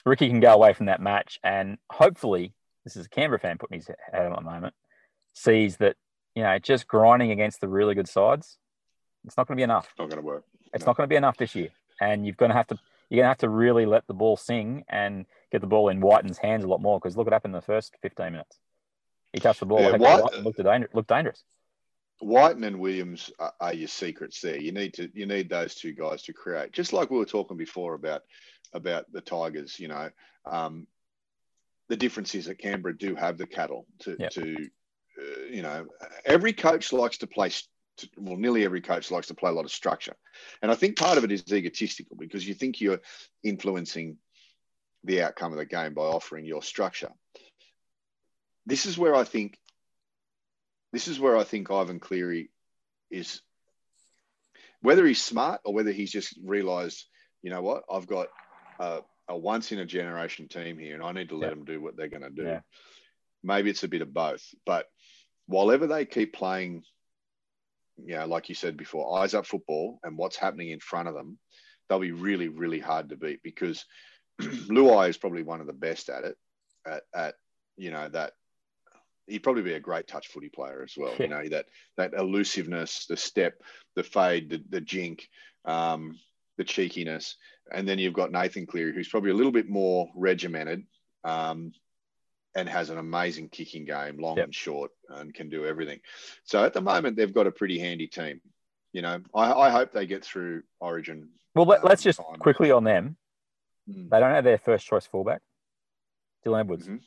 Ricky 0.07 0.29
can 0.29 0.41
go 0.41 0.53
away 0.55 0.73
from 0.73 0.87
that 0.87 1.01
match, 1.01 1.39
and 1.45 1.79
hopefully, 1.91 2.53
this 2.85 2.97
is 2.97 3.07
a 3.07 3.09
Canberra 3.09 3.39
fan 3.39 3.59
putting 3.59 3.79
his 3.79 3.87
head 3.87 4.27
on 4.27 4.33
at 4.33 4.39
the 4.39 4.45
moment, 4.45 4.75
sees 5.35 5.77
that 5.79 5.97
you 6.35 6.43
know 6.43 6.59
just 6.59 6.87
grinding 6.89 7.31
against 7.31 7.61
the 7.61 7.69
really 7.69 7.95
good 7.95 8.09
sides, 8.09 8.59
it's 9.25 9.37
not 9.37 9.47
going 9.47 9.57
to 9.57 9.61
be 9.61 9.65
enough. 9.65 9.89
It's 9.91 9.99
not 9.99 10.09
going 10.09 10.21
to 10.23 10.27
work. 10.27 10.45
It's 10.73 10.85
No. 10.85 10.91
not 10.91 10.97
going 10.97 11.09
to 11.09 11.13
be 11.13 11.17
enough 11.17 11.37
this 11.37 11.55
year, 11.55 11.69
and 12.01 12.25
you're 12.27 12.35
going 12.35 12.51
to 12.51 12.57
have 12.57 12.67
to 12.69 12.79
you're 13.11 13.19
going 13.19 13.25
to 13.25 13.29
have 13.29 13.39
to 13.39 13.49
really 13.51 13.85
let 13.87 14.07
the 14.07 14.15
ball 14.15 14.37
sing 14.37 14.85
and 14.89 15.27
get 15.53 15.61
the 15.61 15.67
ball 15.67 15.89
in 15.91 16.01
Wighton's 16.01 16.39
hands 16.39 16.65
a 16.65 16.67
lot 16.67 16.81
more 16.81 16.99
because 16.99 17.17
look 17.17 17.27
what 17.27 17.33
happened 17.35 17.55
in 17.55 17.61
the 17.61 17.67
first 17.67 17.95
15 18.03 18.33
minutes. 18.33 18.59
He 19.35 19.41
touched 19.41 19.61
the 19.61 19.67
ball, 19.67 19.81
Yeah, 19.81 19.89
a 19.89 19.93
heck 19.93 20.01
of 20.01 20.01
White- 20.33 20.43
looked, 20.45 20.63
danger, 20.63 20.89
looked 20.95 21.09
dangerous. 21.09 21.45
Wighton 22.25 22.65
and 22.65 22.81
Williams 22.81 23.31
are, 23.39 23.53
are 23.61 23.75
your 23.75 23.89
secrets 23.89 24.41
there. 24.41 24.57
You 24.57 24.73
need 24.73 24.95
to 24.95 25.11
you 25.13 25.27
need 25.27 25.51
those 25.51 25.75
two 25.75 25.93
guys 25.93 26.23
to 26.23 26.33
create. 26.33 26.73
Just 26.73 26.93
like 26.93 27.11
we 27.11 27.19
were 27.19 27.27
talking 27.27 27.57
before 27.57 27.95
about 27.95 28.23
about 28.73 29.13
the 29.13 29.21
Tigers. 29.21 29.79
You 29.79 29.89
know, 29.89 30.11
um, 30.47 30.87
the 31.89 31.97
difference 31.97 32.35
is 32.35 32.47
that 32.47 32.59
Canberra 32.59 32.97
do 32.97 33.15
have 33.15 33.37
the 33.37 33.47
cattle 33.47 33.87
to 34.01 34.17
Yep. 34.19 34.31
to 34.33 34.57
uh, 35.21 35.45
you 35.51 35.63
know 35.63 35.87
every 36.25 36.55
coach 36.55 36.93
likes 36.93 37.19
to 37.19 37.27
play. 37.27 37.51
Well, 38.17 38.39
nearly 38.39 38.65
every 38.65 38.81
coach 38.81 39.11
likes 39.11 39.29
to 39.29 39.35
play 39.35 39.51
a 39.51 39.55
lot 39.55 39.67
of 39.67 39.71
structure, 39.71 40.17
and 40.63 40.73
I 40.73 40.75
think 40.75 40.97
part 40.97 41.19
of 41.19 41.25
it 41.25 41.31
is 41.31 41.45
egotistical 41.53 42.17
because 42.17 42.49
you 42.49 42.55
think 42.55 42.81
you're 42.81 43.01
influencing 43.43 44.17
the 45.05 45.23
outcome 45.23 45.53
of 45.53 45.59
the 45.59 45.67
game 45.67 45.93
by 45.93 46.03
offering 46.03 46.47
your 46.47 46.63
structure. 46.63 47.11
This 48.67 48.87
is 48.87 48.97
where 48.97 49.15
I 49.15 49.25
think 49.25 49.59
this 50.95 51.09
is 51.09 51.19
where 51.19 51.37
I 51.37 51.43
think 51.43 51.71
Ivan 51.73 51.99
Cleary 51.99 52.51
is, 53.11 53.41
whether 54.81 55.05
he's 55.05 55.23
smart 55.23 55.61
or 55.65 55.75
whether 55.75 55.91
he's 55.91 56.13
just 56.13 56.39
realised, 56.43 57.05
you 57.43 57.51
know 57.51 57.63
what, 57.63 57.83
I've 57.91 58.07
got 58.07 58.29
a, 58.79 59.01
a 59.29 59.37
once 59.37 59.73
in 59.73 59.81
a 59.81 59.85
generation 59.87 60.47
team 60.47 60.79
here, 60.79 60.95
and 60.95 61.03
I 61.03 61.11
need 61.11 61.31
to 61.31 61.37
let 61.37 61.49
Yeah. 61.49 61.55
them 61.57 61.65
do 61.65 61.81
what 61.81 61.97
they're 61.97 62.09
going 62.09 62.23
to 62.23 62.31
do. 62.31 62.45
Yeah. 62.45 62.61
Maybe 63.43 63.71
it's 63.71 63.83
a 63.83 63.89
bit 63.89 64.03
of 64.03 64.15
both, 64.15 64.43
but 64.65 64.87
while 65.47 65.73
ever 65.73 65.89
they 65.89 66.07
keep 66.07 66.33
playing, 66.33 66.85
you 67.97 68.15
know, 68.15 68.27
like 68.27 68.49
you 68.49 68.55
said 68.55 68.77
before, 68.77 69.19
eyes 69.19 69.35
up 69.35 69.47
football 69.47 69.99
and 70.05 70.17
what's 70.17 70.37
happening 70.37 70.71
in 70.71 70.81
front 70.81 71.09
of 71.09 71.15
them, 71.15 71.39
they'll 71.89 71.99
be 71.99 72.13
really, 72.13 72.49
really 72.49 72.81
hard 72.81 73.09
to 73.09 73.17
beat 73.17 73.43
because 73.43 73.85
Luai 74.41 75.09
is 75.09 75.19
probably 75.19 75.43
one 75.43 75.61
of 75.61 75.67
the 75.67 75.73
best 75.73 76.09
at 76.09 76.25
it. 76.25 76.37
At, 76.87 77.03
at 77.15 77.35
you 77.77 77.91
know 77.91 78.09
that 78.11 78.33
he'd 79.27 79.43
probably 79.43 79.63
be 79.63 79.75
a 79.75 79.81
great 79.81 80.07
touch 80.07 80.29
footy 80.29 80.49
player 80.49 80.83
as 80.83 80.95
well. 80.97 81.15
You 81.19 81.29
know 81.29 81.49
that 81.49 81.67
that 81.97 82.15
elusiveness, 82.15 83.07
the 83.07 83.17
step, 83.17 83.55
the 83.97 84.03
fade, 84.03 84.51
the, 84.51 84.63
the 84.69 84.81
jink, 84.81 85.29
um, 85.65 86.19
the 86.59 86.65
cheekiness, 86.65 87.37
and 87.73 87.89
then 87.89 87.99
you've 87.99 88.13
got 88.15 88.33
Nathan 88.33 88.67
Cleary, 88.67 88.93
who's 88.95 89.09
probably 89.09 89.31
a 89.31 89.35
little 89.35 89.53
bit 89.53 89.69
more 89.69 90.09
regimented. 90.15 90.85
Um, 91.25 91.73
and 92.57 92.69
has 92.69 92.89
an 92.89 92.99
amazing 92.99 93.49
kicking 93.49 93.85
game, 93.85 94.17
long 94.17 94.37
Yep. 94.37 94.45
and 94.45 94.55
short, 94.55 94.93
and 95.09 95.35
can 95.35 95.49
do 95.49 95.67
everything. 95.67 95.99
So 96.45 96.63
at 96.65 96.73
the 96.73 96.81
moment, 96.81 97.17
they've 97.17 97.35
got 97.35 97.49
a 97.49 97.51
pretty 97.51 97.81
handy 97.81 98.07
team. 98.07 98.41
You 98.93 99.03
know, 99.03 99.19
I, 99.35 99.53
I 99.53 99.71
hope 99.71 99.91
they 99.91 100.07
get 100.07 100.25
through 100.25 100.63
Origin. 100.79 101.31
Well, 101.57 101.67
let, 101.67 101.85
us 101.85 101.91
um, 102.01 102.05
just 102.05 102.19
time. 102.21 102.39
quickly 102.39 102.71
on 102.71 102.85
them. 102.85 103.17
Mm. 103.91 104.09
They 104.09 104.21
don't 104.21 104.31
have 104.31 104.45
their 104.45 104.59
first 104.59 104.87
choice 104.87 105.05
fullback, 105.05 105.43
Dylan 106.47 106.61
Edwards, 106.61 106.87
Mhm. 106.87 107.01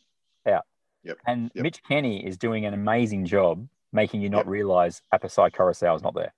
out. 0.48 0.66
Yep. 1.04 1.18
And 1.28 1.52
Yep. 1.54 1.64
Mitch 1.64 1.84
Kenny 1.84 2.26
is 2.26 2.38
doing 2.38 2.66
an 2.66 2.74
amazing 2.74 3.26
job 3.26 3.68
making 3.94 4.22
you 4.22 4.30
not 4.30 4.40
Yep. 4.40 4.48
realise 4.48 5.02
Apisai 5.14 5.52
Koroisau 5.52 5.96
is 5.96 6.02
not 6.04 6.14
there. 6.14 6.34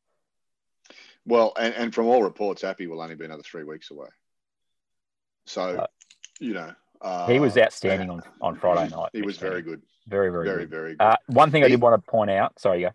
Well, 1.25 1.53
and, 1.57 1.73
and 1.75 1.93
from 1.95 2.07
all 2.07 2.23
reports, 2.23 2.63
Appy 2.63 2.87
will 2.87 3.01
only 3.01 3.15
be 3.15 3.25
another 3.25 3.43
three 3.43 3.63
weeks 3.63 3.91
away. 3.91 4.07
So, 5.45 5.61
Uh, 5.79 5.87
you 6.39 6.53
know, 6.53 6.73
uh, 7.01 7.27
he 7.27 7.39
was 7.39 7.57
outstanding 7.57 8.07
yeah. 8.07 8.13
on, 8.13 8.23
on 8.41 8.55
Friday 8.59 8.89
night. 8.95 9.09
He 9.13 9.19
Mitch 9.19 9.25
was 9.27 9.37
very 9.37 9.61
Kenny. 9.61 9.75
good, 9.75 9.81
very, 10.07 10.29
very, 10.31 10.45
very, 10.45 10.59
good. 10.63 10.69
very 10.69 10.91
good. 10.95 11.01
Uh, 11.01 11.15
one 11.27 11.51
thing 11.51 11.63
I 11.63 11.67
did 11.67 11.81
want 11.81 12.01
to 12.03 12.11
point 12.11 12.29
out. 12.31 12.59
Sorry, 12.59 12.81
yeah. 12.81 12.91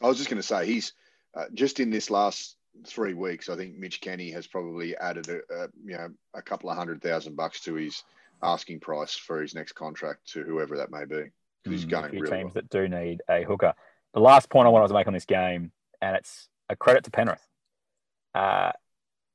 I 0.00 0.06
was 0.06 0.16
just 0.16 0.30
going 0.30 0.40
to 0.40 0.46
say 0.46 0.66
he's 0.66 0.92
uh, 1.34 1.44
just 1.54 1.80
in 1.80 1.90
this 1.90 2.10
last 2.10 2.56
three 2.86 3.14
weeks. 3.14 3.48
I 3.48 3.56
think 3.56 3.76
Mitch 3.76 4.00
Kenny 4.00 4.30
has 4.30 4.46
probably 4.46 4.96
added 4.96 5.28
a, 5.28 5.38
a 5.52 5.68
you 5.84 5.96
know 5.96 6.08
a 6.34 6.42
couple 6.42 6.70
of 6.70 6.76
hundred 6.76 7.02
thousand 7.02 7.34
bucks 7.36 7.60
to 7.62 7.74
his 7.74 8.02
asking 8.42 8.80
price 8.80 9.14
for 9.14 9.40
his 9.40 9.54
next 9.54 9.72
contract 9.72 10.26
to 10.32 10.42
whoever 10.44 10.76
that 10.76 10.90
may 10.90 11.04
be. 11.04 11.22
'Cause 11.64 11.72
He's 11.72 11.84
Mm, 11.86 11.90
going 11.90 12.10
few 12.10 12.20
really 12.22 12.36
teams 12.36 12.54
well. 12.54 12.62
that 12.62 12.68
do 12.70 12.88
need 12.88 13.22
a 13.28 13.42
hooker. 13.42 13.74
The 14.14 14.20
last 14.20 14.48
point 14.50 14.66
I 14.66 14.70
wanted 14.70 14.88
to 14.88 14.94
make 14.94 15.06
on 15.06 15.12
this 15.12 15.24
game, 15.26 15.72
and 16.00 16.16
it's 16.16 16.48
a 16.68 16.76
credit 16.76 17.04
to 17.04 17.10
Penrith. 17.10 17.46
Uh, 18.34 18.72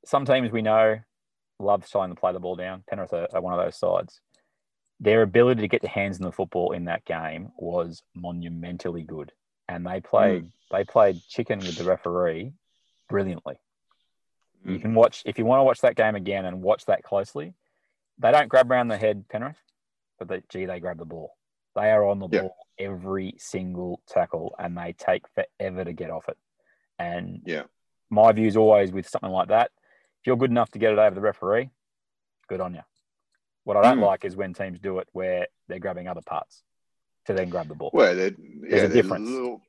some 0.06 0.26
teams 0.26 0.52
we 0.52 0.62
know 0.62 1.00
love 1.60 1.88
trying 1.90 2.10
to 2.10 2.16
play 2.16 2.34
the 2.34 2.40
ball 2.40 2.56
down. 2.56 2.84
Penrith 2.88 3.14
are, 3.14 3.28
are 3.34 3.42
one 3.42 3.54
of 3.58 3.64
those 3.64 3.78
sides. 3.78 4.22
Their 5.00 5.22
ability 5.22 5.62
to 5.62 5.68
get 5.68 5.82
their 5.82 5.92
hands 5.92 6.18
in 6.18 6.24
the 6.24 6.32
football 6.32 6.72
in 6.72 6.86
that 6.86 7.04
game 7.06 7.52
was 7.58 8.04
monumentally 8.16 9.04
good, 9.04 9.32
and 9.68 9.86
they 9.86 10.00
played 10.02 10.52
they 10.72 10.84
played 10.84 11.22
chicken 11.28 11.60
with 11.60 11.76
the 11.78 11.84
referee 11.84 12.54
brilliantly. 13.10 13.60
You 14.66 14.80
Mm. 14.80 14.82
can 14.82 14.96
watch 14.96 15.22
if 15.26 15.38
you 15.38 15.46
want 15.46 15.60
to 15.60 15.64
watch 15.64 15.82
that 15.82 15.96
game 15.96 16.16
again 16.16 16.46
and 16.46 16.64
watch 16.64 16.86
that 16.86 17.04
closely. 17.04 17.54
They 18.20 18.32
don't 18.32 18.50
grab 18.50 18.70
around 18.72 18.88
the 18.90 18.98
head, 18.98 19.26
Penrith, 19.30 19.58
but 20.20 20.28
they, 20.28 20.42
gee, 20.50 20.66
they 20.66 20.80
grab 20.80 20.98
the 20.98 21.06
ball. 21.06 21.36
They 21.76 21.90
are 21.92 22.06
on 22.08 22.20
the 22.20 22.30
Yeah. 22.32 22.42
ball 22.42 22.56
every 22.80 23.34
single 23.38 24.02
tackle, 24.08 24.56
and 24.60 24.78
they 24.78 24.94
take 24.94 25.24
forever 25.30 25.84
to 25.84 25.94
get 25.94 26.10
off 26.12 26.30
it. 26.30 26.38
And 27.00 27.42
Yeah. 27.46 27.64
my 28.10 28.32
view 28.32 28.48
is 28.48 28.58
always 28.58 28.92
with 28.92 29.08
something 29.08 29.32
like 29.32 29.48
that. 29.50 29.72
If 30.22 30.28
you're 30.28 30.38
good 30.38 30.52
enough 30.52 30.70
to 30.72 30.80
get 30.80 30.94
it 30.94 31.00
over 31.00 31.14
the 31.16 31.22
referee, 31.22 31.70
good 32.48 32.62
on 32.62 32.76
you. 32.76 32.84
What 33.64 33.78
I 33.78 33.82
don't 33.82 34.00
Mm. 34.00 34.06
like 34.08 34.26
is 34.26 34.36
when 34.36 34.54
teams 34.54 34.80
do 34.80 35.00
it 35.00 35.08
where 35.14 35.48
they're 35.68 35.80
grabbing 35.80 36.08
other 36.08 36.22
parts 36.22 36.64
to 37.26 37.34
then 37.34 37.50
grab 37.50 37.68
the 37.68 37.76
ball. 37.76 37.90
Well, 37.94 38.16
they're, 38.16 38.32
yeah, 38.38 38.66
a 38.68 38.70
they're 38.70 38.90
difference. 38.90 39.30
little- 39.30 39.62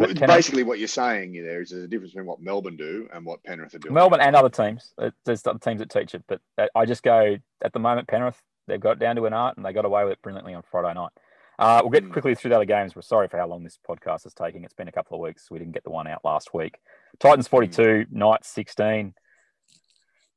Well, 0.00 0.14
basically, 0.26 0.62
what 0.62 0.78
you're 0.78 0.88
saying 0.88 1.32
there 1.32 1.60
is 1.62 1.70
there's 1.70 1.84
a 1.84 1.88
difference 1.88 2.12
between 2.12 2.26
what 2.26 2.40
Melbourne 2.40 2.76
do 2.76 3.08
and 3.12 3.24
what 3.24 3.42
Penrith 3.44 3.74
are 3.74 3.78
doing. 3.78 3.94
Melbourne 3.94 4.20
and 4.20 4.34
other 4.34 4.48
teams. 4.48 4.92
There's 5.24 5.46
other 5.46 5.58
teams 5.58 5.80
that 5.80 5.90
teach 5.90 6.14
it, 6.14 6.24
but 6.26 6.40
uh, 6.58 6.66
I 6.74 6.84
just 6.86 7.02
go 7.02 7.36
at 7.62 7.72
the 7.72 7.78
moment. 7.78 8.08
Penrith 8.08 8.40
they've 8.66 8.80
got 8.80 8.92
it 8.92 8.98
down 9.00 9.16
to 9.16 9.26
an 9.26 9.32
art, 9.32 9.56
and 9.56 9.66
they 9.66 9.72
got 9.72 9.84
away 9.84 10.04
with 10.04 10.12
it 10.12 10.22
brilliantly 10.22 10.54
on 10.54 10.62
Friday 10.70 10.94
night. 10.94 11.10
Uh, 11.58 11.80
we'll 11.82 11.90
get 11.90 12.04
Mm. 12.04 12.12
quickly 12.12 12.34
through 12.34 12.48
the 12.50 12.56
other 12.56 12.64
games. 12.64 12.96
We're 12.96 13.02
sorry 13.02 13.28
for 13.28 13.36
how 13.36 13.46
long 13.46 13.64
this 13.64 13.78
podcast 13.86 14.24
is 14.26 14.32
taking. 14.32 14.64
It's 14.64 14.72
been 14.72 14.88
a 14.88 14.92
couple 14.92 15.16
of 15.16 15.20
weeks. 15.20 15.50
We 15.50 15.58
didn't 15.58 15.74
get 15.74 15.84
the 15.84 15.90
one 15.90 16.06
out 16.06 16.24
last 16.24 16.54
week. 16.54 16.78
Titans 17.18 17.48
42, 17.48 18.06
Knights 18.10 18.48
16. 18.48 19.12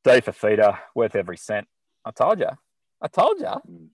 David 0.03 0.26
Fifita, 0.26 0.80
worth 0.95 1.16
every 1.16 1.38
cent. 1.38 1.68
I 2.03 2.11
told 2.11 2.39
you. 2.39 2.49
I 3.01 3.07
told 3.07 3.39
you. 3.39 3.89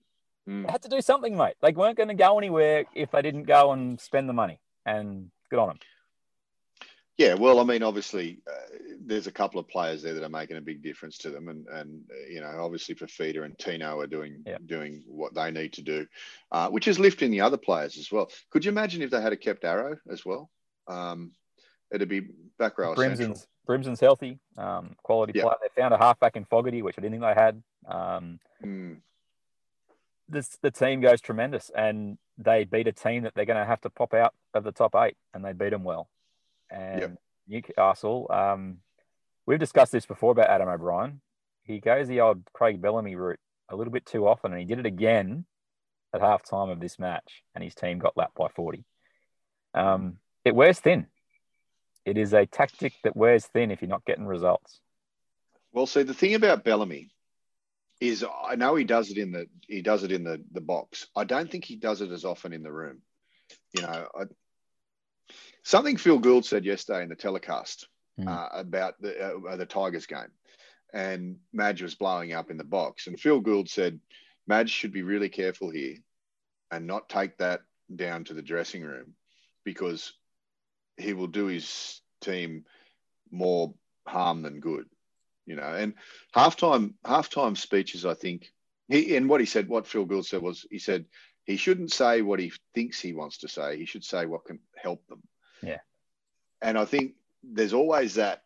Mm. 0.48 0.66
They 0.66 0.72
had 0.72 0.82
to 0.82 0.88
do 0.88 1.00
something, 1.00 1.36
mate. 1.36 1.54
They 1.62 1.70
weren't 1.72 1.96
going 1.96 2.08
to 2.08 2.14
go 2.14 2.36
anywhere 2.38 2.86
if 2.94 3.12
they 3.12 3.22
didn't 3.22 3.44
go 3.44 3.70
and 3.72 4.00
spend 4.00 4.28
the 4.28 4.32
money. 4.32 4.60
And 4.84 5.30
good 5.50 5.58
on 5.58 5.68
them. 5.68 5.78
Yeah, 7.18 7.34
well, 7.34 7.60
I 7.60 7.64
mean, 7.64 7.82
obviously, 7.82 8.40
uh, 8.50 8.76
there's 9.04 9.26
a 9.26 9.32
couple 9.32 9.60
of 9.60 9.68
players 9.68 10.02
there 10.02 10.14
that 10.14 10.24
are 10.24 10.30
making 10.30 10.56
a 10.56 10.60
big 10.62 10.82
difference 10.82 11.18
to 11.18 11.30
them, 11.30 11.48
and 11.48 11.66
and 11.68 12.02
uh, 12.10 12.28
you 12.32 12.40
know, 12.40 12.50
obviously, 12.64 12.94
Fifita 12.94 13.44
and 13.44 13.58
Tino 13.58 14.00
are 14.00 14.06
doing 14.06 14.42
Yeah. 14.46 14.56
doing 14.64 15.02
what 15.06 15.34
they 15.34 15.50
need 15.50 15.74
to 15.74 15.82
do, 15.82 16.06
uh, 16.50 16.70
which 16.70 16.88
is 16.88 16.98
lifting 16.98 17.30
the 17.30 17.42
other 17.42 17.58
players 17.58 17.98
as 17.98 18.10
well. 18.10 18.30
Could 18.48 18.64
you 18.64 18.70
imagine 18.70 19.02
if 19.02 19.10
they 19.10 19.20
had 19.20 19.34
a 19.34 19.36
kept 19.36 19.64
Arrow 19.64 19.98
as 20.10 20.24
well? 20.24 20.50
Um, 20.88 21.32
it'd 21.92 22.08
be 22.08 22.22
back 22.58 22.78
row. 22.78 22.94
Brimson's, 22.94 23.46
Brimson's 23.66 24.00
healthy, 24.00 24.38
um, 24.56 24.96
quality 25.02 25.32
Yeah. 25.34 25.42
player. 25.42 25.56
They 25.60 25.82
found 25.82 25.92
a 25.92 25.98
halfback 25.98 26.36
in 26.36 26.46
Fogarty, 26.46 26.80
which 26.80 26.94
I 26.96 27.02
didn't 27.02 27.20
think 27.20 27.34
they 27.36 27.42
had. 27.42 27.62
Um, 27.86 28.40
Mm, 28.64 29.02
this 30.30 30.58
the 30.62 30.70
team 30.70 31.00
goes 31.00 31.20
tremendous, 31.20 31.70
and 31.74 32.18
they 32.38 32.64
beat 32.64 32.86
a 32.86 32.92
team 32.92 33.24
that 33.24 33.34
they're 33.34 33.44
going 33.44 33.58
to 33.58 33.66
have 33.66 33.80
to 33.82 33.90
pop 33.90 34.14
out 34.14 34.34
of 34.54 34.64
the 34.64 34.72
top 34.72 34.94
eight, 34.96 35.16
and 35.34 35.44
they 35.44 35.52
beat 35.52 35.70
them 35.70 35.84
well. 35.84 36.08
And 36.70 37.18
Newcastle, 37.48 38.26
um, 38.30 38.78
we've 39.46 39.58
discussed 39.58 39.92
this 39.92 40.06
before 40.06 40.32
about 40.32 40.48
Adam 40.48 40.68
O'Brien. 40.68 41.20
He 41.64 41.80
goes 41.80 42.08
the 42.08 42.20
old 42.20 42.42
Craig 42.52 42.80
Bellamy 42.80 43.16
route 43.16 43.40
a 43.68 43.76
little 43.76 43.92
bit 43.92 44.06
too 44.06 44.26
often, 44.26 44.52
and 44.52 44.60
he 44.60 44.66
did 44.66 44.78
it 44.78 44.86
again 44.86 45.44
at 46.12 46.20
half 46.20 46.42
time 46.42 46.70
of 46.70 46.80
this 46.80 46.98
match, 46.98 47.42
and 47.54 47.62
his 47.62 47.74
team 47.74 47.98
got 47.98 48.16
lapped 48.16 48.34
by 48.34 48.48
40. 48.48 48.84
Um, 49.74 50.18
it 50.44 50.54
wears 50.54 50.80
thin. 50.80 51.06
It 52.04 52.16
is 52.16 52.32
a 52.32 52.46
tactic 52.46 52.94
that 53.04 53.16
wears 53.16 53.46
thin 53.46 53.70
if 53.70 53.82
you're 53.82 53.88
not 53.88 54.04
getting 54.04 54.26
results. 54.26 54.80
Well, 55.72 55.86
see, 55.86 56.02
the 56.02 56.14
thing 56.14 56.34
about 56.34 56.64
Bellamy 56.64 57.10
is 58.00 58.24
I 58.24 58.54
know 58.56 58.74
he 58.74 58.84
does 58.84 59.10
it 59.10 59.18
in 59.18 59.30
the 59.30 59.46
he 59.68 59.82
does 59.82 60.02
it 60.02 60.12
in 60.12 60.24
the 60.24 60.42
the 60.52 60.60
box. 60.60 61.06
I 61.14 61.24
don't 61.24 61.50
think 61.50 61.64
he 61.64 61.76
does 61.76 62.00
it 62.00 62.10
as 62.10 62.24
often 62.24 62.52
in 62.52 62.62
the 62.62 62.72
room. 62.72 63.02
You 63.74 63.82
know, 63.82 64.08
I, 64.14 64.22
something 65.62 65.96
Phil 65.96 66.18
Gould 66.18 66.46
said 66.46 66.64
yesterday 66.64 67.02
in 67.02 67.08
the 67.08 67.16
telecast 67.16 67.86
Hmm. 68.18 68.28
uh, 68.28 68.48
about 68.52 69.00
the 69.00 69.34
uh, 69.48 69.56
the 69.56 69.66
Tigers 69.66 70.06
game, 70.06 70.32
and 70.92 71.36
Madge 71.52 71.82
was 71.82 71.94
blowing 71.94 72.32
up 72.32 72.50
in 72.50 72.56
the 72.56 72.64
box, 72.64 73.06
and 73.06 73.18
Phil 73.18 73.40
Gould 73.40 73.68
said 73.68 74.00
Madge 74.46 74.70
should 74.70 74.92
be 74.92 75.02
really 75.02 75.28
careful 75.28 75.70
here, 75.70 75.96
and 76.70 76.86
not 76.86 77.08
take 77.08 77.38
that 77.38 77.60
down 77.94 78.24
to 78.24 78.34
the 78.34 78.42
dressing 78.42 78.82
room, 78.82 79.14
because 79.64 80.12
he 80.96 81.12
will 81.12 81.28
do 81.28 81.46
his 81.46 82.02
team 82.20 82.64
more 83.30 83.72
harm 84.06 84.42
than 84.42 84.60
good 84.60 84.86
you 85.46 85.56
know. 85.56 85.62
And 85.62 85.94
halftime 86.34 86.94
halftime 87.04 87.56
speeches, 87.56 88.04
I 88.04 88.14
think 88.14 88.52
he 88.88 89.16
and 89.16 89.28
what 89.28 89.40
he 89.40 89.46
said, 89.46 89.68
what 89.68 89.86
Phil 89.86 90.04
Gould 90.04 90.26
said 90.26 90.42
was 90.42 90.66
he 90.70 90.78
said 90.78 91.06
he 91.44 91.56
shouldn't 91.56 91.92
say 91.92 92.22
what 92.22 92.40
he 92.40 92.52
thinks 92.74 93.00
he 93.00 93.12
wants 93.12 93.38
to 93.38 93.48
say. 93.48 93.76
He 93.76 93.86
should 93.86 94.04
say 94.04 94.26
what 94.26 94.44
can 94.44 94.58
help 94.76 95.06
them. 95.08 95.22
Yeah. 95.62 95.78
And 96.62 96.78
I 96.78 96.84
think 96.84 97.14
there's 97.42 97.72
always 97.72 98.14
that 98.14 98.42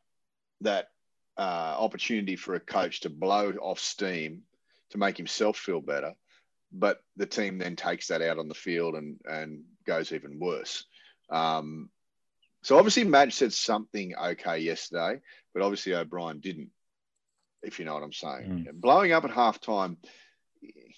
that 0.60 0.88
uh, 1.36 1.76
opportunity 1.78 2.36
for 2.36 2.54
a 2.54 2.60
coach 2.60 3.00
to 3.00 3.10
blow 3.10 3.52
off 3.60 3.80
steam 3.80 4.42
to 4.90 4.98
make 4.98 5.16
himself 5.16 5.56
feel 5.56 5.80
better, 5.80 6.14
but 6.72 7.02
the 7.16 7.26
team 7.26 7.58
then 7.58 7.74
takes 7.74 8.08
that 8.08 8.22
out 8.22 8.38
on 8.38 8.48
the 8.48 8.54
field 8.54 8.94
and 8.94 9.16
and 9.24 9.64
goes 9.84 10.12
even 10.12 10.38
worse. 10.38 10.84
Um, 11.30 11.90
so 12.62 12.78
obviously, 12.78 13.04
Madge 13.04 13.34
said 13.34 13.52
something 13.52 14.14
okay 14.16 14.58
yesterday, 14.58 15.20
but 15.52 15.62
obviously 15.62 15.94
O'Brien 15.94 16.40
didn't 16.40 16.70
if 17.64 17.78
you 17.78 17.84
know 17.84 17.94
what 17.94 18.02
I'm 18.02 18.12
saying. 18.12 18.66
Blowing 18.74 19.12
up 19.12 19.24
at 19.24 19.30
halftime, 19.30 19.96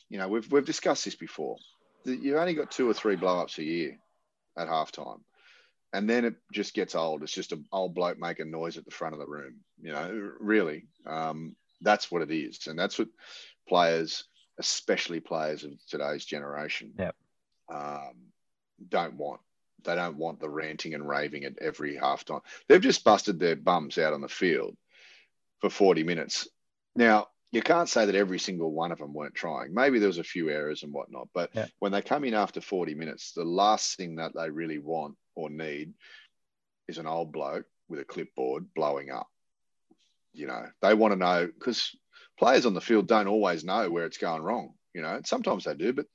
you 0.09 0.19
know, 0.19 0.29
we've 0.29 0.51
we've 0.51 0.64
discussed 0.64 1.05
this 1.05 1.14
before. 1.17 1.57
You've 2.05 2.37
only 2.37 2.55
got 2.55 2.71
two 2.71 2.89
or 2.89 2.95
three 2.95 3.17
blow 3.17 3.41
ups 3.41 3.59
a 3.59 3.64
year 3.64 3.99
at 4.57 4.69
halftime. 4.69 5.21
And 5.93 6.09
then 6.09 6.25
it 6.25 6.35
just 6.53 6.75
gets 6.75 6.95
old. 6.95 7.23
It's 7.23 7.33
just 7.33 7.53
an 7.53 7.64
old 7.73 7.95
bloke 7.95 8.19
making 8.19 8.51
noise 8.51 8.77
at 8.77 8.85
the 8.85 8.91
front 8.91 9.14
of 9.14 9.21
the 9.21 9.27
room. 9.27 9.57
You 9.81 9.93
know, 9.93 10.33
really, 10.41 10.87
um, 11.07 11.57
that's 11.81 12.11
what 12.11 12.23
it 12.23 12.31
is, 12.31 12.67
and 12.67 12.79
that's 12.79 12.99
what 12.99 13.09
players, 13.69 14.25
especially 14.59 15.21
players 15.21 15.64
of 15.64 15.73
today's 15.89 16.25
generation, 16.25 16.93
Yep. 16.99 17.14
um, 17.73 18.14
don't 18.89 19.14
want. 19.14 19.41
They 19.85 19.95
don't 19.95 20.17
want 20.17 20.41
the 20.41 20.49
ranting 20.49 20.95
and 20.95 21.09
raving 21.09 21.45
at 21.45 21.59
every 21.61 21.97
halftime. 21.97 22.43
They've 22.69 22.81
just 22.81 23.05
busted 23.05 23.39
their 23.39 23.57
bums 23.57 23.99
out 23.99 24.12
on 24.12 24.21
the 24.21 24.29
field 24.29 24.77
for 25.61 25.71
40 25.71 26.03
minutes. 26.03 26.49
Now, 26.97 27.28
you 27.53 27.62
can't 27.62 27.88
say 27.88 28.07
that 28.07 28.14
every 28.14 28.38
single 28.38 28.72
one 28.72 28.92
of 28.92 28.99
them 28.99 29.14
weren't 29.14 29.34
trying. 29.34 29.72
Maybe 29.72 29.99
there 29.99 30.09
was 30.09 30.18
a 30.18 30.24
few 30.24 30.51
errors 30.51 30.82
and 30.82 30.92
whatnot, 30.92 31.28
but 31.32 31.51
Yeah. 31.55 31.66
when 31.78 31.92
they 31.92 32.03
come 32.03 32.24
in 32.24 32.34
after 32.34 32.61
40 32.61 32.94
minutes, 32.94 33.32
the 33.32 33.44
last 33.44 33.97
thing 33.97 34.16
that 34.16 34.32
they 34.34 34.51
really 34.51 34.78
want 34.78 35.16
or 35.34 35.49
need 35.49 35.94
is 36.88 36.99
an 36.99 37.07
old 37.07 37.32
bloke 37.32 37.66
with 37.88 38.01
a 38.01 38.05
clipboard 38.05 38.72
blowing 38.74 39.11
up. 39.11 39.28
You 40.32 40.47
know, 40.47 40.66
they 40.82 40.94
want 40.94 41.12
to 41.12 41.18
know 41.18 41.47
because 41.47 41.94
players 42.38 42.66
on 42.66 42.74
the 42.74 42.80
field 42.80 43.07
don't 43.07 43.28
always 43.28 43.64
know 43.64 43.90
where 43.90 44.07
it's 44.07 44.18
going 44.18 44.42
wrong. 44.42 44.74
You 44.92 45.03
know, 45.03 45.16
and 45.16 45.26
sometimes 45.26 45.64
they 45.64 45.74
do, 45.74 45.92
but 45.92 46.07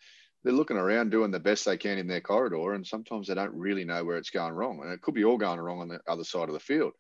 they're 0.44 0.54
looking 0.54 0.78
around 0.78 1.12
doing 1.12 1.32
the 1.32 1.40
best 1.40 1.66
they 1.66 1.78
can 1.78 1.98
in 2.00 2.08
their 2.08 2.22
corridor, 2.22 2.74
and 2.74 2.86
sometimes 2.86 3.28
they 3.28 3.36
don't 3.36 3.54
really 3.54 3.86
know 3.86 4.04
where 4.04 4.18
it's 4.18 4.32
going 4.32 4.54
wrong, 4.54 4.82
and 4.84 4.92
it 4.92 5.02
could 5.02 5.14
be 5.14 5.24
all 5.24 5.38
going 5.38 5.60
wrong 5.60 5.82
on 5.82 5.88
the 5.88 6.02
other 6.08 6.24
side 6.24 6.50
of 6.50 6.54
the 6.54 6.60
field. 6.60 6.94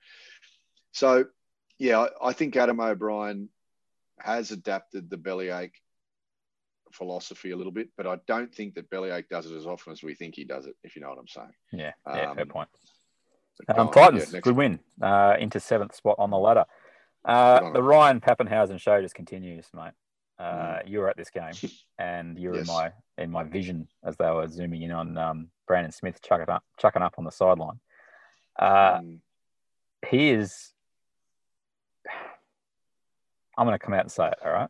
So, 0.91 1.25
yeah, 1.79 1.99
I, 1.99 2.29
I 2.29 2.33
think 2.33 2.55
Adam 2.55 2.79
O'Brien 2.79 3.49
has 4.23 4.51
adapted 4.51 5.09
the 5.09 5.17
bellyache 5.17 5.81
philosophy 6.93 7.51
a 7.51 7.57
little 7.57 7.71
bit, 7.71 7.89
but 7.97 8.05
I 8.07 8.17
don't 8.27 8.53
think 8.53 8.75
that 8.75 8.89
bellyache 8.89 9.29
does 9.29 9.49
it 9.49 9.55
as 9.55 9.65
often 9.65 9.93
as 9.93 10.03
we 10.03 10.13
think 10.15 10.35
he 10.35 10.43
does 10.43 10.65
it. 10.65 10.75
If 10.83 10.95
you 10.95 11.01
know 11.01 11.09
what 11.09 11.19
I'm 11.19 11.27
saying. 11.27 11.53
Yeah, 11.71 11.91
yeah, 12.07 12.33
fair 12.33 12.43
Um, 12.43 12.47
point. 12.49 12.69
But 13.57 13.75
go 13.75 13.81
Um, 13.81 13.87
on, 13.87 13.93
Titans, 13.93 14.33
yeah, 14.33 14.39
good 14.39 14.55
win 14.55 14.79
uh, 15.01 15.35
into 15.39 15.59
seventh 15.59 15.95
spot 15.95 16.15
on 16.19 16.29
the 16.31 16.37
ladder. 16.37 16.65
Uh, 17.23 17.71
the. 17.71 17.83
Ryan 17.83 18.19
Papenhuyzen 18.19 18.79
show 18.79 19.01
just 19.01 19.15
continues, 19.15 19.67
mate. 19.73 19.93
Uh, 20.39 20.79
You 20.85 20.99
were 20.99 21.09
at 21.09 21.17
this 21.17 21.29
game, 21.29 21.53
and 21.99 22.37
you 22.37 22.49
were 22.49 22.59
in 22.59 22.65
my 22.67 22.91
in 23.17 23.29
my 23.29 23.43
vision 23.43 23.87
as 24.03 24.17
they 24.17 24.29
were 24.29 24.47
zooming 24.47 24.81
in 24.81 24.91
on 24.91 25.17
um, 25.17 25.51
Brandon 25.67 25.91
Smith 25.91 26.19
chucking 26.23 26.49
up 26.49 26.63
chucking 26.79 27.01
up 27.03 27.15
on 27.17 27.25
the 27.25 27.31
sideline. 27.31 27.79
Uh, 28.57 28.99
Mm, 28.99 29.19
he 30.09 30.31
is. 30.31 30.73
I'm 33.57 33.65
going 33.67 33.77
to 33.77 33.83
come 33.83 33.93
out 33.93 34.01
and 34.01 34.11
say 34.11 34.27
it. 34.27 34.35
All 34.45 34.51
right, 34.51 34.69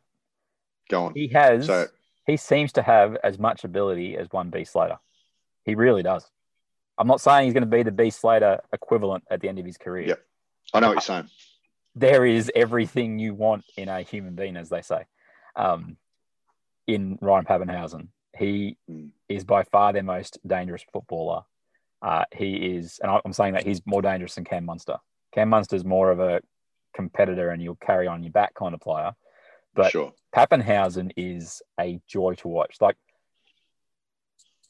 go 0.90 1.06
on. 1.06 1.14
he 1.14 1.28
has. 1.30 1.66
So 1.68 1.88
he 2.28 2.38
seems 2.38 2.72
to 2.74 2.82
have 2.82 3.18
as 3.24 3.38
much 3.40 3.64
ability 3.64 4.18
as 4.18 4.28
one 4.32 4.50
B 4.50 4.64
Slater. 4.64 4.98
He 5.66 5.76
really 5.76 6.04
does. 6.04 6.30
I'm 6.98 7.08
not 7.08 7.22
saying 7.22 7.46
he's 7.46 7.54
going 7.54 7.64
to 7.64 7.70
be 7.70 7.84
the 7.84 7.92
B 7.92 8.10
Slater 8.10 8.60
equivalent 8.74 9.24
at 9.30 9.42
the 9.42 9.50
end 9.50 9.60
of 9.60 9.66
his 9.66 9.78
career. 9.78 10.08
Yep. 10.10 10.22
I 10.74 10.80
know 10.80 10.88
what 10.88 10.94
you're 10.94 11.02
saying. 11.02 11.30
there 11.96 12.26
is 12.26 12.52
everything 12.56 13.20
you 13.20 13.34
want 13.34 13.66
in 13.78 13.90
a 13.90 14.02
human 14.02 14.36
being, 14.36 14.56
as 14.58 14.70
they 14.70 14.82
say. 14.82 15.06
Um, 15.56 15.98
in 16.88 17.18
Ryan 17.22 17.46
Papenhuyzen, 17.46 18.08
he 18.38 18.78
Mm. 18.90 19.10
is 19.30 19.44
by 19.44 19.64
far 19.64 19.94
their 19.94 20.04
most 20.04 20.40
dangerous 20.48 20.84
footballer. 20.94 21.44
Uh, 22.02 22.24
he 22.34 22.56
is, 22.78 23.00
and 23.04 23.12
I'm 23.26 23.34
saying 23.34 23.54
that 23.54 23.64
he's 23.66 23.82
more 23.86 24.02
dangerous 24.02 24.36
than 24.36 24.44
Cam 24.46 24.66
Munster. 24.66 24.98
Cam 25.34 25.50
Munster's 25.50 25.86
more 25.86 26.12
of 26.12 26.20
a 26.20 26.42
competitor 26.94 27.50
and 27.50 27.62
you'll 27.62 27.76
carry 27.76 28.08
on 28.08 28.24
your 28.24 28.32
back 28.32 28.54
kind 28.56 28.74
of 28.74 28.80
player. 28.82 29.12
But 29.74 29.92
sure. 29.92 30.14
Papenhuyzen 30.36 31.12
is 31.16 31.62
a 31.80 32.00
joy 32.08 32.36
to 32.36 32.48
watch. 32.48 32.76
Like, 32.82 32.98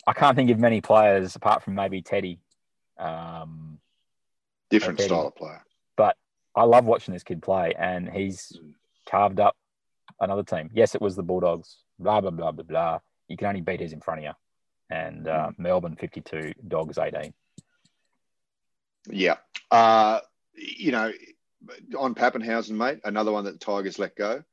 I 0.07 0.13
can't 0.13 0.35
think 0.35 0.49
of 0.51 0.59
many 0.59 0.81
players 0.81 1.35
apart 1.35 1.63
from 1.63 1.75
maybe 1.75 2.01
Teddy. 2.01 2.39
Um, 2.97 3.79
Different 4.69 4.99
Okay. 4.99 5.07
style 5.07 5.27
of 5.27 5.35
player. 5.35 5.63
but 5.97 6.17
I 6.55 6.63
love 6.63 6.85
watching 6.85 7.13
this 7.13 7.23
kid 7.23 7.41
play, 7.41 7.73
and 7.77 8.09
he's 8.09 8.51
Mm. 8.61 8.73
carved 9.05 9.39
up 9.39 9.55
another 10.19 10.43
team. 10.43 10.69
Yes, 10.73 10.95
it 10.95 11.01
was 11.01 11.15
the 11.15 11.23
Bulldogs. 11.23 11.83
Blah 11.99 12.21
blah 12.21 12.31
blah 12.31 12.51
blah 12.51 12.63
blah. 12.63 12.99
You 13.27 13.37
can 13.37 13.47
only 13.47 13.61
beat 13.61 13.79
who's 13.79 13.93
in 13.93 14.01
front 14.01 14.19
of 14.19 14.23
you. 14.25 14.33
And 14.89 15.27
uh, 15.27 15.49
Mm. 15.51 15.59
Melbourne 15.59 15.95
fifty-two, 15.95 16.53
Dogs 16.67 16.97
eighteen. 16.97 17.33
Yeah. 19.07 19.37
Uh, 19.69 20.19
you 20.53 20.91
know, 20.91 21.11
on 21.97 22.15
Papenhuyzen, 22.15 22.71
mate, 22.71 22.99
another 23.03 23.31
one 23.31 23.43
that 23.45 23.53
the 23.59 23.65
Tigers 23.65 23.99
let 23.99 24.15
go. 24.15 24.43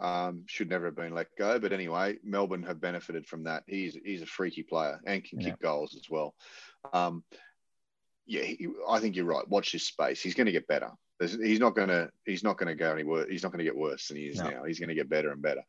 Um, 0.00 0.44
should 0.46 0.70
never 0.70 0.84
have 0.86 0.94
been 0.96 1.14
let 1.14 1.34
go. 1.36 1.58
But 1.58 1.72
anyway, 1.72 2.18
Melbourne 2.22 2.62
have 2.62 2.80
benefited 2.80 3.26
from 3.26 3.44
that. 3.44 3.64
He's 3.66 3.96
he's 4.04 4.22
a 4.22 4.26
freaky 4.26 4.62
player 4.62 5.00
and 5.04 5.24
can 5.24 5.40
Yeah. 5.40 5.50
kick 5.50 5.60
goals 5.60 5.96
as 5.96 6.08
well. 6.08 6.34
Um, 6.92 7.24
yeah, 8.24 8.42
he, 8.42 8.68
I 8.88 9.00
think 9.00 9.16
you're 9.16 9.24
right. 9.24 9.48
Watch 9.48 9.72
this 9.72 9.82
space. 9.84 10.20
He's 10.22 10.34
going 10.34 10.46
to 10.46 10.52
get 10.52 10.68
better. 10.68 10.90
There's, 11.18 11.32
he's 11.34 11.58
not 11.58 11.74
going 11.74 11.88
to 11.88 12.10
he's 12.24 12.44
not 12.44 12.58
going 12.58 12.68
to 12.68 12.76
go 12.76 12.92
any 12.92 13.02
worse. 13.02 13.26
He's 13.28 13.42
not 13.42 13.50
going 13.50 13.58
to 13.58 13.64
get 13.64 13.76
worse 13.76 14.06
than 14.06 14.18
he 14.18 14.26
is 14.26 14.36
No. 14.36 14.50
now. 14.50 14.64
He's 14.64 14.78
going 14.78 14.90
to 14.90 14.94
get 14.94 15.08
better 15.08 15.32
and 15.32 15.42
better. 15.42 15.62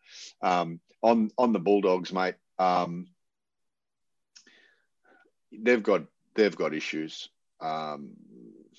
Um, 0.44 0.80
on 1.02 1.32
on 1.38 1.52
the 1.54 1.60
Bulldogs, 1.60 2.14
mate. 2.14 2.36
Um, 2.60 3.08
they've 5.52 5.82
got 5.82 6.04
they've 6.36 6.56
got 6.56 6.76
issues. 6.76 7.30
Um, 7.62 8.12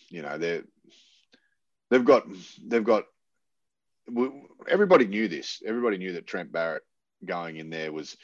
you 0.09 0.23
know 0.23 0.39
they 0.39 0.62
they've 1.91 2.05
got 2.05 2.24
they've 2.66 2.84
got 2.84 3.05
everybody 4.68 5.07
knew 5.07 5.28
this. 5.28 5.62
Everybody 5.64 5.99
knew 5.99 6.12
that 6.12 6.26
Trent 6.26 6.53
Barrett 6.53 6.82
going 7.24 7.57
in 7.57 7.70
there 7.70 7.93
was 7.93 8.16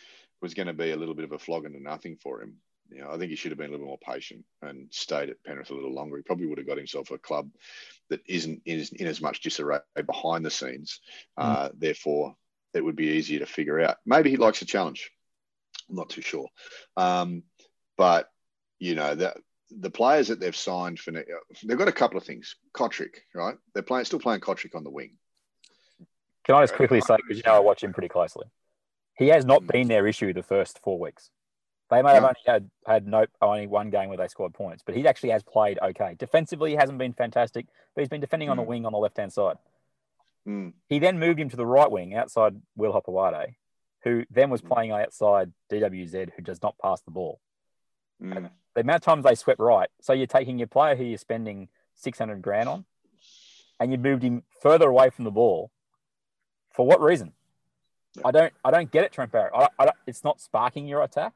was 0.42 0.54
going 0.54 0.66
to 0.66 0.72
be 0.72 0.90
a 0.90 0.96
little 0.96 1.14
bit 1.14 1.24
of 1.24 1.32
a 1.32 1.38
flogging 1.38 1.72
to 1.72 1.82
nothing 1.82 2.16
for 2.22 2.42
him. 2.42 2.54
You 2.90 3.02
know, 3.02 3.10
I 3.10 3.18
think 3.18 3.30
he 3.30 3.36
should 3.36 3.50
have 3.50 3.58
been 3.58 3.68
a 3.68 3.72
little 3.72 3.86
more 3.86 3.98
patient 3.98 4.44
and 4.62 4.88
stayed 4.92 5.30
at 5.30 5.42
Penrith 5.44 5.70
a 5.70 5.74
little 5.74 5.92
longer. 5.94 6.16
He 6.16 6.22
probably 6.22 6.46
would 6.46 6.58
have 6.58 6.66
got 6.66 6.76
himself 6.76 7.10
a 7.10 7.18
club 7.18 7.50
that 8.10 8.20
isn't 8.26 8.62
in, 8.64 8.80
as- 8.80 8.92
in 8.92 9.06
as 9.06 9.20
much 9.20 9.40
disarray 9.40 9.80
behind 10.06 10.44
the 10.44 10.50
scenes. 10.50 11.00
Uh, 11.36 11.70
therefore, 11.76 12.36
it 12.74 12.84
would 12.84 12.94
be 12.94 13.08
easier 13.08 13.40
to 13.40 13.46
figure 13.46 13.80
out. 13.80 13.96
Maybe 14.06 14.30
he 14.30 14.36
likes 14.36 14.62
a 14.62 14.66
challenge. 14.66 15.10
I'm 15.88 15.96
not 15.96 16.10
too 16.10 16.22
sure. 16.22 16.48
Um, 16.96 17.42
but 17.96 18.30
you 18.78 18.94
know 18.94 19.14
that 19.14 19.38
the 19.70 19.90
players 19.90 20.28
that 20.28 20.40
they've 20.40 20.56
signed 20.56 20.98
for 20.98 21.10
they've 21.10 21.78
got 21.78 21.88
a 21.88 21.92
couple 21.92 22.18
of 22.18 22.24
things. 22.24 22.56
Cotric, 22.72 23.16
right? 23.34 23.56
They're 23.74 23.82
playing 23.82 24.04
still 24.04 24.20
playing 24.20 24.40
Cotric 24.40 24.74
on 24.74 24.84
the 24.84 24.90
wing. 24.90 25.16
Can 26.44 26.54
I 26.54 26.62
just 26.62 26.74
quickly 26.74 27.00
say, 27.00 27.16
because 27.16 27.36
you 27.36 27.42
know 27.44 27.56
I 27.56 27.60
watch 27.60 27.82
him 27.82 27.92
pretty 27.92 28.08
closely, 28.08 28.46
he 29.16 29.28
has 29.28 29.44
not 29.44 29.66
been 29.66 29.88
their 29.88 30.06
issue 30.06 30.32
the 30.32 30.42
first 30.42 30.78
four 30.84 30.98
weeks. 30.98 31.30
They 31.90 32.02
may 32.02 32.14
have 32.14 32.22
No. 32.22 32.28
only 32.28 32.40
had 32.46 32.70
had 32.86 33.06
no 33.06 33.26
only 33.40 33.66
one 33.66 33.90
game 33.90 34.08
where 34.08 34.18
they 34.18 34.28
scored 34.28 34.54
points, 34.54 34.82
but 34.84 34.94
he 34.96 35.06
actually 35.06 35.30
has 35.30 35.42
played 35.42 35.78
okay. 35.80 36.14
Defensively, 36.18 36.70
he 36.70 36.76
hasn't 36.76 36.98
been 36.98 37.12
fantastic, 37.12 37.66
but 37.94 38.02
he's 38.02 38.08
been 38.08 38.20
defending 38.20 38.48
on 38.50 38.56
the 38.56 38.62
Mm. 38.62 38.66
wing 38.66 38.86
on 38.86 38.92
the 38.92 38.98
left 38.98 39.16
hand 39.16 39.32
side. 39.32 39.56
Mm, 40.46 40.74
He 40.88 40.98
then 41.00 41.18
moved 41.18 41.40
him 41.40 41.48
to 41.50 41.56
the 41.56 41.66
right 41.66 41.90
wing 41.90 42.14
outside 42.14 42.60
Will 42.76 42.92
Hopoate, 42.92 43.56
who 44.02 44.24
then 44.30 44.50
was 44.50 44.62
playing 44.62 44.92
outside 44.92 45.52
DWZ, 45.68 46.30
who 46.36 46.42
does 46.42 46.62
not 46.62 46.78
pass 46.78 47.00
the 47.02 47.10
ball. 47.10 47.40
mm. 48.22 48.50
The 48.76 48.82
amount 48.82 48.96
of 48.96 49.02
times 49.02 49.24
they 49.24 49.34
swept 49.34 49.58
right, 49.58 49.88
so 50.02 50.12
you're 50.12 50.26
taking 50.26 50.58
your 50.58 50.68
player 50.68 50.94
who 50.94 51.02
you're 51.02 51.16
spending 51.16 51.68
600 51.94 52.42
grand 52.42 52.68
on, 52.68 52.84
and 53.80 53.90
you 53.90 53.96
moved 53.96 54.22
him 54.22 54.42
further 54.60 54.86
away 54.88 55.08
from 55.08 55.24
the 55.24 55.30
ball. 55.30 55.70
For 56.74 56.86
what 56.86 57.00
reason? 57.00 57.32
I 58.22 58.30
don't. 58.32 58.52
I 58.62 58.70
don't 58.70 58.90
get 58.90 59.04
it, 59.04 59.12
Trent 59.12 59.32
Barrett. 59.32 59.52
I, 59.54 59.68
I 59.78 59.90
it's 60.06 60.22
not 60.24 60.42
sparking 60.42 60.86
your 60.86 61.02
attack. 61.02 61.32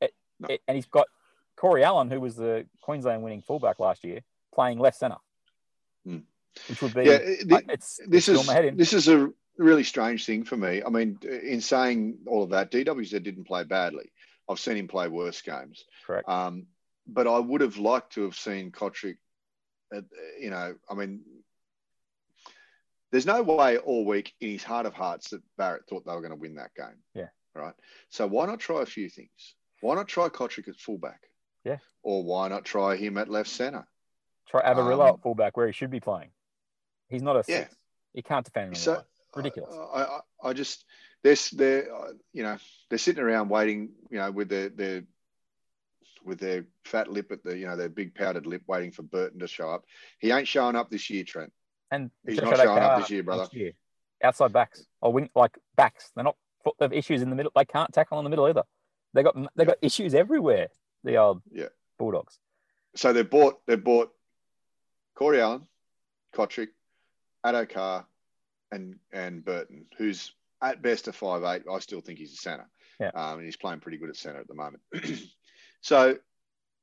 It, 0.00 0.14
No. 0.40 0.48
it- 0.48 0.62
and 0.66 0.76
he's 0.76 0.86
got 0.86 1.08
Corey 1.56 1.84
Allen, 1.84 2.10
who 2.10 2.20
was 2.20 2.36
the 2.36 2.64
Queensland 2.80 3.22
winning 3.22 3.42
fullback 3.42 3.78
last 3.80 4.02
year, 4.02 4.20
playing 4.54 4.78
left 4.78 4.96
centre, 4.96 5.16
Mm. 6.06 6.22
which 6.70 6.80
would 6.80 6.94
be. 6.94 7.04
Yeah, 7.04 7.18
it- 7.20 7.52
I- 7.52 7.72
it's 7.72 7.98
this 8.06 8.28
it's 8.30 8.40
is 8.40 8.46
my 8.46 8.54
head 8.54 8.64
in. 8.64 8.76
this 8.78 8.94
is 8.94 9.08
a 9.08 9.30
really 9.58 9.84
strange 9.84 10.24
thing 10.24 10.44
for 10.44 10.56
me. 10.56 10.82
I 10.82 10.88
mean, 10.88 11.18
in 11.22 11.60
saying 11.60 12.20
all 12.26 12.42
of 12.44 12.50
that, 12.50 12.70
DWZ 12.70 13.22
didn't 13.22 13.44
play 13.44 13.64
badly. 13.64 14.10
I've 14.48 14.58
seen 14.58 14.78
him 14.78 14.88
play 14.88 15.08
worse 15.08 15.42
games. 15.42 15.84
correct. 16.06 16.26
Um, 16.26 16.66
but 17.08 17.26
I 17.26 17.38
would 17.38 17.60
have 17.60 17.78
liked 17.78 18.12
to 18.14 18.22
have 18.22 18.34
seen 18.34 18.70
Cotric. 18.70 19.16
At, 19.92 20.04
you 20.38 20.50
know, 20.50 20.74
I 20.90 20.94
mean, 20.94 21.22
there's 23.10 23.26
no 23.26 23.42
way 23.42 23.78
all 23.78 24.04
week 24.04 24.34
in 24.40 24.50
his 24.50 24.62
heart 24.62 24.84
of 24.86 24.92
hearts 24.92 25.30
that 25.30 25.40
Barrett 25.56 25.86
thought 25.88 26.04
they 26.04 26.12
were 26.12 26.20
going 26.20 26.30
to 26.30 26.36
win 26.36 26.56
that 26.56 26.74
game. 26.74 27.02
Yeah. 27.14 27.28
Right. 27.54 27.74
So 28.10 28.26
why 28.26 28.46
not 28.46 28.60
try 28.60 28.82
a 28.82 28.86
few 28.86 29.08
things? 29.08 29.54
Why 29.80 29.94
not 29.94 30.08
try 30.08 30.28
Cotric 30.28 30.68
at 30.68 30.76
fullback? 30.76 31.22
Yeah. 31.64 31.78
Or 32.02 32.22
why 32.22 32.48
not 32.48 32.64
try 32.64 32.96
him 32.96 33.16
at 33.16 33.28
left 33.28 33.48
centre? 33.48 33.86
Try 34.48 34.62
Averillo 34.62 35.08
um, 35.08 35.14
at 35.14 35.22
fullback 35.22 35.56
where 35.56 35.66
he 35.66 35.72
should 35.72 35.90
be 35.90 36.00
playing. 36.00 36.30
He's 37.08 37.22
not 37.22 37.36
a 37.36 37.44
Yeah. 37.48 37.60
six. 37.60 37.76
He 38.12 38.22
can't 38.22 38.44
defend. 38.44 38.76
So 38.76 38.92
line. 38.92 39.02
Ridiculous. 39.36 39.74
I, 39.94 40.02
I, 40.02 40.20
I 40.44 40.52
just 40.52 40.84
they're 41.22 41.36
they're 41.52 41.94
uh, 41.94 42.12
you 42.32 42.42
know 42.42 42.56
they're 42.88 42.98
sitting 42.98 43.22
around 43.22 43.48
waiting 43.48 43.90
you 44.10 44.18
know 44.18 44.30
with 44.30 44.48
their 44.48 44.68
their 44.68 45.02
with 46.28 46.38
their 46.38 46.66
fat 46.84 47.10
lip 47.10 47.32
at 47.32 47.42
the 47.42 47.56
you 47.56 47.66
know 47.66 47.76
their 47.76 47.88
big 47.88 48.14
powdered 48.14 48.46
lip 48.46 48.62
waiting 48.66 48.92
for 48.92 49.02
Burton 49.02 49.40
to 49.40 49.48
show 49.48 49.70
up. 49.70 49.84
He 50.18 50.30
ain't 50.30 50.46
showing 50.48 50.76
up 50.76 50.90
this 50.90 51.08
year, 51.10 51.24
Trent. 51.24 51.52
And 51.90 52.10
He's 52.26 52.40
not 52.40 52.56
showing 52.56 52.78
up 52.78 53.00
this 53.00 53.10
year, 53.10 53.22
brother. 53.22 53.48
year. 53.52 53.72
Outside 54.22 54.52
backs 54.52 54.84
or 55.00 55.12
wing 55.12 55.30
like 55.34 55.56
backs. 55.76 56.10
They're 56.14 56.24
not. 56.24 56.36
They 56.78 56.84
have 56.84 56.92
issues 56.92 57.22
in 57.22 57.30
the 57.30 57.36
middle. 57.36 57.52
They 57.56 57.64
can't 57.64 57.92
tackle 57.92 58.18
in 58.18 58.24
the 58.24 58.30
middle 58.30 58.46
either. 58.46 58.62
They 59.14 59.22
got 59.22 59.36
they 59.56 59.64
got 59.64 59.78
issues 59.80 60.14
everywhere. 60.14 60.68
The 61.04 61.16
old 61.16 61.42
Yeah. 61.50 61.68
Bulldogs. 61.98 62.38
So 62.94 63.12
they 63.12 63.22
bought 63.22 63.64
they 63.66 63.76
bought 63.76 64.10
Corey 65.14 65.40
Allen, 65.40 65.66
Cotric, 66.34 66.68
Addo-Carr, 67.46 68.06
and 68.70 68.96
and 69.12 69.44
Burton, 69.44 69.86
who's 69.96 70.32
at 70.60 70.82
best 70.82 71.08
a 71.08 71.12
five 71.12 71.42
eight. 71.44 71.62
I 71.70 71.78
still 71.78 72.00
think 72.00 72.18
he's 72.18 72.32
a 72.32 72.36
centre. 72.36 72.68
Yeah. 73.00 73.10
Um, 73.14 73.36
and 73.38 73.44
he's 73.44 73.56
playing 73.56 73.80
pretty 73.80 73.98
good 73.98 74.08
at 74.10 74.16
centre 74.16 74.40
at 74.40 74.48
the 74.48 74.54
moment. 74.54 74.82
so 75.88 76.18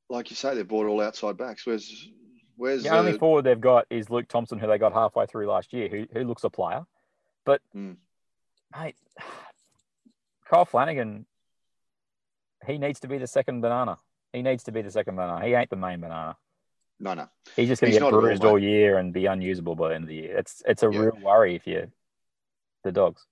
like 0.10 0.32
you 0.32 0.36
say, 0.36 0.56
they've 0.56 0.68
bought 0.68 0.88
all 0.88 1.00
outside 1.02 1.38
backs. 1.38 1.66
Where's 1.66 2.10
where's 2.58 2.84
The 2.84 2.90
only 2.90 3.18
forward 3.18 3.44
they've 3.44 3.62
got 3.62 3.86
is 3.92 4.10
Luke 4.10 4.28
Thompson, 4.28 4.58
who 4.58 4.68
they 4.68 4.80
got 4.80 4.94
halfway 4.94 5.28
through 5.28 5.48
last 5.48 5.74
year, 5.74 5.88
who 5.88 6.06
who 6.12 6.24
looks 6.24 6.44
a 6.44 6.50
player. 6.50 6.86
But 7.46 7.62
Mm. 7.76 7.98
mate, 8.76 8.96
Kyle 10.50 10.66
Flanagan, 10.66 11.28
he 12.66 12.80
needs 12.80 13.00
to 13.02 13.08
be 13.08 13.20
the 13.20 13.28
second 13.28 13.62
banana. 13.62 14.00
He 14.34 14.42
needs 14.42 14.64
to 14.64 14.72
be 14.72 14.82
the 14.82 14.92
second 14.92 15.16
banana. 15.16 15.46
He 15.46 15.54
ain't 15.54 15.70
the 15.70 15.76
main 15.76 16.02
banana. 16.02 16.36
no, 17.00 17.14
no. 17.14 17.28
He's 17.56 17.68
just 17.68 17.82
going 17.82 17.94
to 17.94 18.00
get 18.00 18.08
at 18.08 18.14
all, 18.14 18.22
bruised 18.22 18.44
all, 18.44 18.60
year 18.60 18.98
and 18.98 19.14
be 19.14 19.28
unusable 19.28 19.76
by 19.76 19.90
the 19.90 19.96
end 19.96 20.04
of 20.06 20.08
the 20.08 20.16
year. 20.16 20.38
It's 20.38 20.64
it's 20.66 20.82
a 20.82 20.90
Yeah. 20.90 21.00
real 21.00 21.20
worry 21.22 21.56
if 21.56 21.68
you 21.68 21.92
the 22.84 22.92
dogs. 22.92 23.26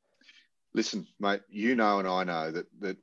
Listen, 0.74 1.08
mate, 1.20 1.42
you 1.50 1.76
know 1.76 2.00
and 2.00 2.08
I 2.08 2.24
know 2.24 2.52
that 2.52 2.68
that 2.80 2.98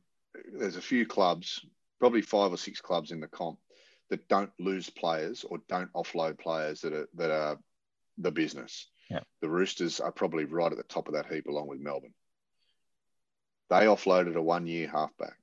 there's 0.53 0.77
a 0.77 0.83
few 0.83 1.07
clubs, 1.07 1.65
probably 2.01 2.23
five 2.23 2.53
or 2.53 2.57
six 2.57 2.81
clubs 2.81 3.13
in 3.13 3.21
the 3.21 3.29
comp 3.29 3.59
that 4.09 4.27
don't 4.29 4.51
lose 4.59 4.91
players 4.91 5.45
or 5.45 5.59
don't 5.69 5.93
offload 5.93 6.39
players 6.39 6.81
that 6.81 6.93
are 6.93 7.09
that 7.15 7.31
are 7.31 7.59
the 8.19 8.33
business. 8.33 8.89
Yeah. 9.09 9.21
The 9.41 9.49
Roosters 9.49 10.01
are 10.01 10.13
probably 10.13 10.45
right 10.45 10.71
at 10.71 10.79
the 10.79 10.85
top 10.85 11.09
of 11.09 11.15
that 11.15 11.33
heap 11.33 11.47
along 11.47 11.69
with 11.69 11.81
Melbourne. 11.81 12.15
They 13.69 13.87
offloaded 13.87 14.37
a 14.37 14.43
one 14.43 14.67
year 14.67 14.89
halfback. 14.89 15.37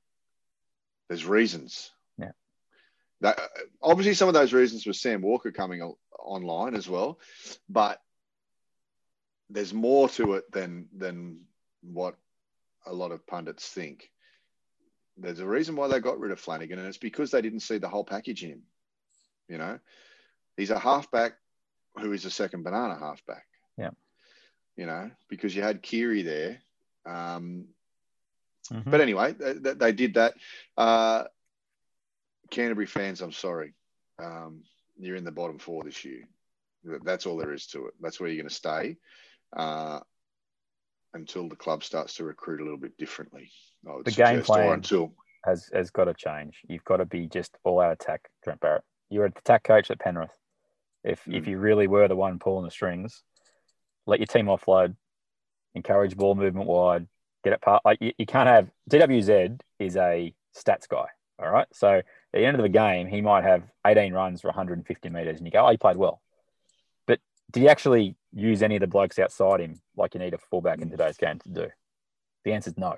There's 1.07 1.25
reasons. 1.25 1.91
Yeah. 2.17 2.31
That 3.21 3.39
obviously 3.81 4.13
some 4.13 4.27
of 4.27 4.33
those 4.33 4.53
reasons 4.53 4.85
was 4.85 4.99
Sam 4.99 5.21
Walker 5.21 5.51
coming 5.51 5.93
online 6.19 6.75
as 6.75 6.89
well, 6.89 7.19
but 7.69 8.01
there's 9.49 9.73
more 9.73 10.09
to 10.09 10.33
it 10.33 10.51
than 10.51 10.87
than 10.95 11.41
what 11.81 12.15
a 12.85 12.93
lot 12.93 13.11
of 13.11 13.25
pundits 13.25 13.67
think. 13.67 14.09
There's 15.17 15.39
a 15.39 15.45
reason 15.47 15.75
why 15.75 15.87
they 15.87 15.99
got 15.99 16.19
rid 16.19 16.31
of 16.31 16.39
Flanagan, 16.39 16.79
and 16.79 16.87
it's 16.87 16.97
because 16.97 17.31
they 17.31 17.41
didn't 17.41 17.61
see 17.61 17.77
the 17.79 17.89
whole 17.89 18.03
package 18.03 18.43
in 18.43 18.49
him. 18.51 18.61
You 19.49 19.57
know, 19.57 19.79
he's 20.57 20.69
a 20.69 20.77
halfback 20.79 21.33
who 21.97 22.11
is 22.13 22.25
a 22.25 22.29
second 22.31 22.63
banana 22.63 22.97
halfback. 22.99 23.45
Yeah. 23.77 23.91
You 24.75 24.85
know, 24.85 25.09
because 25.29 25.55
you 25.55 25.63
had 25.63 25.81
Keary 25.81 26.21
there. 26.21 26.61
Um, 27.05 27.69
Mhm. 28.71 28.91
but 28.91 28.99
anyway, 29.01 29.31
they, 29.33 29.53
they- 29.53 29.73
they 29.73 29.91
did 29.93 30.13
that. 30.15 30.33
Uh, 30.75 31.23
Canterbury 32.51 32.85
fans, 32.85 33.21
I'm 33.21 33.31
sorry. 33.31 33.73
Um, 34.19 34.63
you're 34.99 35.15
in 35.15 35.23
the 35.23 35.31
bottom 35.31 35.57
four 35.57 35.83
this 35.83 36.03
year. 36.05 36.27
That's 36.83 37.25
all 37.25 37.37
there 37.37 37.53
is 37.53 37.67
to 37.67 37.87
it. 37.87 37.93
That's 38.01 38.19
where 38.19 38.29
you're 38.29 38.41
going 38.41 38.49
to 38.49 38.55
stay 38.55 38.97
uh, 39.55 39.99
until 41.17 41.49
the 41.49 41.55
club 41.55 41.83
starts 41.83 42.15
to 42.15 42.23
recruit 42.23 42.61
a 42.61 42.63
little 42.63 42.79
bit 42.79 42.97
differently. 42.97 43.51
The 44.05 44.11
game 44.11 44.41
plan. 44.41 44.69
until 44.73 45.13
has 45.45 45.69
has 45.73 45.91
got 45.91 46.05
to 46.05 46.13
change. 46.13 46.59
You've 46.67 46.83
got 46.83 46.97
to 46.97 47.05
be 47.05 47.27
just 47.27 47.57
all 47.63 47.79
out 47.81 47.91
attack, 47.91 48.29
Trent 48.43 48.59
Barrett. 48.59 48.83
You're 49.09 49.25
an 49.25 49.33
attack 49.37 49.63
coach 49.63 49.91
at 49.91 49.99
Penrith. 49.99 50.35
If 51.03 51.27
if 51.27 51.45
Mm. 51.45 51.47
you 51.47 51.57
really 51.59 51.87
were 51.87 52.07
the 52.07 52.15
one 52.15 52.39
pulling 52.39 52.65
the 52.65 52.71
strings, 52.71 53.23
let 54.05 54.19
your 54.19 54.25
team 54.27 54.47
offload, 54.47 54.95
encourage 55.75 56.15
ball 56.17 56.35
movement 56.35 56.67
wide, 56.67 57.07
get 57.43 57.53
it 57.53 57.61
part. 57.61 57.85
Like 57.85 58.01
you, 58.01 58.13
you 58.17 58.25
can't 58.25 58.47
have 58.49 58.69
DWZ 58.89 59.59
is 59.79 59.95
a 59.95 60.33
stats 60.55 60.87
guy. 60.87 61.05
All 61.39 61.51
right, 61.51 61.67
so 61.71 61.97
at 61.99 62.05
the 62.33 62.45
end 62.45 62.57
of 62.57 62.63
the 62.63 62.69
game, 62.69 63.07
he 63.07 63.21
might 63.21 63.43
have 63.43 63.63
18 63.85 64.11
runs 64.11 64.41
for 64.41 64.47
150 64.47 65.09
meters, 65.09 65.37
and 65.37 65.45
you 65.45 65.51
go, 65.51 65.65
oh, 65.67 65.69
he 65.69 65.77
played 65.77 65.95
well. 65.95 66.19
But 67.05 67.19
did 67.51 67.61
he 67.61 67.69
actually 67.69 68.15
use 68.37 68.61
any 68.61 68.75
of 68.75 68.81
the 68.81 68.87
blokes 68.87 69.19
outside 69.19 69.59
him 69.59 69.81
like 69.95 70.13
you 70.13 70.19
need 70.19 70.33
a 70.33 70.37
fullback 70.37 70.79
in 70.81 70.89
today's 70.89 71.17
game 71.17 71.39
to 71.39 71.49
do? 71.49 71.67
The 72.45 72.53
answer 72.53 72.69
is 72.69 72.77
no. 72.77 72.95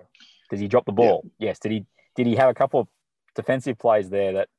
Did 0.49 0.59
he 0.59 0.67
drop 0.67 0.85
the 0.85 0.91
ball? 0.91 1.25
Yes. 1.39 1.59
Did 1.59 1.71
he 1.71 1.85
did 2.15 2.27
he 2.27 2.35
have 2.35 2.49
a 2.49 2.53
couple 2.53 2.81
of 2.81 2.87
defensive 3.35 3.77
plays 3.77 4.09
there 4.09 4.33
that 4.33 4.49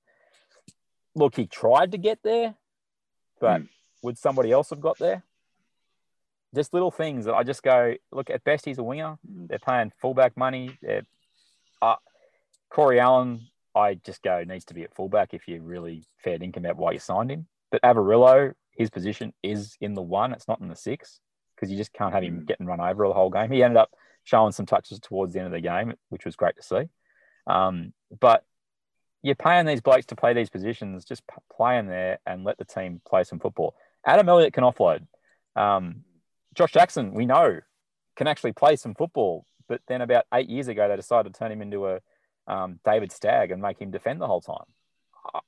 look 1.14 1.36
he 1.36 1.46
tried 1.46 1.92
to 1.92 1.98
get 1.98 2.20
there, 2.22 2.54
but 3.40 3.60
Mm. 3.62 3.68
would 4.02 4.18
somebody 4.18 4.52
else 4.52 4.70
have 4.70 4.80
got 4.80 4.98
there? 4.98 5.24
Just 6.54 6.72
little 6.74 6.90
things 6.90 7.26
that 7.26 7.34
I 7.34 7.42
just 7.44 7.62
go, 7.62 7.94
look, 8.10 8.30
at 8.30 8.42
best 8.44 8.64
he's 8.64 8.78
a 8.78 8.82
winger. 8.82 9.18
Mm. 9.28 9.48
They're 9.48 9.58
paying 9.58 9.92
fullback 10.00 10.36
money. 10.36 10.78
They're, 10.82 11.06
uh, 11.82 11.96
Corey 12.70 12.98
Allen, 12.98 13.48
I 13.74 13.94
just 13.94 14.22
go, 14.22 14.42
needs 14.44 14.64
to 14.66 14.74
be 14.74 14.82
at 14.82 14.94
fullback 14.94 15.32
if 15.34 15.46
you're 15.46 15.60
really 15.62 16.04
fair 16.18 16.38
income 16.42 16.64
about 16.64 16.76
why 16.76 16.92
you 16.92 16.98
signed 16.98 17.30
him. 17.30 17.46
But 17.70 17.82
Averillo, 17.82 18.54
his 18.80 18.88
position 18.90 19.32
is 19.42 19.76
in 19.80 19.92
the 19.94 20.02
one, 20.02 20.32
it's 20.32 20.48
not 20.48 20.60
in 20.60 20.68
the 20.68 20.74
six, 20.74 21.20
because 21.54 21.70
you 21.70 21.76
just 21.76 21.92
can't 21.92 22.14
have 22.14 22.22
him 22.22 22.40
Mm. 22.40 22.46
getting 22.46 22.66
run 22.66 22.80
over 22.80 23.06
the 23.06 23.12
whole 23.12 23.28
game. 23.30 23.50
He 23.50 23.62
ended 23.62 23.76
up 23.76 23.90
showing 24.24 24.52
some 24.52 24.64
touches 24.66 24.98
towards 24.98 25.32
the 25.32 25.38
end 25.40 25.46
of 25.46 25.52
the 25.52 25.60
game, 25.60 25.94
which 26.08 26.24
was 26.24 26.34
great 26.34 26.56
to 26.56 26.62
see. 26.62 26.88
Um, 27.46 27.92
but 28.20 28.44
you're 29.22 29.34
paying 29.34 29.66
these 29.66 29.82
blokes 29.82 30.06
to 30.06 30.16
play 30.16 30.32
these 30.32 30.48
positions, 30.48 31.04
just 31.04 31.22
play 31.54 31.78
in 31.78 31.86
there 31.88 32.18
and 32.24 32.42
let 32.42 32.56
the 32.56 32.64
team 32.64 33.02
play 33.06 33.22
some 33.24 33.38
football. 33.38 33.74
Adam 34.06 34.28
Elliott 34.30 34.54
can 34.54 34.64
offload. 34.64 35.06
Um, 35.56 36.04
Josh 36.54 36.72
Jackson, 36.72 37.12
we 37.12 37.26
know, 37.26 37.60
can 38.16 38.26
actually 38.26 38.52
play 38.52 38.76
some 38.76 38.94
football. 38.94 39.44
But 39.68 39.82
then 39.88 40.00
about 40.00 40.24
eight 40.32 40.48
years 40.48 40.68
ago, 40.68 40.88
they 40.88 40.96
decided 40.96 41.34
to 41.34 41.38
turn 41.38 41.52
him 41.52 41.60
into 41.60 41.86
a 41.86 42.00
um, 42.46 42.80
David 42.84 43.12
Stagg 43.12 43.50
and 43.50 43.60
make 43.60 43.78
him 43.78 43.90
defend 43.90 44.20
the 44.22 44.26
whole 44.26 44.40
time. 44.40 44.64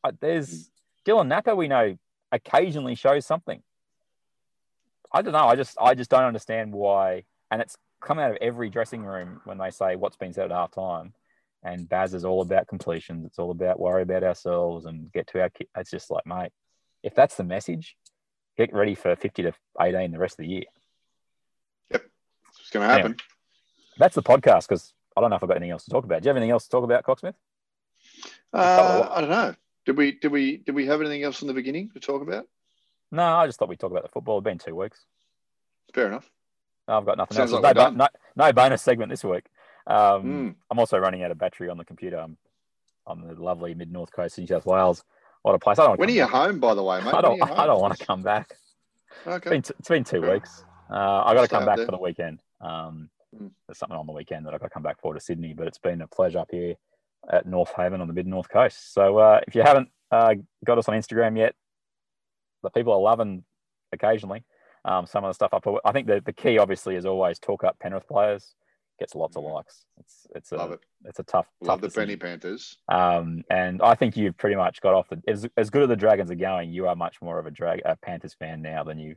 I- 0.04 0.10
there's 0.20 0.70
Dylan 1.06 1.28
Napa, 1.28 1.56
we 1.56 1.66
know, 1.66 1.96
occasionally 2.32 2.94
shows 2.94 3.26
something. 3.26 3.62
I 5.12 5.22
don't 5.22 5.32
know. 5.32 5.46
I 5.46 5.54
just 5.54 5.76
I 5.80 5.94
just 5.94 6.10
don't 6.10 6.24
understand 6.24 6.72
why. 6.72 7.24
And 7.50 7.60
it's 7.60 7.76
come 8.00 8.18
out 8.18 8.32
of 8.32 8.38
every 8.40 8.70
dressing 8.70 9.04
room 9.04 9.40
when 9.44 9.58
they 9.58 9.70
say 9.70 9.94
what's 9.94 10.16
been 10.16 10.32
said 10.32 10.46
at 10.46 10.50
half 10.50 10.72
time. 10.72 11.12
And 11.62 11.88
Baz 11.88 12.12
is 12.14 12.24
all 12.24 12.42
about 12.42 12.66
completions. 12.66 13.24
It's 13.24 13.38
all 13.38 13.52
about 13.52 13.78
worry 13.78 14.02
about 14.02 14.24
ourselves 14.24 14.86
and 14.86 15.12
get 15.12 15.28
to 15.28 15.42
our 15.42 15.50
kit. 15.50 15.68
It's 15.76 15.90
just 15.90 16.10
like, 16.10 16.26
mate, 16.26 16.50
if 17.04 17.14
that's 17.14 17.36
the 17.36 17.44
message, 17.44 17.96
get 18.56 18.72
ready 18.72 18.96
for 18.96 19.14
50 19.14 19.44
to 19.44 19.52
18 19.80 20.10
the 20.10 20.18
rest 20.18 20.40
of 20.40 20.44
the 20.44 20.50
year. 20.50 20.64
Yep, 21.92 22.02
it's 22.58 22.70
going 22.70 22.88
to 22.88 22.92
happen. 22.92 23.16
That's 23.98 24.16
the 24.16 24.22
podcast 24.22 24.68
because 24.68 24.92
I 25.16 25.20
don't 25.20 25.30
know 25.30 25.36
if 25.36 25.42
I've 25.42 25.48
got 25.48 25.58
anything 25.58 25.70
else 25.70 25.84
to 25.84 25.90
talk 25.90 26.04
about. 26.04 26.22
Do 26.22 26.26
you 26.26 26.30
have 26.30 26.36
anything 26.36 26.50
else 26.50 26.64
to 26.64 26.70
talk 26.70 26.84
about, 26.84 27.04
Cocksmith? 27.04 27.34
Uh, 28.52 29.08
I 29.10 29.20
don't 29.20 29.30
know. 29.30 29.54
Did 29.84 29.96
we 29.96 30.12
did 30.12 30.30
we 30.30 30.58
did 30.58 30.74
we 30.74 30.86
have 30.86 31.00
anything 31.00 31.22
else 31.24 31.42
in 31.42 31.48
the 31.48 31.54
beginning 31.54 31.90
to 31.90 32.00
talk 32.00 32.22
about? 32.22 32.46
No, 33.10 33.22
I 33.24 33.46
just 33.46 33.58
thought 33.58 33.68
we'd 33.68 33.80
talk 33.80 33.90
about 33.90 34.04
the 34.04 34.08
football. 34.08 34.38
It's 34.38 34.44
been 34.44 34.58
two 34.58 34.74
weeks. 34.76 35.04
Fair 35.92 36.06
enough. 36.06 36.30
I've 36.88 37.04
got 37.04 37.16
nothing 37.18 37.36
Sounds 37.36 37.52
else. 37.52 37.62
like 37.62 37.76
no, 37.76 37.90
no, 37.90 38.08
no 38.36 38.52
bonus 38.52 38.82
segment 38.82 39.10
this 39.10 39.24
week. 39.24 39.44
Um, 39.86 39.96
Mm. 40.24 40.54
I'm 40.70 40.78
also 40.78 40.98
running 40.98 41.22
out 41.22 41.30
of 41.30 41.38
battery 41.38 41.68
on 41.68 41.76
the 41.76 41.84
computer. 41.84 42.16
I'm 42.18 42.36
on 43.06 43.26
the 43.26 43.34
lovely 43.34 43.74
mid 43.74 43.90
north 43.92 44.12
coast 44.12 44.38
of 44.38 44.42
New 44.42 44.48
South 44.48 44.66
Wales. 44.66 45.04
What 45.42 45.54
a 45.54 45.58
place! 45.58 45.78
I 45.78 45.86
don't. 45.86 45.98
When 45.98 46.08
are 46.08 46.12
you 46.12 46.22
back. 46.22 46.30
home, 46.30 46.60
by 46.60 46.74
the 46.74 46.82
way, 46.84 47.00
mate? 47.02 47.14
I 47.14 47.20
don't. 47.20 47.42
I 47.42 47.66
don't 47.66 47.80
want 47.80 47.98
to 47.98 48.06
come 48.06 48.22
back. 48.22 48.54
It's 49.18 49.26
Okay. 49.26 49.50
been, 49.50 49.62
t- 49.62 49.74
it's 49.78 49.88
been 49.88 50.04
two 50.04 50.20
Fair. 50.20 50.32
weeks. 50.34 50.64
Uh, 50.90 51.22
I 51.24 51.34
got 51.34 51.42
to 51.42 51.48
come 51.48 51.64
back 51.66 51.76
there. 51.78 51.86
for 51.86 51.92
the 51.92 51.98
weekend. 51.98 52.40
Um, 52.60 53.08
Mm. 53.34 53.50
There's 53.66 53.78
something 53.78 53.96
on 53.96 54.04
the 54.06 54.12
weekend 54.12 54.44
that 54.44 54.52
I 54.52 54.58
got 54.58 54.66
to 54.66 54.70
come 54.74 54.82
back 54.82 55.00
for 55.00 55.14
to 55.14 55.20
Sydney, 55.20 55.54
but 55.54 55.66
it's 55.66 55.78
been 55.78 56.02
a 56.02 56.06
pleasure 56.06 56.38
up 56.38 56.50
here 56.50 56.74
at 57.30 57.46
North 57.46 57.72
Haven 57.76 58.00
on 58.00 58.08
the 58.08 58.14
mid 58.14 58.26
north 58.26 58.48
coast. 58.48 58.92
So 58.94 59.18
uh, 59.18 59.40
if 59.46 59.54
you 59.54 59.62
haven't 59.62 59.88
uh, 60.10 60.34
got 60.64 60.78
us 60.78 60.88
on 60.88 60.94
Instagram 60.96 61.36
yet, 61.38 61.54
the 62.62 62.70
people 62.70 62.92
are 62.92 63.00
loving 63.00 63.44
occasionally 63.92 64.44
um, 64.84 65.06
some 65.06 65.24
of 65.24 65.30
the 65.30 65.34
stuff 65.34 65.52
up. 65.54 65.64
I 65.84 65.92
think 65.92 66.06
the, 66.06 66.20
the 66.24 66.32
key 66.32 66.58
obviously 66.58 66.96
is 66.96 67.06
always 67.06 67.38
talk 67.38 67.64
up 67.64 67.78
Penrith 67.78 68.08
players. 68.08 68.54
Gets 68.98 69.14
lots 69.14 69.36
of 69.36 69.42
Mm. 69.42 69.54
likes. 69.54 69.84
It's 69.98 70.26
it's 70.34 70.52
a 70.52 70.56
Love 70.56 70.72
it. 70.72 70.80
it's 71.06 71.18
a 71.18 71.22
tough 71.24 71.46
Love 71.60 71.80
tough 71.80 71.92
the 71.92 72.00
Penny. 72.00 72.14
Panthers. 72.16 72.76
Um, 72.88 73.42
and 73.50 73.80
I 73.82 73.94
think 73.94 74.16
you've 74.16 74.36
pretty 74.36 74.54
much 74.54 74.80
got 74.80 74.94
off 74.94 75.08
the 75.08 75.20
as, 75.26 75.46
as 75.56 75.70
good 75.70 75.82
as 75.82 75.88
the 75.88 75.96
Dragons 75.96 76.30
are 76.30 76.34
going. 76.36 76.72
You 76.72 76.86
are 76.88 76.94
much 76.94 77.20
more 77.22 77.38
of 77.38 77.46
a 77.46 77.50
drag 77.50 77.80
a 77.84 77.96
Panthers 77.96 78.34
fan 78.34 78.60
now 78.62 78.84
than 78.84 78.98
you 78.98 79.16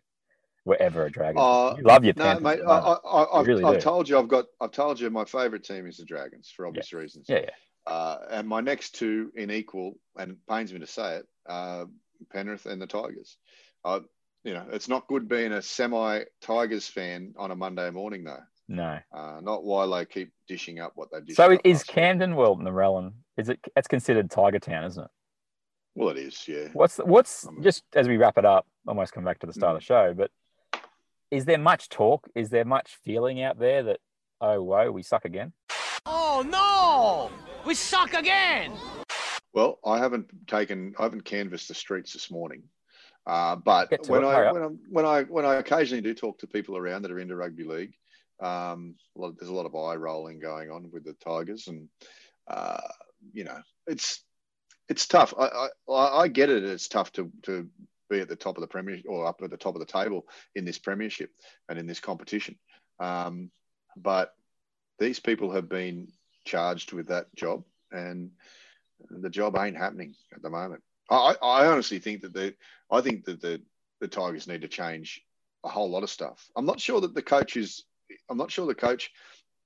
were 0.63 0.77
ever 0.81 1.05
a 1.05 1.11
Dragon. 1.11 1.39
Uh, 1.39 1.75
you 1.77 1.83
love 1.83 2.03
your 2.05 2.13
No, 2.17 2.23
Panthers. 2.23 2.43
mate. 2.43 2.59
at 2.59 2.59
I, 2.59 2.61
the 2.61 2.65
moment. 2.65 2.99
I, 3.05 3.07
I, 3.09 3.39
I've, 3.39 3.47
really 3.47 3.79
told 3.81 4.09
you 4.09 4.17
I've 4.17 4.27
got. 4.29 4.45
I've 4.61 4.71
told 4.71 4.99
you 4.99 5.09
my 5.11 5.25
favourite 5.25 5.63
team 5.63 5.85
is 5.87 5.97
the 5.97 6.05
Dragons 6.05 6.51
for 6.55 6.65
obvious 6.65 6.91
reasons. 6.93 7.25
yeah, 7.29 7.39
yeah. 7.43 7.49
Uh, 7.87 8.17
and 8.31 8.47
my 8.47 8.61
next 8.61 8.95
two 8.95 9.31
in 9.35 9.51
equal, 9.51 9.97
and 10.17 10.31
it 10.31 10.37
pains 10.49 10.73
me 10.73 10.79
to 10.79 10.87
say 10.87 11.17
it, 11.17 11.27
uh, 11.47 11.85
Penrith 12.31 12.65
and 12.65 12.81
the 12.81 12.87
Tigers. 12.87 13.37
Uh, 13.83 13.99
you 14.43 14.53
know, 14.53 14.65
it's 14.71 14.87
not 14.87 15.07
good 15.07 15.27
being 15.27 15.51
a 15.51 15.61
semi 15.61 16.23
Tigers 16.41 16.87
fan 16.87 17.33
on 17.37 17.51
a 17.51 17.55
Monday 17.55 17.89
morning, 17.91 18.23
though. 18.23 18.43
No. 18.67 18.97
Uh, 19.13 19.39
not 19.41 19.63
while 19.63 19.91
they 19.91 20.05
keep 20.05 20.31
dishing 20.47 20.79
up 20.79 20.93
what 20.95 21.09
they 21.11 21.19
dish. 21.21 21.35
So 21.35 21.51
is 21.51 21.59
last 21.79 21.87
week. 21.87 21.95
Camden 21.95 22.35
well 22.35 22.55
Narellan? 22.55 23.13
Is 23.37 23.49
it? 23.49 23.59
It's 23.75 23.87
considered 23.87 24.31
Tiger 24.31 24.59
Town, 24.59 24.83
isn't 24.85 25.03
it? 25.03 25.09
Well, 25.93 26.09
it 26.09 26.17
is, 26.17 26.47
yeah. 26.47 26.67
What's 26.73 26.97
what's 26.97 27.47
Um, 27.47 27.61
just 27.61 27.83
as 27.95 28.07
we 28.07 28.17
wrap 28.17 28.37
it 28.37 28.45
up? 28.45 28.67
Almost 28.87 29.13
come 29.13 29.23
back 29.23 29.39
to 29.39 29.47
the 29.47 29.53
start 29.53 29.75
of 29.75 29.81
the 29.81 29.85
show, 29.85 30.13
but 30.13 30.31
is 31.31 31.45
there 31.45 31.57
much 31.57 31.89
talk? 31.89 32.27
Is 32.35 32.49
there 32.49 32.65
much 32.65 32.97
feeling 33.03 33.41
out 33.41 33.59
there 33.59 33.83
that 33.83 33.99
oh 34.41 34.61
whoa 34.61 34.91
we 34.91 35.03
suck 35.03 35.25
again? 35.25 35.53
Oh 36.05 36.43
no! 36.45 37.31
We 37.65 37.73
suck 37.73 38.13
again! 38.13 38.73
Well, 39.53 39.79
I 39.83 39.97
haven't 39.97 40.27
taken, 40.45 40.93
I 40.99 41.03
haven't 41.03 41.25
canvassed 41.25 41.67
the 41.67 41.73
streets 41.73 42.13
this 42.13 42.29
morning, 42.29 42.61
uh, 43.25 43.55
but 43.55 43.89
when 44.07 44.23
it, 44.23 44.27
I 44.27 44.51
when 44.51 44.61
I 44.61 44.67
when 44.89 45.05
I 45.05 45.23
when 45.23 45.45
I 45.45 45.55
occasionally 45.55 46.01
do 46.01 46.13
talk 46.13 46.37
to 46.39 46.47
people 46.47 46.77
around 46.77 47.01
that 47.01 47.11
are 47.11 47.19
into 47.19 47.35
rugby 47.35 47.63
league, 47.63 47.93
um, 48.39 48.95
a 49.17 49.21
lot, 49.21 49.33
there's 49.39 49.49
a 49.49 49.53
lot 49.53 49.65
of 49.65 49.75
eye 49.75 49.95
rolling 49.95 50.39
going 50.39 50.69
on 50.69 50.91
with 50.91 51.05
the 51.05 51.13
Tigers, 51.13 51.67
and 51.67 51.89
uh, 52.47 52.81
you 53.33 53.45
know, 53.45 53.57
it's 53.87 54.23
it's 54.87 55.07
tough. 55.07 55.33
I, 55.39 55.69
I 55.89 55.95
I 55.95 56.27
get 56.27 56.49
it. 56.49 56.63
It's 56.63 56.87
tough 56.87 57.11
to 57.13 57.31
to 57.43 57.67
be 58.11 58.19
at 58.19 58.29
the 58.29 58.35
top 58.35 58.57
of 58.57 58.61
the 58.61 58.67
premier 58.67 58.99
or 59.07 59.25
up 59.25 59.41
at 59.41 59.49
the 59.49 59.57
top 59.57 59.73
of 59.73 59.79
the 59.79 59.91
table 59.91 60.27
in 60.53 60.65
this 60.65 60.77
premiership 60.77 61.31
and 61.67 61.79
in 61.79 61.87
this 61.87 61.99
competition. 61.99 62.57
Um, 62.99 63.49
but 63.97 64.35
these 64.99 65.19
people 65.19 65.51
have 65.51 65.67
been 65.67 66.09
charged 66.45 66.93
with 66.93 67.07
that 67.07 67.33
job, 67.35 67.63
and 67.91 68.31
the 69.09 69.29
job 69.29 69.57
ain't 69.57 69.77
happening 69.77 70.15
at 70.33 70.41
the 70.41 70.49
moment. 70.49 70.81
I, 71.09 71.35
I 71.41 71.67
honestly 71.67 71.99
think 71.99 72.21
that 72.21 72.33
the 72.33 72.55
I 72.91 73.01
think 73.01 73.25
that 73.25 73.41
the 73.41 73.61
the 74.01 74.07
Tigers 74.07 74.47
need 74.47 74.61
to 74.61 74.67
change 74.67 75.21
a 75.63 75.69
whole 75.69 75.89
lot 75.89 76.03
of 76.03 76.09
stuff. 76.09 76.47
I'm 76.55 76.65
not 76.65 76.79
sure 76.79 77.01
that 77.01 77.13
the 77.13 77.21
coach 77.21 77.57
is. 77.57 77.83
I'm 78.29 78.37
not 78.37 78.51
sure 78.51 78.67
the 78.67 78.75
coach 78.75 79.11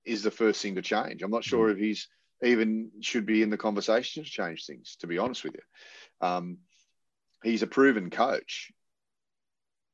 is 0.05 0.23
the 0.23 0.31
first 0.31 0.61
thing 0.61 0.75
to 0.75 0.81
change. 0.81 1.21
I'm 1.21 1.31
not 1.31 1.43
sure 1.43 1.69
if 1.69 1.77
he's 1.77 2.07
even 2.41 2.89
should 3.01 3.25
be 3.25 3.41
in 3.41 3.49
the 3.49 3.57
conversation 3.57 4.23
to 4.23 4.29
change 4.29 4.65
things. 4.65 4.95
To 5.01 5.07
be 5.07 5.17
honest 5.17 5.43
with 5.43 5.55
you, 5.55 6.27
um, 6.27 6.57
he's 7.43 7.63
a 7.63 7.67
proven 7.67 8.09
coach, 8.09 8.71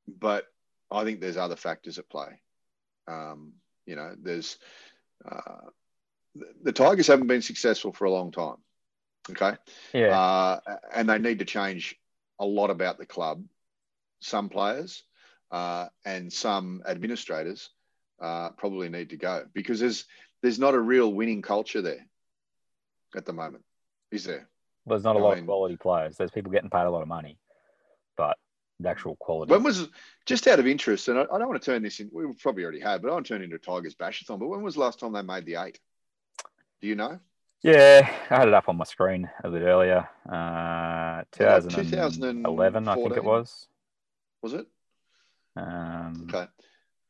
but 0.07 0.45
I 0.91 1.03
think 1.03 1.19
there's 1.19 1.37
other 1.37 1.55
factors 1.55 1.97
at 1.97 2.09
play. 2.09 2.39
Um, 3.07 3.53
you 3.85 3.95
know, 3.95 4.15
there's 4.21 4.57
uh, 5.29 5.69
the 6.63 6.71
Tigers 6.71 7.07
haven't 7.07 7.27
been 7.27 7.41
successful 7.41 7.91
for 7.93 8.05
a 8.05 8.11
long 8.11 8.31
time. 8.31 8.57
Okay. 9.31 9.57
Yeah. 9.93 10.19
Uh, 10.19 10.59
and 10.93 11.09
they 11.09 11.17
need 11.17 11.39
to 11.39 11.45
change 11.45 11.95
a 12.39 12.45
lot 12.45 12.69
about 12.69 12.97
the 12.97 13.05
club. 13.05 13.43
Some 14.19 14.49
players 14.49 15.03
uh, 15.51 15.87
and 16.05 16.31
some 16.31 16.83
administrators 16.87 17.69
uh, 18.21 18.49
probably 18.51 18.89
need 18.89 19.09
to 19.11 19.17
go 19.17 19.45
because 19.53 19.79
there's 19.79 20.05
there's 20.41 20.59
not 20.59 20.73
a 20.73 20.79
real 20.79 21.11
winning 21.13 21.41
culture 21.41 21.81
there 21.81 22.05
at 23.15 23.25
the 23.25 23.33
moment, 23.33 23.63
is 24.11 24.23
there? 24.25 24.47
Well, 24.85 24.97
There's 24.97 25.03
not 25.03 25.15
a 25.15 25.19
I 25.19 25.21
lot 25.21 25.29
mean- 25.35 25.39
of 25.43 25.47
quality 25.47 25.77
players. 25.77 26.17
There's 26.17 26.31
people 26.31 26.51
getting 26.51 26.69
paid 26.69 26.83
a 26.85 26.89
lot 26.91 27.01
of 27.01 27.07
money, 27.07 27.39
but 28.17 28.37
the 28.79 28.89
actual 28.89 29.15
quality. 29.15 29.51
When 29.51 29.63
was 29.63 29.87
just 30.25 30.47
out 30.47 30.59
of 30.59 30.67
interest, 30.67 31.07
and 31.07 31.17
I, 31.17 31.23
I 31.23 31.39
don't 31.39 31.47
want 31.47 31.61
to 31.61 31.65
turn 31.71 31.81
this 31.81 31.99
in. 31.99 32.09
We 32.13 32.31
probably 32.39 32.63
already 32.63 32.79
had, 32.79 33.01
but 33.01 33.09
I 33.09 33.13
want 33.13 33.25
to 33.25 33.33
turn 33.33 33.41
into 33.41 33.55
a 33.55 33.59
Tigers 33.59 33.95
bashathon. 33.95 34.39
But 34.39 34.47
when 34.47 34.61
was 34.61 34.75
the 34.75 34.81
last 34.81 34.99
time 34.99 35.13
they 35.13 35.21
made 35.21 35.45
the 35.45 35.55
eight? 35.55 35.79
Do 36.81 36.87
you 36.87 36.95
know? 36.95 37.19
yeah, 37.61 38.07
I 38.29 38.35
had 38.35 38.47
it 38.47 38.53
up 38.53 38.69
on 38.69 38.77
my 38.77 38.83
screen 38.83 39.29
a 39.43 39.49
bit 39.49 39.63
earlier. 39.63 40.07
Uh, 40.29 41.23
2011, 41.31 42.87
I 42.87 42.95
think 42.95 43.17
it 43.17 43.23
was. 43.23 43.67
Was 44.41 44.53
it? 44.53 44.67
Um, 45.55 46.27
Okay. 46.29 46.47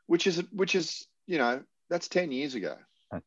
Which 0.08 0.28
is 0.28 0.44
which 0.52 0.76
is 0.76 1.08
you 1.26 1.40
know 1.40 1.64
that's 1.90 2.08
ten 2.08 2.32
years 2.32 2.54
ago. 2.54 2.76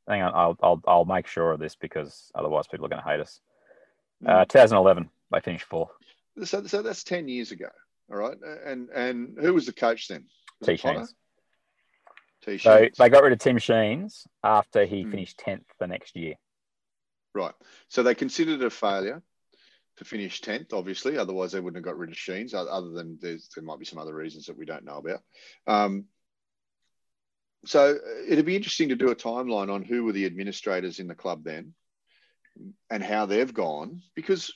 Hang 0.07 0.23
on, 0.23 0.33
I'll, 0.33 0.57
I'll 0.63 0.83
I'll 0.87 1.05
make 1.05 1.27
sure 1.27 1.51
of 1.51 1.59
this 1.59 1.75
because 1.75 2.31
otherwise 2.37 2.69
people 2.69 2.87
are 2.87 2.89
going 2.89 3.03
to 3.03 3.09
hate 3.09 3.21
us. 3.21 3.41
Hmm. 4.23 4.29
Uh, 4.29 4.45
2011, 4.45 5.11
they 5.33 5.41
finished 5.41 5.65
fourth. 5.65 5.91
So, 6.45 6.65
so 6.67 6.83
that's 6.83 7.03
ten 7.03 7.27
years 7.27 7.51
ago. 7.51 7.69
All 8.11 8.19
right. 8.19 8.37
And 8.65 8.89
and 8.91 9.37
who 9.41 9.55
was 9.55 9.67
the 9.67 9.73
coach 9.73 10.07
then? 10.09 10.25
Was 10.61 10.67
T 10.69 10.75
it 10.75 11.09
So 12.59 12.89
they 12.97 13.09
got 13.09 13.23
rid 13.23 13.33
of 13.33 13.39
Tim 13.39 13.59
Sheens 13.59 14.27
after 14.43 14.85
he 14.85 15.03
Hmm. 15.03 15.11
finished 15.11 15.39
10th 15.39 15.67
the 15.79 15.87
next 15.87 16.17
year. 16.17 16.35
Right. 17.35 17.55
So 17.89 18.03
they 18.03 18.15
considered 18.15 18.63
it 18.63 18.67
a 18.67 18.71
failure 18.71 19.23
to 19.97 20.05
finish 20.05 20.41
10th, 20.41 20.73
obviously. 20.73 21.19
Otherwise, 21.19 21.53
they 21.53 21.61
wouldn't 21.61 21.85
have 21.85 21.85
got 21.85 21.99
rid 21.99 22.11
of 22.11 22.17
Sheens, 22.17 22.55
other 22.55 22.91
than 22.91 23.19
there's, 23.21 23.49
there 23.55 23.65
might 23.65 23.79
be 23.79 23.85
some 23.85 23.99
other 23.99 24.15
reasons 24.15 24.47
that 24.47 24.57
we 24.57 24.65
don't 24.65 24.85
know 24.85 24.99
about. 24.99 25.23
Um, 25.67 26.07
so 27.65 27.99
it'd 28.29 28.47
be 28.47 28.57
interesting 28.57 28.91
to 28.91 28.97
do 28.97 29.11
a 29.11 29.17
timeline 29.17 29.73
on 29.73 29.83
who 29.83 30.05
were 30.05 30.13
the 30.13 30.27
administrators 30.27 31.01
in 31.01 31.09
the 31.09 31.15
club 31.15 31.43
then 31.45 31.75
and 32.89 33.03
how 33.03 33.27
they've 33.27 33.53
gone, 33.53 34.03
because 34.15 34.53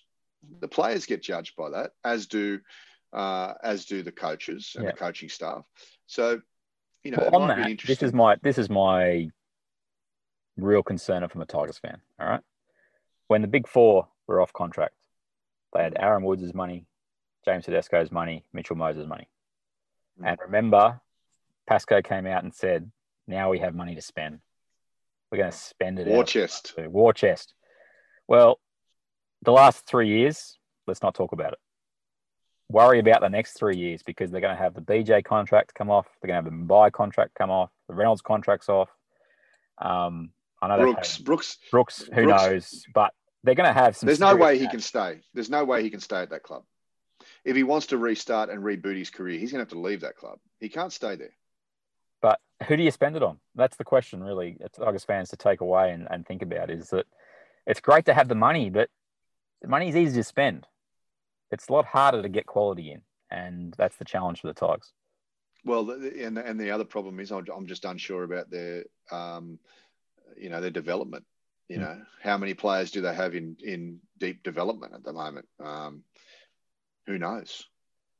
the 0.60 0.68
players 0.68 1.06
get 1.06 1.22
judged 1.22 1.56
by 1.56 1.70
that, 1.70 1.92
as 2.04 2.26
do 2.26 2.60
uh, 3.12 3.52
as 3.62 3.84
do 3.84 4.02
the 4.02 4.12
coaches 4.12 4.72
and 4.74 4.84
Yeah. 4.84 4.92
the 4.92 4.96
coaching 4.96 5.28
staff. 5.28 5.64
So, 6.06 6.40
you 7.04 7.10
know, 7.10 7.28
Well, 7.32 7.42
on 7.42 7.48
that, 7.48 7.78
this 7.86 8.02
is 8.02 8.12
my 8.12 8.36
this 8.42 8.58
is 8.58 8.70
my 8.70 9.28
real 10.56 10.82
concern 10.82 11.26
from 11.28 11.40
a 11.42 11.46
Tigers 11.46 11.78
fan. 11.78 12.00
All 12.20 12.28
right, 12.28 12.40
when 13.28 13.42
the 13.42 13.48
big 13.48 13.66
four 13.66 14.08
were 14.26 14.40
off 14.40 14.52
contract, 14.52 14.94
they 15.72 15.82
had 15.82 15.96
Aaron 15.98 16.22
Woods' 16.24 16.54
money, 16.54 16.86
James 17.44 17.64
Tedesco's 17.66 18.10
money, 18.12 18.44
Mitchell 18.52 18.76
Moses' 18.76 19.06
money, 19.06 19.28
Mm. 20.20 20.28
and 20.28 20.38
remember, 20.40 21.00
Pascoe 21.66 22.02
came 22.02 22.26
out 22.26 22.42
and 22.44 22.54
said, 22.54 22.90
"Now 23.26 23.50
we 23.50 23.58
have 23.60 23.74
money 23.74 23.94
to 23.94 24.02
spend. 24.02 24.40
We're 25.30 25.38
going 25.38 25.50
to 25.50 25.56
spend 25.56 25.98
it 25.98 26.06
War 26.06 26.24
chest. 26.24 26.74
War 26.76 27.14
chest. 27.14 27.54
Well, 28.28 28.60
the 29.40 29.52
last 29.52 29.86
three 29.86 30.08
years, 30.08 30.58
let's 30.86 31.00
not 31.02 31.14
talk 31.14 31.32
about 31.32 31.54
it. 31.54 31.58
Worry 32.72 32.98
about 32.98 33.20
the 33.20 33.28
next 33.28 33.52
three 33.52 33.76
years 33.76 34.02
because 34.02 34.30
they're 34.30 34.40
going 34.40 34.56
to 34.56 34.62
have 34.62 34.74
the 34.74 34.80
BJ 34.80 35.22
contract 35.22 35.74
come 35.74 35.90
off. 35.90 36.06
They're 36.20 36.28
going 36.28 36.42
to 36.42 36.50
have 36.50 36.58
the 36.58 36.66
Mbye 36.66 36.92
contract 36.92 37.34
come 37.34 37.50
off. 37.50 37.70
The 37.86 37.94
Reynolds 37.94 38.22
contract's 38.22 38.70
off. 38.70 38.88
Um, 39.78 40.30
I 40.62 40.68
know 40.68 40.78
Brooks. 40.78 41.18
Brooks. 41.18 41.58
Brooks, 41.70 42.02
who 42.14 42.24
Brooks- 42.24 42.42
knows? 42.42 42.84
But 42.94 43.12
they're 43.44 43.54
going 43.54 43.68
to 43.68 43.74
have 43.78 43.96
some. 43.96 44.06
There's 44.06 44.20
no 44.20 44.36
way 44.36 44.58
he 44.58 44.64
cash. 44.64 44.72
can 44.72 44.80
stay. 44.80 45.20
There's 45.34 45.50
no 45.50 45.64
way 45.64 45.82
he 45.82 45.90
can 45.90 46.00
stay 46.00 46.22
at 46.22 46.30
that 46.30 46.42
club. 46.42 46.62
If 47.44 47.56
he 47.56 47.62
wants 47.62 47.88
to 47.88 47.98
restart 47.98 48.48
and 48.48 48.62
reboot 48.62 48.96
his 48.96 49.10
career, 49.10 49.38
he's 49.38 49.52
going 49.52 49.58
to 49.58 49.68
have 49.68 49.76
to 49.76 49.80
leave 49.80 50.00
that 50.00 50.16
club. 50.16 50.38
He 50.58 50.68
can't 50.68 50.92
stay 50.92 51.16
there. 51.16 51.34
But 52.20 52.40
who 52.68 52.76
do 52.76 52.82
you 52.82 52.90
spend 52.90 53.16
it 53.16 53.22
on? 53.22 53.38
That's 53.54 53.76
the 53.76 53.84
question, 53.84 54.22
really, 54.22 54.56
it's 54.60 54.78
Tigers 54.78 55.04
fans 55.04 55.28
to 55.30 55.36
take 55.36 55.60
away 55.60 55.90
and, 55.90 56.06
and 56.10 56.26
think 56.26 56.40
about 56.40 56.70
is 56.70 56.90
that 56.90 57.06
it's 57.66 57.80
great 57.80 58.06
to 58.06 58.14
have 58.14 58.28
the 58.28 58.34
money, 58.34 58.70
but 58.70 58.88
the 59.60 59.68
money 59.68 59.88
is 59.88 59.96
easy 59.96 60.16
to 60.20 60.24
spend. 60.24 60.66
It's 61.52 61.68
a 61.68 61.72
lot 61.72 61.84
harder 61.84 62.22
to 62.22 62.28
get 62.28 62.46
quality 62.46 62.90
in, 62.92 63.02
and 63.30 63.74
that's 63.78 63.96
the 63.96 64.04
challenge 64.04 64.40
for 64.40 64.48
the 64.48 64.54
Tigers. 64.54 64.92
Well, 65.64 65.90
and 65.90 66.38
and 66.38 66.58
the 66.58 66.70
other 66.70 66.84
problem 66.84 67.20
is 67.20 67.30
I'm, 67.30 67.66
just 67.66 67.84
unsure 67.84 68.24
about 68.24 68.50
their, 68.50 68.84
um, 69.12 69.58
you 70.36 70.48
know, 70.48 70.60
their 70.60 70.70
development. 70.70 71.24
You 71.68 71.76
Hmm. 71.76 71.82
know, 71.82 72.02
how 72.20 72.36
many 72.38 72.54
players 72.54 72.90
do 72.90 73.00
they 73.00 73.14
have 73.14 73.34
in 73.34 73.56
in 73.62 74.00
deep 74.18 74.42
development 74.42 74.94
at 74.94 75.04
the 75.04 75.12
moment? 75.12 75.46
Um, 75.60 76.04
who 77.06 77.18
knows? 77.18 77.64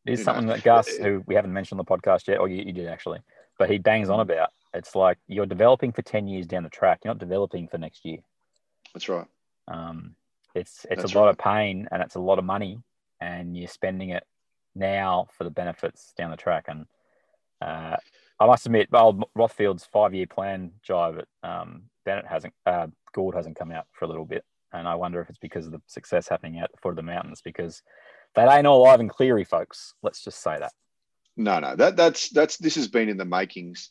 It 0.04 0.12
is 0.12 0.20
Who 0.20 0.24
something 0.24 0.46
knows? 0.46 0.56
that 0.58 0.64
Gus, 0.64 1.00
Uh, 1.00 1.02
who 1.02 1.24
we 1.26 1.34
haven't 1.34 1.52
mentioned 1.52 1.80
on 1.80 1.86
the 1.86 1.96
podcast 1.96 2.28
yet, 2.28 2.38
or 2.38 2.48
you, 2.48 2.64
you 2.64 2.72
did 2.72 2.88
actually, 2.88 3.20
but 3.58 3.70
he 3.70 3.78
bangs 3.78 4.10
on 4.10 4.20
about. 4.20 4.50
It's 4.74 4.94
like 4.94 5.18
you're 5.26 5.46
developing 5.46 5.92
for 5.92 6.02
10 6.02 6.28
years 6.28 6.46
down 6.46 6.62
the 6.62 6.70
track. 6.70 7.00
You're 7.04 7.14
not 7.14 7.18
developing 7.18 7.68
for 7.68 7.78
next 7.78 8.04
year. 8.04 8.18
That's 8.94 9.08
right. 9.08 9.26
Um, 9.68 10.16
it's 10.54 10.86
it's 10.90 11.02
That's 11.02 11.14
a 11.14 11.18
lot 11.18 11.26
right. 11.26 11.30
of 11.30 11.38
pain 11.38 11.88
and 11.90 12.02
it's 12.02 12.14
a 12.14 12.20
lot 12.20 12.38
of 12.38 12.44
money, 12.44 12.80
and 13.22 13.56
you're 13.56 13.68
spending 13.68 14.10
it 14.10 14.24
now 14.74 15.28
for 15.36 15.44
the 15.44 15.50
benefits 15.50 16.12
down 16.16 16.30
the 16.30 16.36
track. 16.36 16.64
And 16.68 16.86
uh, 17.60 17.96
I 18.40 18.46
must 18.46 18.66
admit, 18.66 18.88
well, 18.90 19.20
Rothfield's 19.34 19.84
five 19.84 20.14
year 20.14 20.26
plan 20.26 20.72
jive 20.88 21.18
at 21.18 21.48
um, 21.48 21.84
Bennett 22.04 22.26
hasn't, 22.26 22.54
uh, 22.66 22.88
Gould 23.14 23.34
hasn't 23.34 23.56
come 23.56 23.70
out 23.70 23.86
for 23.92 24.04
a 24.04 24.08
little 24.08 24.24
bit, 24.24 24.44
and 24.72 24.88
I 24.88 24.94
wonder 24.94 25.20
if 25.20 25.28
it's 25.28 25.38
because 25.38 25.66
of 25.66 25.72
the 25.72 25.82
success 25.86 26.28
happening 26.28 26.58
out 26.58 26.64
at 26.64 26.72
the 26.72 26.78
foot 26.78 26.90
of 26.90 26.96
the 26.96 27.02
mountains 27.02 27.40
because 27.42 27.82
that 28.34 28.50
ain't 28.50 28.66
all 28.66 28.86
Ivan 28.86 29.08
Cleary, 29.08 29.44
folks. 29.44 29.94
Let's 30.02 30.24
just 30.24 30.42
say 30.42 30.58
that. 30.58 30.72
No, 31.36 31.60
no, 31.60 31.76
that 31.76 31.96
that's 31.96 32.28
that's 32.30 32.56
this 32.58 32.74
has 32.74 32.88
been 32.88 33.08
in 33.08 33.16
the 33.16 33.24
makings 33.24 33.90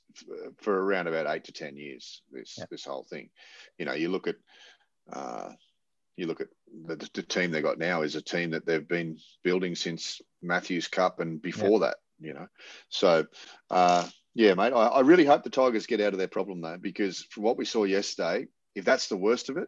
for 0.58 0.84
around 0.84 1.08
about 1.08 1.28
eight 1.28 1.46
to 1.46 1.52
ten 1.52 1.76
years. 1.78 2.22
This 2.32 2.56
Yeah. 2.58 2.66
this 2.70 2.86
whole 2.86 3.06
thing, 3.10 3.30
you 3.78 3.86
know, 3.86 3.94
you 3.94 4.10
look 4.10 4.28
at 4.28 4.36
uh, 5.12 5.50
you 6.18 6.28
look 6.28 6.42
at 6.42 6.48
the, 6.86 6.96
the 7.14 7.24
team 7.24 7.52
they 7.52 7.62
got 7.62 7.80
now 7.80 8.02
is 8.02 8.16
a 8.16 8.22
team 8.22 8.52
that 8.52 8.66
they've 8.66 8.88
been 8.88 9.18
building 9.44 9.76
since 9.76 10.22
Matthews 10.42 10.88
Cup 10.88 11.20
and 11.20 11.42
before 11.42 11.80
that, 11.80 11.98
you 12.20 12.34
know. 12.34 12.48
So, 12.90 13.26
uh, 13.70 14.08
yeah, 14.34 14.54
mate, 14.54 14.74
I, 14.74 14.88
I 14.88 15.00
really 15.02 15.26
hope 15.26 15.44
the 15.44 15.50
Tigers 15.50 15.88
get 15.88 16.02
out 16.02 16.14
of 16.14 16.20
their 16.20 16.28
problem 16.28 16.62
though, 16.62 16.78
because 16.80 17.26
from 17.32 17.44
what 17.44 17.58
we 17.58 17.66
saw 17.66 17.84
yesterday, 17.84 18.48
if 18.76 18.86
that's 18.86 19.08
the 19.08 19.18
worst 19.18 19.50
of 19.50 19.58
it, 19.58 19.68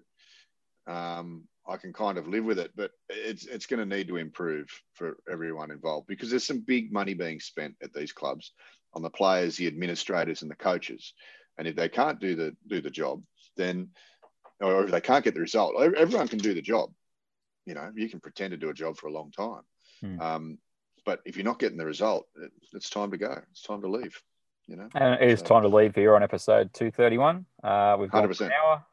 um, 0.88 1.44
I 1.68 1.78
can 1.78 1.94
kind 1.94 2.18
of 2.18 2.28
live 2.28 2.44
with 2.44 2.60
it, 2.60 2.72
but 2.76 2.92
it's 3.10 3.46
it's 3.46 3.66
going 3.68 3.80
to 3.80 3.96
need 3.96 4.10
to 4.10 4.18
improve 4.18 4.68
for 4.94 5.18
everyone 5.32 5.72
involved 5.72 6.08
because 6.08 6.30
there's 6.30 6.46
some 6.46 6.60
big 6.60 6.92
money 6.92 7.14
being 7.14 7.40
spent 7.40 7.76
at 7.82 7.94
these 7.94 8.12
clubs 8.12 8.54
on 8.94 9.02
the 9.02 9.10
players, 9.10 9.56
the 9.56 9.68
administrators, 9.68 10.42
and 10.42 10.52
the 10.52 10.56
coaches. 10.56 11.14
And 11.58 11.68
if 11.68 11.76
they 11.76 11.88
can't 11.88 12.20
do 12.20 12.36
the 12.36 12.56
do 12.68 12.82
the 12.82 12.90
job, 12.90 13.24
then 13.56 13.90
or 14.62 14.84
if 14.86 14.92
they 14.92 15.02
can't 15.02 15.24
get 15.24 15.34
the 15.34 15.40
result, 15.42 15.74
everyone 15.98 16.28
can 16.28 16.40
do 16.40 16.54
the 16.54 16.62
job. 16.62 16.92
You 17.66 17.74
know, 17.76 17.92
you 17.96 18.10
can 18.10 18.20
pretend 18.20 18.52
to 18.52 18.58
do 18.58 18.70
a 18.70 18.74
job 18.74 18.98
for 18.98 19.08
a 19.08 19.12
long 19.12 19.32
time, 19.32 19.62
Hmm. 20.02 20.20
um, 20.22 20.58
but 21.06 21.20
if 21.26 21.36
you're 21.38 21.46
not 21.46 21.60
getting 21.60 21.78
the 21.78 21.86
result, 21.86 22.28
it, 22.36 22.52
it's 22.74 22.90
time 22.90 23.12
to 23.12 23.18
go. 23.18 23.38
It's 23.52 23.62
time 23.64 23.82
to 23.82 23.88
leave. 23.88 24.22
You 24.68 24.78
know, 24.78 24.88
And 24.96 25.16
it 25.22 25.30
is 25.30 25.40
So- 25.40 25.46
time 25.48 25.62
to 25.64 25.68
leave 25.70 25.94
here 25.96 26.16
on 26.16 26.24
episode 26.24 26.74
231. 26.74 27.46
Uh, 27.64 27.98
we've 28.00 28.10
got 28.10 28.24
100%. 28.24 28.46
an 28.48 28.52
hour. 28.54 28.86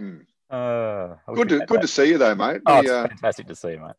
Mm. 0.00 0.26
Uh, 0.50 1.14
good 1.32 1.48
to 1.48 1.58
good 1.60 1.68
that. 1.78 1.82
to 1.82 1.86
see 1.86 2.06
you 2.06 2.18
though, 2.18 2.34
mate. 2.34 2.60
Oh, 2.66 2.80
it's 2.80 2.90
uh, 2.90 3.06
fantastic 3.06 3.46
to 3.46 3.54
see 3.54 3.70
you, 3.70 3.78
mate. 3.78 3.94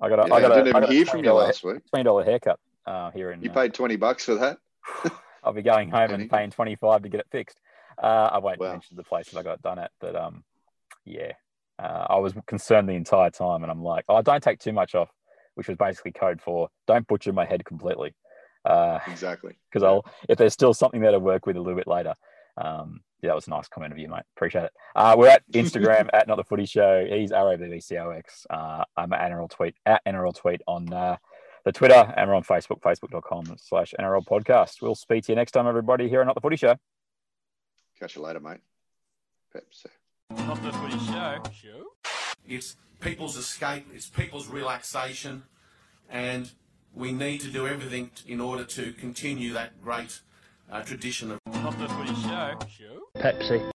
I 0.00 0.08
got 0.08 0.24
a, 0.24 0.28
yeah, 0.28 0.34
I 0.34 0.40
got 0.40 0.52
a, 0.52 0.54
didn't 0.62 0.66
I 0.66 0.78
even 0.78 0.80
got 0.82 0.90
hear 0.92 1.04
from 1.06 1.24
you 1.24 1.32
last 1.32 1.64
week. 1.64 1.78
twenty 1.90 2.04
dollar 2.04 2.22
haircut 2.22 2.60
uh, 2.86 3.10
here 3.10 3.32
in. 3.32 3.42
You 3.42 3.50
uh, 3.50 3.54
paid 3.54 3.74
twenty 3.74 3.96
bucks 3.96 4.24
for 4.24 4.36
that. 4.36 4.58
I'll 5.42 5.52
be 5.52 5.62
going 5.62 5.90
home 5.98 6.10
and 6.12 6.30
paying 6.30 6.52
twenty 6.52 6.76
five 6.76 7.02
to 7.02 7.08
get 7.08 7.18
it 7.18 7.26
fixed. 7.32 7.58
Uh, 8.02 8.28
I 8.32 8.38
won't 8.38 8.58
Wow. 8.60 8.72
mention 8.72 8.96
the 8.96 9.02
place 9.02 9.28
places 9.28 9.38
I 9.38 9.42
got 9.42 9.62
done 9.62 9.78
at, 9.78 9.90
but 10.00 10.14
um, 10.16 10.44
yeah, 11.04 11.32
Uh, 11.78 12.06
I 12.10 12.16
was 12.16 12.34
concerned 12.46 12.88
the 12.88 12.94
entire 12.94 13.30
time, 13.30 13.62
and 13.62 13.70
I'm 13.70 13.82
like, 13.82 14.04
oh, 14.08 14.20
don't 14.22 14.42
take 14.42 14.58
too 14.60 14.72
much 14.72 14.94
off, 14.94 15.10
which 15.54 15.68
was 15.68 15.76
basically 15.76 16.12
code 16.12 16.40
for 16.40 16.68
don't 16.86 17.06
butcher 17.06 17.32
my 17.32 17.44
head 17.44 17.64
completely. 17.64 18.14
Uh, 18.64 18.98
exactly. 19.06 19.56
Because 19.70 19.82
I'll 19.82 20.04
if 20.28 20.38
there's 20.38 20.52
still 20.54 20.72
something 20.74 21.00
there 21.00 21.10
to 21.12 21.18
work 21.20 21.46
with 21.46 21.56
a 21.56 21.60
little 21.60 21.76
bit 21.78 21.86
later. 21.86 22.14
Um, 22.56 23.02
yeah, 23.22 23.28
that 23.30 23.34
was 23.34 23.46
a 23.46 23.50
nice 23.50 23.68
comment 23.68 23.92
of 23.92 23.98
you, 23.98 24.08
mate. 24.08 24.22
Appreciate 24.36 24.64
it. 24.64 24.72
Uh, 24.94 25.14
we're 25.18 25.28
at 25.28 25.42
Instagram 25.52 26.08
at 26.12 26.26
Not 26.28 26.36
the 26.36 26.44
Footy 26.44 26.64
Show. 26.66 27.04
He's 27.08 27.30
ROBBCOX. 27.32 28.46
Uh, 28.50 28.84
I'm 28.96 29.12
at 29.12 29.30
NRL 29.30 29.48
Tweet 29.50 29.74
at 29.86 30.04
NRL 30.06 30.34
Tweet 30.34 30.62
on 30.66 30.90
uh, 30.92 31.16
the 31.64 31.72
Twitter, 31.72 32.12
and 32.16 32.28
we're 32.28 32.34
on 32.36 32.42
Facebook, 32.44 32.80
facebook.com 32.80 33.56
slash 33.58 33.94
NRL 34.00 34.24
Podcast. 34.26 34.80
We'll 34.82 34.94
speak 34.94 35.24
to 35.24 35.32
you 35.32 35.36
next 35.36 35.52
time, 35.52 35.66
everybody, 35.66 36.08
here 36.08 36.20
on 36.20 36.26
Not 36.26 36.34
the 36.34 36.40
Footy 36.40 36.56
Show. 36.56 36.76
Catch 37.98 38.16
you 38.16 38.22
later, 38.22 38.40
mate. 38.40 38.60
Pepsi. 39.54 39.86
Not 40.46 40.62
the 40.62 40.72
footy 40.72 40.98
show. 41.06 41.42
Show? 41.52 41.86
It's 42.46 42.76
people's 43.00 43.36
escape, 43.36 43.86
it's 43.94 44.06
people's 44.06 44.48
relaxation, 44.48 45.44
and 46.10 46.50
we 46.94 47.12
need 47.12 47.40
to 47.42 47.48
do 47.48 47.66
everything 47.66 48.10
in 48.26 48.40
order 48.40 48.64
to 48.64 48.92
continue 48.92 49.52
that 49.52 49.82
great 49.82 50.20
uh, 50.70 50.82
tradition 50.82 51.32
of. 51.32 51.40
Not 51.62 51.78
the 51.78 51.88
footy 51.88 52.14
show. 52.22 52.58
Show? 52.68 53.02
Pepsi. 53.16 53.70